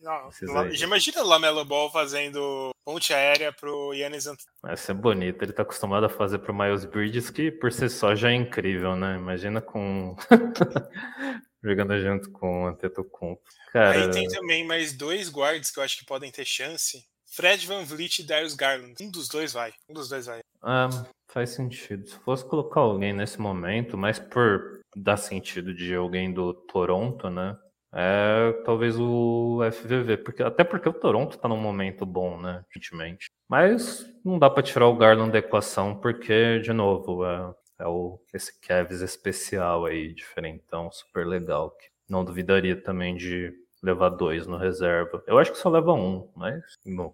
Não, 0.00 0.28
precisa 0.28 0.66
ir. 0.66 0.74
Já 0.74 0.86
imagina 0.86 1.22
o 1.22 1.26
Lamelo 1.26 1.64
Ball 1.64 1.90
fazendo 1.90 2.70
ponte 2.84 3.14
aérea 3.14 3.52
pro 3.52 3.94
Yannis 3.94 4.26
Vai 4.62 4.76
ser 4.76 4.94
bonito. 4.94 5.42
Ele 5.42 5.52
tá 5.52 5.62
acostumado 5.62 6.06
a 6.06 6.08
fazer 6.08 6.38
pro 6.40 6.54
Miles 6.54 6.84
Bridges, 6.84 7.30
que 7.30 7.50
por 7.50 7.72
si 7.72 7.88
só 7.88 8.14
já 8.14 8.30
é 8.30 8.34
incrível, 8.34 8.96
né? 8.96 9.16
Imagina 9.16 9.60
com. 9.60 10.16
Jogando 11.62 12.00
junto 12.00 12.32
com 12.32 12.64
o 12.64 12.66
Antetokounmpo. 12.68 13.42
Cara... 13.72 14.04
Aí 14.04 14.10
tem 14.10 14.26
também 14.28 14.66
mais 14.66 14.94
dois 14.94 15.28
guards 15.28 15.70
que 15.70 15.78
eu 15.78 15.84
acho 15.84 15.98
que 15.98 16.06
podem 16.06 16.32
ter 16.32 16.44
chance. 16.44 17.04
Fred 17.30 17.64
Van 17.66 17.84
Vliet 17.84 18.18
e 18.18 18.26
Darius 18.26 18.54
Garland. 18.54 18.94
Um 19.00 19.10
dos 19.10 19.28
dois 19.28 19.52
vai. 19.52 19.72
Um 19.88 19.94
dos 19.94 20.08
dois 20.08 20.26
vai. 20.26 20.40
Ah, 20.60 20.88
faz 21.28 21.50
sentido. 21.50 22.08
Se 22.08 22.16
fosse 22.18 22.44
colocar 22.44 22.80
alguém 22.80 23.12
nesse 23.12 23.40
momento, 23.40 23.96
mas 23.96 24.18
por 24.18 24.80
dar 24.96 25.16
sentido 25.16 25.72
de 25.72 25.94
alguém 25.94 26.32
do 26.32 26.52
Toronto, 26.52 27.30
né? 27.30 27.56
É 27.92 28.52
talvez 28.64 28.96
o 28.98 29.60
FVV, 29.72 30.18
porque 30.18 30.42
até 30.42 30.62
porque 30.62 30.88
o 30.88 30.92
Toronto 30.92 31.38
tá 31.38 31.48
num 31.48 31.56
momento 31.56 32.06
bom, 32.06 32.40
né, 32.40 32.64
recentemente. 32.68 33.28
Mas 33.48 34.06
não 34.24 34.38
dá 34.38 34.48
para 34.48 34.62
tirar 34.62 34.86
o 34.86 34.96
Garland 34.96 35.32
da 35.32 35.38
equação, 35.38 35.96
porque, 35.96 36.60
de 36.60 36.72
novo, 36.72 37.24
é, 37.24 37.52
é 37.80 37.86
o, 37.88 38.20
esse 38.32 38.60
Cavs 38.60 39.00
especial 39.00 39.86
aí, 39.86 40.14
diferentão, 40.14 40.90
super 40.92 41.26
legal. 41.26 41.72
Que 41.72 41.88
não 42.08 42.24
duvidaria 42.24 42.80
também 42.80 43.16
de 43.16 43.52
levar 43.82 44.10
dois 44.10 44.46
no 44.46 44.56
reserva. 44.56 45.22
Eu 45.26 45.38
acho 45.38 45.52
que 45.52 45.58
só 45.58 45.68
leva 45.68 45.92
um, 45.92 46.30
mas 46.36 46.62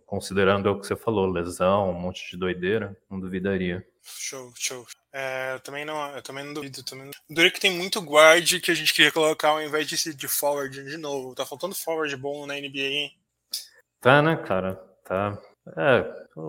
considerando 0.05 0.71
o 0.71 0.81
que 0.81 0.87
você 0.87 0.97
falou, 0.97 1.27
lesão, 1.27 1.91
um 1.91 2.01
monte 2.01 2.31
de 2.31 2.37
doideira, 2.37 2.97
não 3.11 3.21
duvidaria. 3.21 3.87
Show, 4.03 4.53
show. 4.55 4.87
É, 5.13 5.55
eu 5.55 5.61
também 5.61 5.85
não, 5.85 6.15
eu 6.15 6.23
também 6.23 6.45
não 6.45 6.55
duvido. 6.55 6.83
Também 6.85 7.11
não... 7.29 7.51
que 7.51 7.61
tem 7.61 7.73
muito 7.73 8.01
guard 8.01 8.61
que 8.61 8.71
a 8.71 8.75
gente 8.75 8.95
queria 8.95 9.11
colocar 9.11 9.51
ao 9.51 9.63
invés 9.63 9.87
de, 9.87 10.15
de 10.15 10.29
forward 10.29 10.85
de 10.85 10.97
novo. 10.97 11.35
Tá 11.35 11.45
faltando 11.45 11.75
forward 11.75 12.15
bom 12.17 12.47
na 12.47 12.55
NBA, 12.55 12.79
hein? 12.79 13.19
Tá, 14.01 14.23
né, 14.23 14.37
cara? 14.37 14.75
Tá. 15.05 15.39
É, 15.77 16.27
o, 16.37 16.49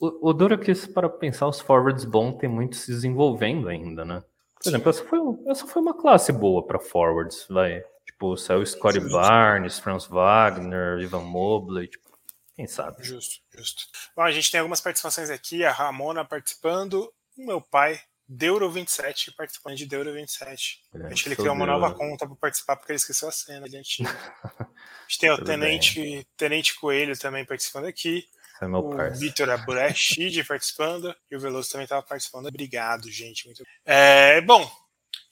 o, 0.00 0.30
o 0.30 0.32
duro 0.32 0.54
é 0.54 0.58
que, 0.58 0.74
para 0.88 1.08
pensar, 1.08 1.46
os 1.48 1.60
forwards 1.60 2.04
bons 2.04 2.38
tem 2.38 2.48
muito 2.48 2.76
se 2.76 2.90
desenvolvendo 2.90 3.68
ainda, 3.68 4.04
né? 4.04 4.22
Por 4.62 4.68
exemplo, 4.68 4.90
essa 4.90 5.04
foi, 5.04 5.18
essa 5.46 5.66
foi 5.66 5.82
uma 5.82 5.94
classe 5.94 6.32
boa 6.32 6.64
para 6.64 6.78
forwards, 6.78 7.46
vai. 7.48 7.82
Tipo, 8.22 8.36
saiu 8.36 8.64
Scotty 8.64 9.00
Barnes, 9.00 9.80
Franz 9.80 10.06
Wagner, 10.06 11.00
Ivan 11.00 11.22
Mobley, 11.22 11.88
tipo, 11.88 12.08
quem 12.54 12.68
sabe? 12.68 13.02
Justo, 13.02 13.40
justo. 13.52 13.82
Bom, 14.14 14.22
a 14.22 14.30
gente 14.30 14.48
tem 14.48 14.60
algumas 14.60 14.80
participações 14.80 15.28
aqui, 15.28 15.64
a 15.64 15.72
Ramona 15.72 16.24
participando, 16.24 17.12
o 17.36 17.44
meu 17.44 17.60
pai, 17.60 18.00
Deuro27, 18.30 19.34
participando 19.36 19.74
de 19.74 19.88
Deuro27. 19.88 20.78
É, 20.94 21.12
Acho 21.12 21.22
que 21.24 21.28
ele 21.30 21.36
criou 21.36 21.52
uma 21.52 21.66
nova 21.66 21.92
conta 21.94 22.24
para 22.24 22.36
participar 22.36 22.76
porque 22.76 22.92
ele 22.92 22.98
esqueceu 22.98 23.28
a 23.28 23.32
cena. 23.32 23.66
A 23.66 23.68
gente, 23.68 24.04
a 24.06 24.66
gente 25.08 25.18
tem 25.18 25.30
o 25.30 25.44
Tenente, 25.44 26.24
Tenente 26.36 26.78
Coelho 26.78 27.18
também 27.18 27.44
participando 27.44 27.86
aqui. 27.86 28.24
É 28.60 28.68
meu 28.68 28.86
o 28.86 29.14
Vitor 29.18 29.50
Aburechid 29.50 30.44
participando 30.46 31.12
e 31.28 31.34
o 31.34 31.40
Veloso 31.40 31.72
também 31.72 31.86
estava 31.86 32.02
participando. 32.04 32.46
Obrigado, 32.46 33.10
gente. 33.10 33.46
Muito 33.46 33.64
é, 33.84 34.40
bom, 34.42 34.70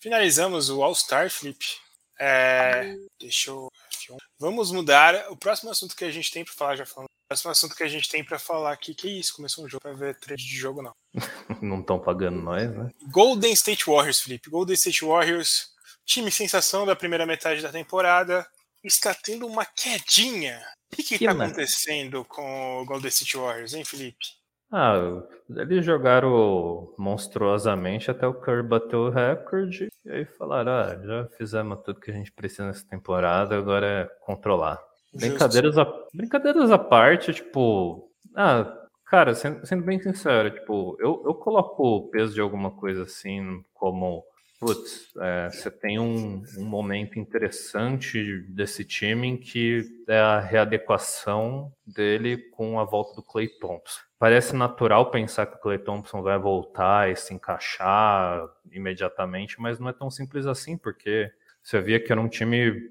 finalizamos 0.01 0.69
o 0.69 0.83
All-Star 0.83 1.31
Flip. 1.31 1.65
É, 2.21 2.95
deixa 3.19 3.51
eu. 3.51 3.69
Vamos 4.39 4.71
mudar. 4.71 5.31
O 5.31 5.37
próximo 5.37 5.71
assunto 5.71 5.97
que 5.97 6.05
a 6.05 6.11
gente 6.11 6.31
tem 6.31 6.45
para 6.45 6.53
falar, 6.53 6.77
já 6.77 6.85
falando. 6.85 7.07
O 7.07 7.29
próximo 7.31 7.51
assunto 7.51 7.75
que 7.75 7.83
a 7.83 7.89
gente 7.89 8.11
tem 8.11 8.23
para 8.23 8.39
falar 8.39 8.73
aqui, 8.73 8.95
que 8.95 9.09
isso? 9.09 9.35
Começou 9.35 9.65
um 9.65 9.69
jogo 9.69 9.81
para 9.81 9.95
ver 9.95 10.19
trade 10.19 10.45
de 10.45 10.57
jogo, 10.57 10.83
não. 10.83 10.93
não 11.63 11.81
estão 11.81 11.99
pagando 11.99 12.43
nós, 12.43 12.71
né? 12.77 12.91
Golden 13.11 13.53
State 13.53 13.87
Warriors, 13.87 14.21
Felipe. 14.21 14.51
Golden 14.51 14.75
State 14.75 15.03
Warriors, 15.03 15.71
time 16.05 16.31
sensação 16.31 16.85
da 16.85 16.95
primeira 16.95 17.25
metade 17.25 17.63
da 17.63 17.73
temporada, 17.73 18.47
está 18.85 19.15
tendo 19.15 19.47
uma 19.47 19.65
quedinha. 19.65 20.61
O 20.93 20.97
que 20.97 21.15
está 21.15 21.31
acontecendo 21.31 22.25
com 22.25 22.83
o 22.83 22.85
Golden 22.85 23.09
State 23.09 23.37
Warriors, 23.37 23.73
hein, 23.73 23.85
Felipe? 23.85 24.40
Ah, 24.73 25.23
eles 25.57 25.85
jogaram 25.85 26.95
monstruosamente 26.97 28.11
até 28.11 28.27
o 28.27 28.35
Curry 28.35 28.63
bater 28.63 28.97
o 28.97 29.11
recorde 29.11 29.89
e 30.05 30.11
aí 30.11 30.25
falaram: 30.25 30.73
ah, 30.73 30.99
já 31.03 31.27
fizemos 31.37 31.81
tudo 31.85 32.01
que 32.01 32.11
a 32.11 32.15
gente 32.15 32.31
precisa 32.33 32.67
nessa 32.67 32.87
temporada, 32.87 33.57
agora 33.57 33.87
é 33.87 34.05
controlar. 34.25 34.79
Brincadeiras 35.13 35.77
a, 35.77 35.87
brincadeiras 36.15 36.71
à 36.71 36.79
parte, 36.79 37.33
tipo. 37.33 38.09
Ah, 38.37 38.73
cara, 39.07 39.35
sendo, 39.35 39.67
sendo 39.67 39.83
bem 39.83 40.01
sincero, 40.01 40.51
tipo, 40.51 40.97
eu, 41.01 41.21
eu 41.27 41.35
coloco 41.35 41.83
o 41.83 42.09
peso 42.11 42.33
de 42.33 42.41
alguma 42.41 42.71
coisa 42.71 43.03
assim 43.03 43.65
como 43.75 44.25
putz, 44.61 45.11
é, 45.19 45.49
você 45.49 45.71
tem 45.71 45.99
um, 45.99 46.43
um, 46.59 46.65
momento 46.65 47.19
interessante 47.19 48.43
desse 48.51 48.85
time 48.85 49.27
em 49.27 49.37
que 49.39 49.83
é 50.07 50.19
a 50.19 50.39
readequação 50.39 51.73
dele 51.87 52.37
com 52.51 52.79
a 52.79 52.85
volta 52.85 53.15
do 53.17 53.23
Clay 53.23 53.49
Thompson. 53.49 54.01
Parece 54.19 54.55
natural 54.55 55.11
pensar 55.11 55.47
que 55.47 55.57
o 55.57 55.61
Clay 55.61 55.79
Thompson 55.79 56.21
vai 56.21 56.39
voltar 56.39 57.11
e 57.11 57.17
se 57.17 57.33
encaixar 57.33 58.47
imediatamente, 58.71 59.59
mas 59.59 59.81
não 59.81 59.89
é 59.89 59.95
tão 59.95 60.11
simples 60.11 60.45
assim, 60.45 60.77
porque 60.77 61.33
você 61.63 61.81
via 61.81 61.99
que 61.99 62.13
era 62.13 62.21
um 62.21 62.29
time 62.29 62.91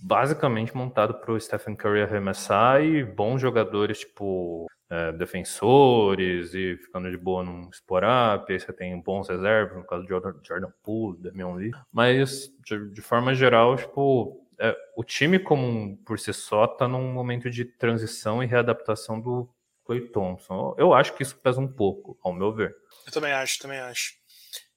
basicamente 0.00 0.76
montado 0.76 1.14
para 1.14 1.32
o 1.32 1.40
Stephen 1.40 1.74
Curry 1.74 2.02
arremessar 2.02 2.82
e 2.82 3.04
bons 3.04 3.40
jogadores, 3.40 4.00
tipo 4.00 4.66
é, 4.90 5.12
defensores 5.12 6.54
e 6.54 6.76
ficando 6.76 7.10
de 7.10 7.16
boa 7.16 7.42
num 7.42 7.68
sport-up, 7.70 8.50
aí 8.50 8.58
você 8.58 8.72
tem 8.72 8.98
bons 9.00 9.28
reservas, 9.28 9.76
no 9.76 9.84
caso 9.84 10.02
de 10.02 10.08
Jordan, 10.08 10.72
Poole, 10.82 11.18
Damian 11.20 11.54
Lee, 11.54 11.72
mas 11.92 12.50
de, 12.64 12.90
de 12.90 13.00
forma 13.02 13.34
geral, 13.34 13.76
tipo, 13.76 14.46
é, 14.58 14.74
o 14.96 15.04
time 15.04 15.38
como 15.38 15.96
por 15.98 16.18
si 16.18 16.32
só 16.32 16.64
está 16.64 16.88
num 16.88 17.12
momento 17.12 17.50
de 17.50 17.64
transição 17.64 18.42
e 18.42 18.46
readaptação 18.46 19.20
do 19.20 19.48
Clay 19.84 20.00
Thompson. 20.08 20.74
Eu 20.78 20.92
acho 20.92 21.14
que 21.14 21.22
isso 21.22 21.36
pesa 21.36 21.60
um 21.60 21.68
pouco, 21.68 22.18
ao 22.22 22.32
meu 22.32 22.52
ver. 22.52 22.74
Eu 23.06 23.12
também 23.12 23.32
acho, 23.32 23.58
também 23.58 23.78
acho. 23.78 24.14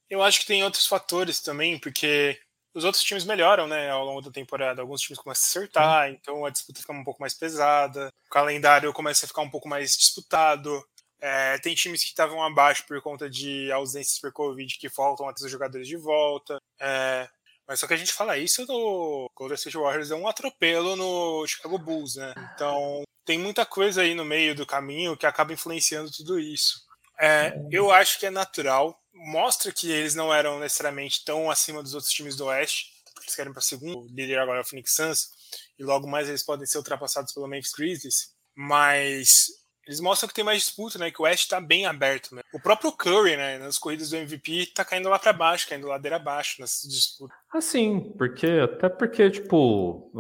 Eu 0.10 0.22
acho 0.22 0.42
que 0.42 0.46
tem 0.46 0.64
outros 0.64 0.86
fatores 0.86 1.42
também, 1.42 1.80
porque 1.80 2.38
os 2.74 2.84
outros 2.84 3.04
times 3.04 3.26
melhoram, 3.26 3.68
né, 3.68 3.90
ao 3.90 4.06
longo 4.06 4.22
da 4.22 4.32
temporada. 4.32 4.82
Alguns 4.82 5.02
times 5.02 5.20
começam 5.20 5.44
a 5.44 5.48
acertar, 5.48 6.08
Sim. 6.08 6.18
então 6.20 6.46
a 6.46 6.50
disputa 6.50 6.82
fica 6.82 6.94
um 6.94 7.04
pouco 7.04 7.22
mais 7.22 7.34
pesada. 7.34 8.12
O 8.28 8.30
calendário 8.30 8.94
começa 8.94 9.26
a 9.26 9.28
ficar 9.28 9.42
um 9.42 9.50
pouco 9.50 9.68
mais 9.68 9.92
disputado. 9.98 10.84
É, 11.20 11.58
tem 11.60 11.76
times 11.76 12.02
que 12.02 12.10
estavam 12.10 12.42
abaixo 12.44 12.84
por 12.88 13.00
conta 13.02 13.30
de 13.30 13.72
ausências 13.72 14.20
por 14.20 14.32
Covid 14.32 14.76
que 14.80 14.90
faltam 14.90 15.28
até 15.30 15.44
os 15.46 15.52
jogadores 15.52 15.88
de 15.88 15.96
volta. 15.96 16.60
É, 16.80 17.30
mas 17.68 17.80
só 17.80 17.88
que 17.88 17.94
a 17.94 17.98
gente 17.98 18.12
fala 18.12 18.38
isso 18.38 18.66
do 18.66 19.30
Golden 19.36 19.56
State 19.56 19.78
Warriors 19.78 20.12
é 20.12 20.16
um 20.16 20.28
atropelo 20.28 20.96
no 20.96 21.46
Chicago 21.46 21.78
Bulls, 21.78 22.16
né? 22.16 22.34
Então 22.54 23.04
tem 23.24 23.38
muita 23.38 23.66
coisa 23.66 24.02
aí 24.02 24.16
no 24.16 24.26
meio 24.26 24.56
do 24.56 24.66
caminho 24.66 25.16
que 25.16 25.26
acaba 25.26 25.54
influenciando 25.54 26.12
tudo 26.12 26.40
isso. 26.40 26.86
É, 27.22 27.54
eu 27.70 27.92
acho 27.92 28.20
que 28.20 28.26
é 28.26 28.32
natural 28.32 28.98
mostra 29.14 29.72
que 29.72 29.92
eles 29.92 30.16
não 30.16 30.34
eram 30.34 30.60
necessariamente 30.60 31.24
tão 31.24 31.50
acima 31.50 31.84
dos 31.84 31.94
outros 31.94 32.12
times 32.12 32.36
do 32.36 32.46
Oeste. 32.46 32.92
Eles 33.22 33.36
querem 33.36 33.54
para 33.54 33.62
segundo, 33.62 34.00
o 34.00 34.08
líder 34.08 34.40
agora 34.40 34.60
é 34.60 34.62
o 34.62 34.66
Phoenix 34.66 34.96
Suns, 34.96 35.30
e 35.78 35.84
logo 35.84 36.08
mais 36.08 36.28
eles 36.28 36.44
podem 36.44 36.66
ser 36.66 36.80
ultrapassados 36.80 37.34
pelo 37.34 37.48
Memphis 37.48 37.74
Grizzlies. 37.74 38.34
Mas 38.56 39.46
eles 39.86 40.00
mostram 40.00 40.28
que 40.28 40.34
tem 40.34 40.44
mais 40.44 40.60
disputa, 40.60 40.98
né? 40.98 41.12
Que 41.12 41.22
o 41.22 41.26
Oeste 41.26 41.46
está 41.46 41.62
bem 41.62 41.86
aberto. 41.86 42.36
Né? 42.36 42.42
O 42.54 42.60
próprio 42.60 42.92
Curry, 42.92 43.38
né? 43.38 43.60
Nas 43.60 43.78
corridas 43.78 44.10
do 44.10 44.18
MVP, 44.18 44.72
tá 44.74 44.84
caindo 44.84 45.10
lá 45.10 45.20
para 45.20 45.34
baixo, 45.34 45.70
caindo 45.70 45.88
ladeira 45.88 46.16
abaixo 46.16 46.60
nessas 46.60 46.90
disputas. 46.90 47.38
Ah, 47.54 47.62
sim, 47.62 48.14
porque 48.18 48.48
até 48.48 48.90
porque, 48.90 49.30
tipo, 49.30 50.12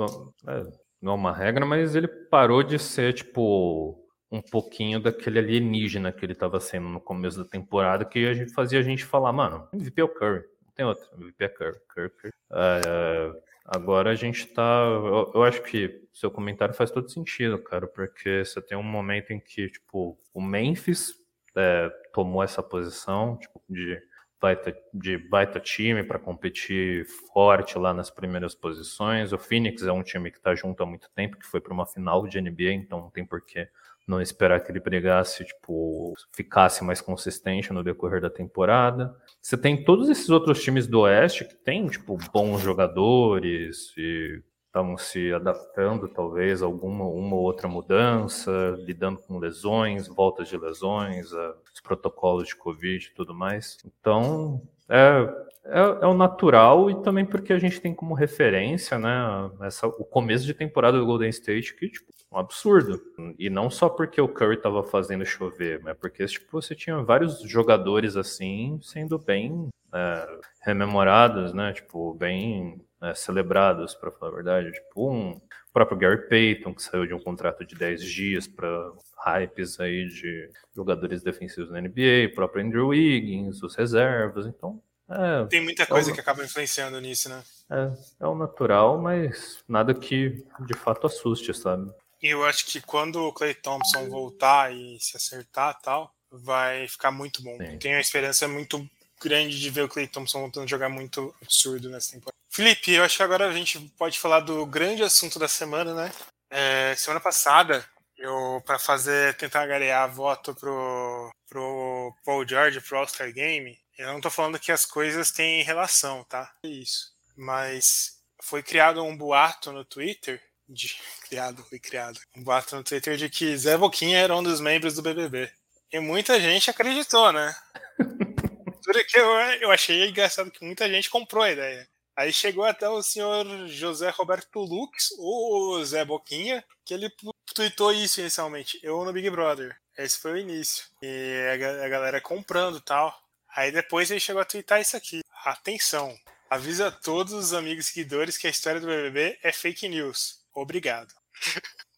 é, 0.47 0.64
não 1.02 1.14
é 1.14 1.16
uma 1.16 1.36
regra, 1.36 1.66
mas 1.66 1.95
ele 1.95 2.08
parou 2.08 2.62
de 2.62 2.78
ser, 2.78 3.14
tipo, 3.14 4.01
um 4.32 4.42
pouquinho 4.42 5.00
daquele 5.00 5.40
alienígena 5.40 6.12
que 6.12 6.26
ele 6.26 6.34
estava 6.34 6.60
sendo 6.60 6.88
no 6.88 7.02
começo 7.02 7.44
da 7.44 7.50
temporada, 7.50 8.06
que 8.06 8.26
a 8.26 8.34
gente 8.34 8.54
fazia 8.54 8.80
a 8.80 8.84
gente 8.84 9.04
falar, 9.04 9.34
mano, 9.34 9.68
MVP 9.74 10.00
é 10.00 10.04
o 10.04 10.10
Curry, 10.10 10.44
não 10.66 10.74
tem 10.74 10.86
outro, 10.86 11.06
MVP 11.18 11.44
é 11.44 11.50
Curry, 11.50 11.80
Curry, 11.90 12.10
Curry. 12.10 12.34
É, 12.54 13.42
agora 13.66 14.12
a 14.12 14.16
gente 14.16 14.46
tá, 14.48 14.84
eu, 14.86 15.32
eu, 15.36 15.44
acho 15.44 15.62
que 15.64 16.08
seu 16.14 16.32
comentário 16.32 16.74
faz 16.74 16.90
todo 16.90 17.12
sentido, 17.12 17.62
cara, 17.62 17.86
porque 17.88 18.46
você 18.46 18.62
tem 18.62 18.78
um 18.78 18.84
momento 18.84 19.32
em 19.32 19.40
que, 19.40 19.68
tipo, 19.68 20.18
o 20.34 20.42
Memphis 20.42 21.14
é, 21.56 21.90
tomou 22.14 22.42
essa 22.42 22.64
posição, 22.64 23.38
tipo, 23.38 23.62
de 23.70 24.02
baita, 24.40 24.74
de 24.94 25.18
baita 25.18 25.60
time 25.60 26.04
para 26.04 26.18
competir 26.18 27.06
forte 27.34 27.78
lá 27.78 27.94
nas 27.94 28.10
primeiras 28.10 28.56
posições. 28.56 29.34
O 29.34 29.38
Phoenix 29.38 29.84
é 29.84 29.92
um 29.92 30.04
time 30.04 30.32
que 30.32 30.38
está 30.38 30.56
junto 30.56 30.82
há 30.82 30.86
muito 30.86 31.10
tempo, 31.14 31.38
que 31.38 31.46
foi 31.46 31.60
para 31.60 31.74
uma 31.74 31.86
final 31.86 32.26
de 32.26 32.40
NBA, 32.40 32.72
então 32.72 33.02
não 33.02 33.10
tem 33.10 33.26
porquê 33.26 33.68
não 34.08 34.22
esperar 34.22 34.60
que 34.60 34.72
ele 34.72 34.80
brigasse, 34.80 35.45
tipo, 35.45 36.14
ficasse 36.34 36.84
mais 36.84 37.02
consistente 37.02 37.72
no 37.72 37.84
decorrer 37.84 38.22
da 38.22 38.30
temporada. 38.30 39.16
Você 39.41 39.58
tem 39.58 39.84
todos 39.84 40.10
esses 40.10 40.30
outros 40.30 40.62
times 40.62 40.88
do 40.88 41.02
Oeste 41.02 41.45
que 41.45 41.56
tem, 41.56 41.88
tipo, 41.88 42.18
bons 42.34 42.62
jogadores 42.62 43.93
e 43.97 44.41
estavam 44.66 44.97
se 44.97 45.34
adaptando, 45.34 46.08
talvez, 46.08 46.64
a 46.64 46.66
alguma 46.66 47.04
uma 47.04 47.36
ou 47.36 47.41
outra 47.41 47.68
mudança, 47.68 48.76
lidando 48.80 49.20
com 49.20 49.38
lesões, 49.38 50.08
voltas 50.08 50.47
de 50.47 50.58
lesões, 50.58 51.32
os 51.34 51.82
protocolos 51.84 52.47
de 52.47 52.56
Covid 52.56 53.06
e 53.06 53.14
tudo 53.14 53.34
mais. 53.34 53.78
Então, 53.86 54.62
é, 54.88 55.30
é, 55.66 55.80
é, 55.80 56.08
o 56.08 56.14
natural 56.14 56.89
e 56.89 57.02
também 57.04 57.26
porque 57.26 57.52
a 57.52 57.60
gente 57.60 57.82
tem 57.82 57.93
como 57.93 58.14
referência, 58.14 58.97
né, 58.97 59.52
essa, 59.62 59.88
o 59.88 60.06
começo 60.06 60.45
de 60.45 60.54
temporada 60.54 60.97
do 60.97 61.06
Golden 61.06 61.30
State, 61.30 61.76
que, 61.76 61.89
tipo, 61.89 62.12
um 62.32 62.38
absurdo. 62.40 63.02
E 63.38 63.50
não 63.50 63.70
só 63.70 63.90
porque 63.90 64.22
o 64.22 64.28
Curry 64.28 64.56
estava 64.56 64.84
fazendo 64.84 65.26
chover, 65.26 65.82
mas 65.84 65.98
porque, 65.98 66.26
tipo, 66.26 66.62
você 66.62 66.74
tinha 66.74 67.02
vários 67.04 67.42
jogadores, 67.42 68.16
assim, 68.16 68.80
sendo 68.82 69.20
bem 69.20 69.70
é, 69.94 70.40
rememorados, 70.62 71.54
né, 71.54 71.74
tipo, 71.74 72.14
bem 72.14 72.82
é, 73.02 73.14
celebrados, 73.14 73.94
para 73.94 74.12
falar 74.12 74.32
a 74.32 74.36
verdade. 74.36 74.72
Tipo, 74.72 75.12
um, 75.12 75.32
o 75.32 75.74
próprio 75.74 75.98
Gary 75.98 76.30
Payton, 76.30 76.74
que 76.74 76.84
saiu 76.84 77.06
de 77.06 77.14
um 77.14 77.20
contrato 77.20 77.66
de 77.66 77.76
10 77.76 78.04
dias 78.04 78.48
para 78.48 78.92
hypes 79.26 79.80
aí 79.80 80.08
de 80.08 80.50
jogadores 80.76 81.22
defensivos 81.22 81.70
na 81.70 81.82
NBA, 81.82 82.28
o 82.32 82.36
próprio 82.36 82.66
Andrew 82.66 82.88
Wiggins, 82.88 83.62
os 83.62 83.76
reservas, 83.76 84.46
então 84.48 84.82
é, 85.12 85.46
Tem 85.48 85.62
muita 85.62 85.86
coisa 85.86 86.10
é 86.10 86.12
o, 86.12 86.16
que 86.16 86.22
acaba 86.22 86.44
influenciando 86.44 87.00
nisso, 87.02 87.28
né? 87.28 87.44
É, 87.70 87.92
é 88.22 88.28
o 88.28 88.34
natural, 88.34 88.98
mas 88.98 89.62
nada 89.68 89.94
que 89.94 90.42
de 90.66 90.74
fato 90.74 91.06
assuste, 91.06 91.54
sabe? 91.54 91.92
Eu 92.22 92.45
acho 92.45 92.65
que 92.65 92.80
quando 92.82 93.24
o 93.24 93.34
Clay 93.34 93.53
Thompson 93.53 94.09
voltar 94.09 94.74
e 94.74 94.99
se 94.99 95.17
acertar 95.17 95.80
tal, 95.82 96.13
vai 96.32 96.88
ficar 96.88 97.11
muito 97.11 97.41
bom. 97.41 97.57
Sim. 97.57 97.78
Tenho 97.78 97.95
uma 97.95 98.01
esperança 98.01 98.47
muito 98.47 98.88
grande 99.19 99.59
de 99.59 99.69
ver 99.69 99.84
o 99.84 99.89
Clay 99.89 100.07
Thompson 100.07 100.39
voltando 100.41 100.63
a 100.63 100.67
jogar 100.67 100.89
muito 100.89 101.34
absurdo 101.41 101.89
nessa 101.89 102.13
temporada. 102.13 102.36
Felipe, 102.49 102.91
eu 102.91 103.03
acho 103.03 103.17
que 103.17 103.24
agora 103.24 103.47
a 103.47 103.53
gente 103.53 103.80
pode 103.97 104.19
falar 104.19 104.41
do 104.41 104.65
grande 104.65 105.03
assunto 105.03 105.39
da 105.39 105.47
semana, 105.47 105.93
né? 105.93 106.11
É, 106.49 106.93
semana 106.97 107.19
passada, 107.19 107.86
eu, 108.17 108.61
para 108.65 108.78
fazer, 108.78 109.36
tentar 109.36 109.65
garear 109.65 110.11
voto 110.11 110.53
pro, 110.53 111.32
pro 111.47 112.13
Paul 112.26 112.47
George, 112.47 112.82
pro 112.82 112.97
All-Star 112.97 113.32
Game, 113.32 113.80
eu 113.97 114.07
não 114.07 114.19
tô 114.19 114.30
falando 114.30 114.59
que 114.59 114.72
as 114.72 114.86
coisas 114.86 115.32
têm 115.32 115.63
relação, 115.63 116.24
tá? 116.26 116.51
É 116.63 116.67
isso. 116.67 117.13
Mas 117.38 118.19
foi 118.41 118.61
criado 118.61 119.03
um 119.03 119.15
boato 119.15 119.72
no 119.72 119.86
Twitter, 119.86 120.41
de, 120.72 120.95
criado, 121.28 121.63
foi 121.63 121.80
criado, 121.80 122.19
um 122.36 122.43
boato 122.43 122.76
no 122.76 122.84
Twitter 122.84 123.17
de 123.17 123.30
que 123.30 123.55
Zé 123.57 123.78
Boquinha 123.78 124.19
era 124.19 124.36
um 124.36 124.43
dos 124.43 124.59
membros 124.59 124.95
do 124.95 125.01
BBB. 125.01 125.51
E 125.91 125.99
muita 125.99 126.39
gente 126.39 126.69
acreditou, 126.69 127.32
né? 127.32 127.55
Tudo 128.84 129.05
que 129.05 129.19
eu, 129.19 129.26
eu 129.61 129.72
achei 129.72 130.07
engraçado 130.07 130.49
que 130.49 130.65
muita 130.65 130.89
gente 130.89 131.09
comprou 131.09 131.43
a 131.43 131.51
ideia. 131.51 131.88
Aí 132.15 132.32
chegou 132.32 132.65
até 132.65 132.88
o 132.89 133.01
senhor 133.01 133.67
José 133.67 134.09
Roberto 134.09 134.59
Lux, 134.59 135.11
ou 135.17 135.84
Zé 135.84 136.03
Boquinha, 136.03 136.63
que 136.86 136.93
ele 136.93 137.11
tweetou 137.53 137.91
isso 137.91 138.19
inicialmente. 138.19 138.80
Eu 138.84 139.03
no 139.05 139.13
Big 139.13 139.30
Brother. 139.30 139.76
Esse 139.97 140.19
foi 140.19 140.34
o 140.34 140.38
início. 140.38 140.86
E 141.01 141.47
a 141.84 141.88
galera 141.88 142.22
comprando 142.22 142.78
e 142.78 142.82
tal. 142.82 143.17
Aí 143.55 143.72
depois 143.72 144.09
ele 144.09 144.19
chegou 144.19 144.41
a 144.41 144.45
twittar 144.45 144.82
isso 144.82 144.95
aqui. 144.95 145.22
Atenção. 145.45 146.15
Avisa 146.49 146.88
a 146.88 146.91
todos 146.91 147.34
os 147.34 147.53
amigos 147.53 147.88
seguidores 147.88 148.38
que 148.38 148.47
a 148.47 148.49
história 148.49 148.80
do 148.80 148.88
BBB 148.88 149.39
é 149.41 149.51
fake 149.51 149.88
news. 149.88 150.41
Obrigado. 150.54 151.14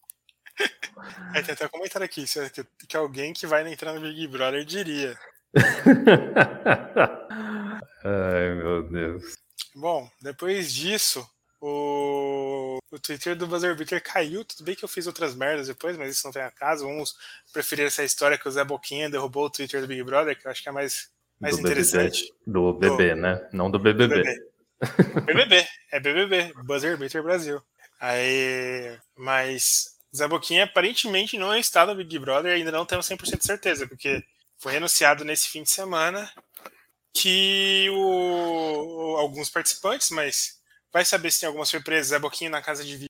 Aí 1.33 1.43
tem 1.43 1.53
até 1.53 1.65
um 1.65 1.69
comentário 1.69 2.05
aqui, 2.05 2.25
que, 2.25 2.87
que 2.87 2.97
alguém 2.97 3.33
que 3.33 3.47
vai 3.47 3.67
entrar 3.71 3.93
no 3.93 4.01
Big 4.01 4.27
Brother 4.27 4.63
diria. 4.63 5.17
Ai, 8.03 8.55
meu 8.55 8.83
Deus. 8.83 9.35
Bom, 9.75 10.09
depois 10.21 10.71
disso, 10.71 11.27
o, 11.59 12.77
o 12.91 12.99
Twitter 12.99 13.35
do 13.35 13.47
Buzzer 13.47 13.75
Beater 13.75 14.03
caiu. 14.03 14.43
Tudo 14.43 14.65
bem 14.65 14.75
que 14.75 14.83
eu 14.83 14.89
fiz 14.89 15.07
outras 15.07 15.33
merdas 15.33 15.67
depois, 15.67 15.97
mas 15.97 16.11
isso 16.11 16.27
não 16.27 16.33
tem 16.33 16.41
acaso. 16.41 16.85
Vamos 16.85 17.15
preferir 17.51 17.85
essa 17.85 18.03
história 18.03 18.37
que 18.37 18.47
o 18.47 18.51
Zé 18.51 18.63
Boquinha 18.63 19.09
derrubou 19.09 19.45
o 19.45 19.49
Twitter 19.49 19.81
do 19.81 19.87
Big 19.87 20.03
Brother, 20.03 20.37
que 20.37 20.45
eu 20.45 20.51
acho 20.51 20.61
que 20.61 20.69
é 20.69 20.71
mais, 20.71 21.09
mais 21.39 21.55
do 21.55 21.61
interessante. 21.61 22.31
BBB, 22.45 22.47
do 22.47 22.73
BB, 22.73 23.15
do, 23.15 23.21
né? 23.21 23.49
Não 23.53 23.71
do 23.71 23.79
BBB. 23.79 24.23
BBB. 24.23 24.53
BBB, 25.25 25.67
é 25.91 25.99
BBB, 25.99 26.53
Buzzer 26.65 26.97
Beater 26.97 27.23
Brasil. 27.23 27.61
Aí, 28.03 28.99
mas 29.15 29.97
Zé 30.13 30.27
Boquinha 30.27 30.65
aparentemente 30.65 31.37
não 31.37 31.55
está 31.55 31.85
no 31.85 31.95
Big 31.95 32.19
Brother, 32.19 32.53
ainda 32.53 32.69
não 32.69 32.85
temos 32.85 33.07
100% 33.07 33.37
de 33.37 33.45
certeza, 33.45 33.87
porque 33.87 34.21
foi 34.57 34.75
anunciado 34.75 35.23
nesse 35.23 35.47
fim 35.47 35.63
de 35.63 35.71
semana 35.71 36.29
que 37.13 37.87
o, 37.91 39.15
alguns 39.17 39.49
participantes, 39.49 40.09
mas 40.09 40.59
vai 40.91 41.05
saber 41.05 41.31
se 41.31 41.39
tem 41.39 41.47
alguma 41.47 41.65
surpresa, 41.65 42.09
Zé 42.09 42.19
Boquinha 42.19 42.49
na 42.49 42.61
casa 42.61 42.83
de 42.83 42.91
vídeo. 42.91 43.09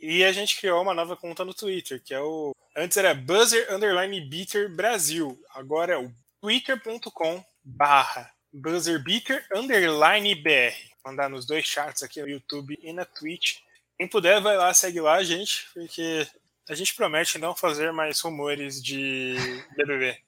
E 0.00 0.24
a 0.24 0.32
gente 0.32 0.56
criou 0.56 0.82
uma 0.82 0.92
nova 0.92 1.16
conta 1.16 1.44
no 1.44 1.54
Twitter, 1.54 2.02
que 2.02 2.12
é 2.12 2.20
o. 2.20 2.50
Antes 2.76 2.96
era 2.96 3.14
Buzzer 3.14 3.72
Underline 3.72 4.20
Beater 4.22 4.68
Brasil. 4.74 5.40
Agora 5.54 5.94
é 5.94 5.98
o 5.98 6.12
twitter.com 6.40 7.44
barra 7.62 8.28
buzzerbeater 8.52 9.46
underline 9.54 10.34
BR. 10.34 10.74
Mandar 11.04 11.30
nos 11.30 11.46
dois 11.46 11.64
chats 11.64 12.02
aqui 12.02 12.20
no 12.20 12.28
YouTube 12.28 12.76
e 12.82 12.92
na 12.92 13.04
Twitch. 13.04 13.58
Quem 13.98 14.08
puder, 14.08 14.40
vai 14.40 14.56
lá, 14.56 14.72
segue 14.74 15.00
lá, 15.00 15.22
gente, 15.22 15.66
porque 15.72 16.26
a 16.68 16.74
gente 16.74 16.94
promete 16.94 17.38
não 17.38 17.54
fazer 17.54 17.92
mais 17.92 18.20
rumores 18.20 18.82
de 18.82 19.36
BBB. 19.76 20.18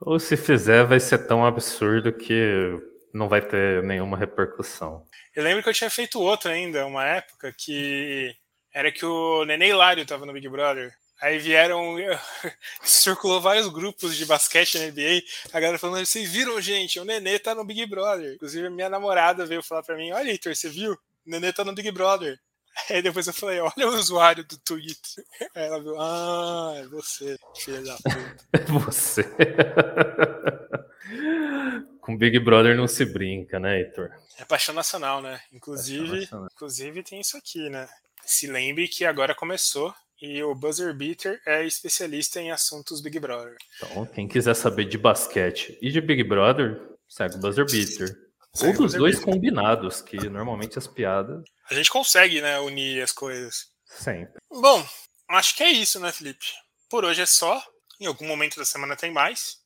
Ou 0.00 0.20
se 0.20 0.36
fizer, 0.36 0.84
vai 0.84 1.00
ser 1.00 1.26
tão 1.26 1.44
absurdo 1.44 2.12
que 2.12 2.78
não 3.12 3.28
vai 3.28 3.40
ter 3.40 3.82
nenhuma 3.82 4.16
repercussão. 4.16 5.04
Eu 5.34 5.42
lembro 5.42 5.62
que 5.62 5.68
eu 5.68 5.74
tinha 5.74 5.90
feito 5.90 6.20
outro 6.20 6.50
ainda, 6.50 6.86
uma 6.86 7.04
época, 7.04 7.52
que 7.56 8.36
era 8.72 8.92
que 8.92 9.04
o 9.04 9.44
Nenê 9.46 9.70
Hilário 9.70 10.04
tava 10.04 10.26
no 10.26 10.32
Big 10.32 10.48
Brother. 10.48 10.94
Aí 11.20 11.38
vieram, 11.38 11.96
circulou 12.84 13.40
vários 13.40 13.68
grupos 13.68 14.14
de 14.14 14.26
basquete 14.26 14.78
na 14.78 14.86
NBA, 14.88 15.22
a 15.50 15.58
galera 15.58 15.78
falando, 15.78 16.04
vocês 16.04 16.30
viram, 16.30 16.60
gente, 16.60 17.00
o 17.00 17.04
Nenê 17.04 17.38
tá 17.38 17.54
no 17.54 17.64
Big 17.64 17.86
Brother. 17.86 18.34
Inclusive, 18.34 18.68
minha 18.68 18.90
namorada 18.90 19.46
veio 19.46 19.62
falar 19.62 19.82
pra 19.82 19.96
mim, 19.96 20.12
olha, 20.12 20.30
Heitor, 20.30 20.54
você 20.54 20.68
viu? 20.68 20.92
O 20.92 20.98
Nenê 21.24 21.54
tá 21.54 21.64
no 21.64 21.74
Big 21.74 21.90
Brother. 21.90 22.38
Aí 22.90 23.02
depois 23.02 23.26
eu 23.26 23.32
falei, 23.32 23.60
olha 23.60 23.88
o 23.88 23.94
usuário 23.94 24.44
do 24.44 24.58
Twitter. 24.58 25.24
Aí 25.54 25.64
ela 25.64 25.82
viu, 25.82 26.00
ah, 26.00 26.74
é 26.76 26.86
você, 26.86 27.38
filha 27.56 27.82
da 27.82 27.96
puta. 27.96 28.36
É 28.52 28.58
você. 28.58 29.24
Com 32.00 32.16
Big 32.16 32.38
Brother 32.38 32.76
não 32.76 32.86
se 32.86 33.04
brinca, 33.04 33.58
né, 33.58 33.80
Heitor? 33.80 34.10
É 34.38 34.44
paixão 34.44 34.74
nacional, 34.74 35.20
né? 35.20 35.40
Inclusive, 35.52 36.20
nacional. 36.20 36.48
inclusive 36.52 37.02
tem 37.02 37.20
isso 37.20 37.36
aqui, 37.36 37.68
né? 37.68 37.88
Se 38.24 38.46
lembre 38.46 38.88
que 38.88 39.04
agora 39.04 39.34
começou 39.34 39.94
e 40.20 40.42
o 40.42 40.54
Buzzer 40.54 40.94
Beater 40.94 41.40
é 41.46 41.64
especialista 41.64 42.40
em 42.40 42.50
assuntos 42.50 43.00
Big 43.00 43.18
Brother. 43.18 43.56
Então, 43.76 44.06
quem 44.06 44.26
quiser 44.26 44.54
saber 44.54 44.86
de 44.86 44.96
basquete 44.96 45.78
e 45.80 45.90
de 45.90 46.00
Big 46.00 46.24
Brother, 46.24 46.80
segue 47.08 47.36
o 47.36 47.38
Buzzer 47.38 47.66
Beater. 47.66 48.16
Ou 48.62 48.72
dos 48.72 48.94
dois 48.94 49.20
combinados, 49.20 50.00
que 50.00 50.16
normalmente 50.28 50.78
as 50.78 50.86
piadas. 50.86 51.44
A 51.70 51.74
gente 51.74 51.90
consegue, 51.90 52.40
né, 52.40 52.58
unir 52.60 53.02
as 53.02 53.12
coisas. 53.12 53.68
Sempre. 53.84 54.40
Bom, 54.50 54.86
acho 55.30 55.56
que 55.56 55.62
é 55.62 55.70
isso, 55.70 55.98
né, 56.00 56.12
Felipe? 56.12 56.46
Por 56.88 57.04
hoje 57.04 57.22
é 57.22 57.26
só. 57.26 57.62
Em 58.00 58.06
algum 58.06 58.26
momento 58.26 58.56
da 58.56 58.64
semana 58.64 58.96
tem 58.96 59.10
mais. 59.10 59.58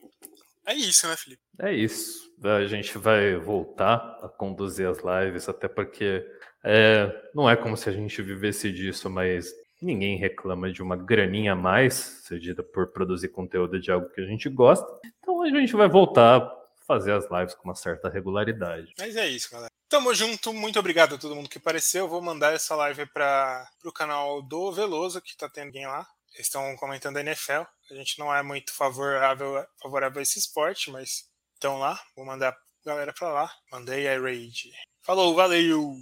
É 0.67 0.75
isso, 0.75 1.07
né, 1.09 1.17
Felipe? 1.17 1.43
É 1.59 1.73
isso. 1.73 2.31
A 2.43 2.67
gente 2.67 2.97
vai 2.97 3.37
voltar 3.37 3.97
a 4.23 4.29
conduzir 4.29 4.89
as 4.89 4.99
lives, 4.99 5.49
até 5.49 5.69
porque 5.69 6.25
é, 6.65 7.11
não 7.35 7.49
é 7.49 7.57
como 7.57 7.77
se 7.77 7.89
a 7.89 7.93
gente 7.93 8.23
vivesse 8.23 8.73
disso, 8.73 9.11
mas 9.11 9.53
ninguém 9.83 10.17
reclama 10.17 10.73
de 10.73 10.83
uma 10.83 10.97
graninha 10.97 11.53
a 11.53 11.57
mais, 11.57 11.95
cedida 12.25 12.63
por 12.63 12.89
produzir 12.89 13.29
conteúdo 13.29 13.81
de 13.81 13.91
algo 13.91 14.09
que 14.11 14.21
a 14.21 14.27
gente 14.27 14.49
gosta. 14.49 14.87
Então 15.21 15.43
a 15.43 15.49
gente 15.49 15.75
vai 15.75 15.89
voltar 15.89 16.49
fazer 16.87 17.13
as 17.13 17.31
lives 17.31 17.55
com 17.55 17.69
uma 17.69 17.75
certa 17.75 18.09
regularidade. 18.09 18.93
Mas 18.99 19.15
é 19.15 19.29
isso, 19.29 19.51
galera. 19.51 19.71
Tamo 19.91 20.15
junto, 20.15 20.55
muito 20.55 20.79
obrigado 20.79 21.17
a 21.17 21.19
todo 21.19 21.35
mundo 21.35 21.49
que 21.49 21.59
apareceu. 21.59 22.07
Vou 22.07 22.23
mandar 22.23 22.55
essa 22.55 22.77
live 22.77 23.07
para 23.07 23.69
o 23.85 23.91
canal 23.91 24.41
do 24.41 24.71
Veloso, 24.71 25.21
que 25.21 25.37
tá 25.37 25.49
tendo 25.49 25.67
alguém 25.67 25.85
lá. 25.85 26.07
Eles 26.33 26.47
estão 26.47 26.77
comentando 26.77 27.17
a 27.17 27.21
NFL. 27.21 27.63
A 27.91 27.95
gente 27.95 28.17
não 28.17 28.33
é 28.33 28.41
muito 28.41 28.73
favorável, 28.73 29.67
favorável 29.83 30.21
a 30.21 30.23
esse 30.23 30.39
esporte, 30.39 30.93
mas 30.93 31.29
estão 31.55 31.81
lá. 31.81 32.01
Vou 32.15 32.25
mandar 32.25 32.53
a 32.53 32.57
galera 32.87 33.13
para 33.13 33.33
lá. 33.33 33.53
Mandei 33.73 34.07
a 34.07 34.17
raid. 34.17 34.71
Falou, 35.03 35.35
valeu! 35.35 35.97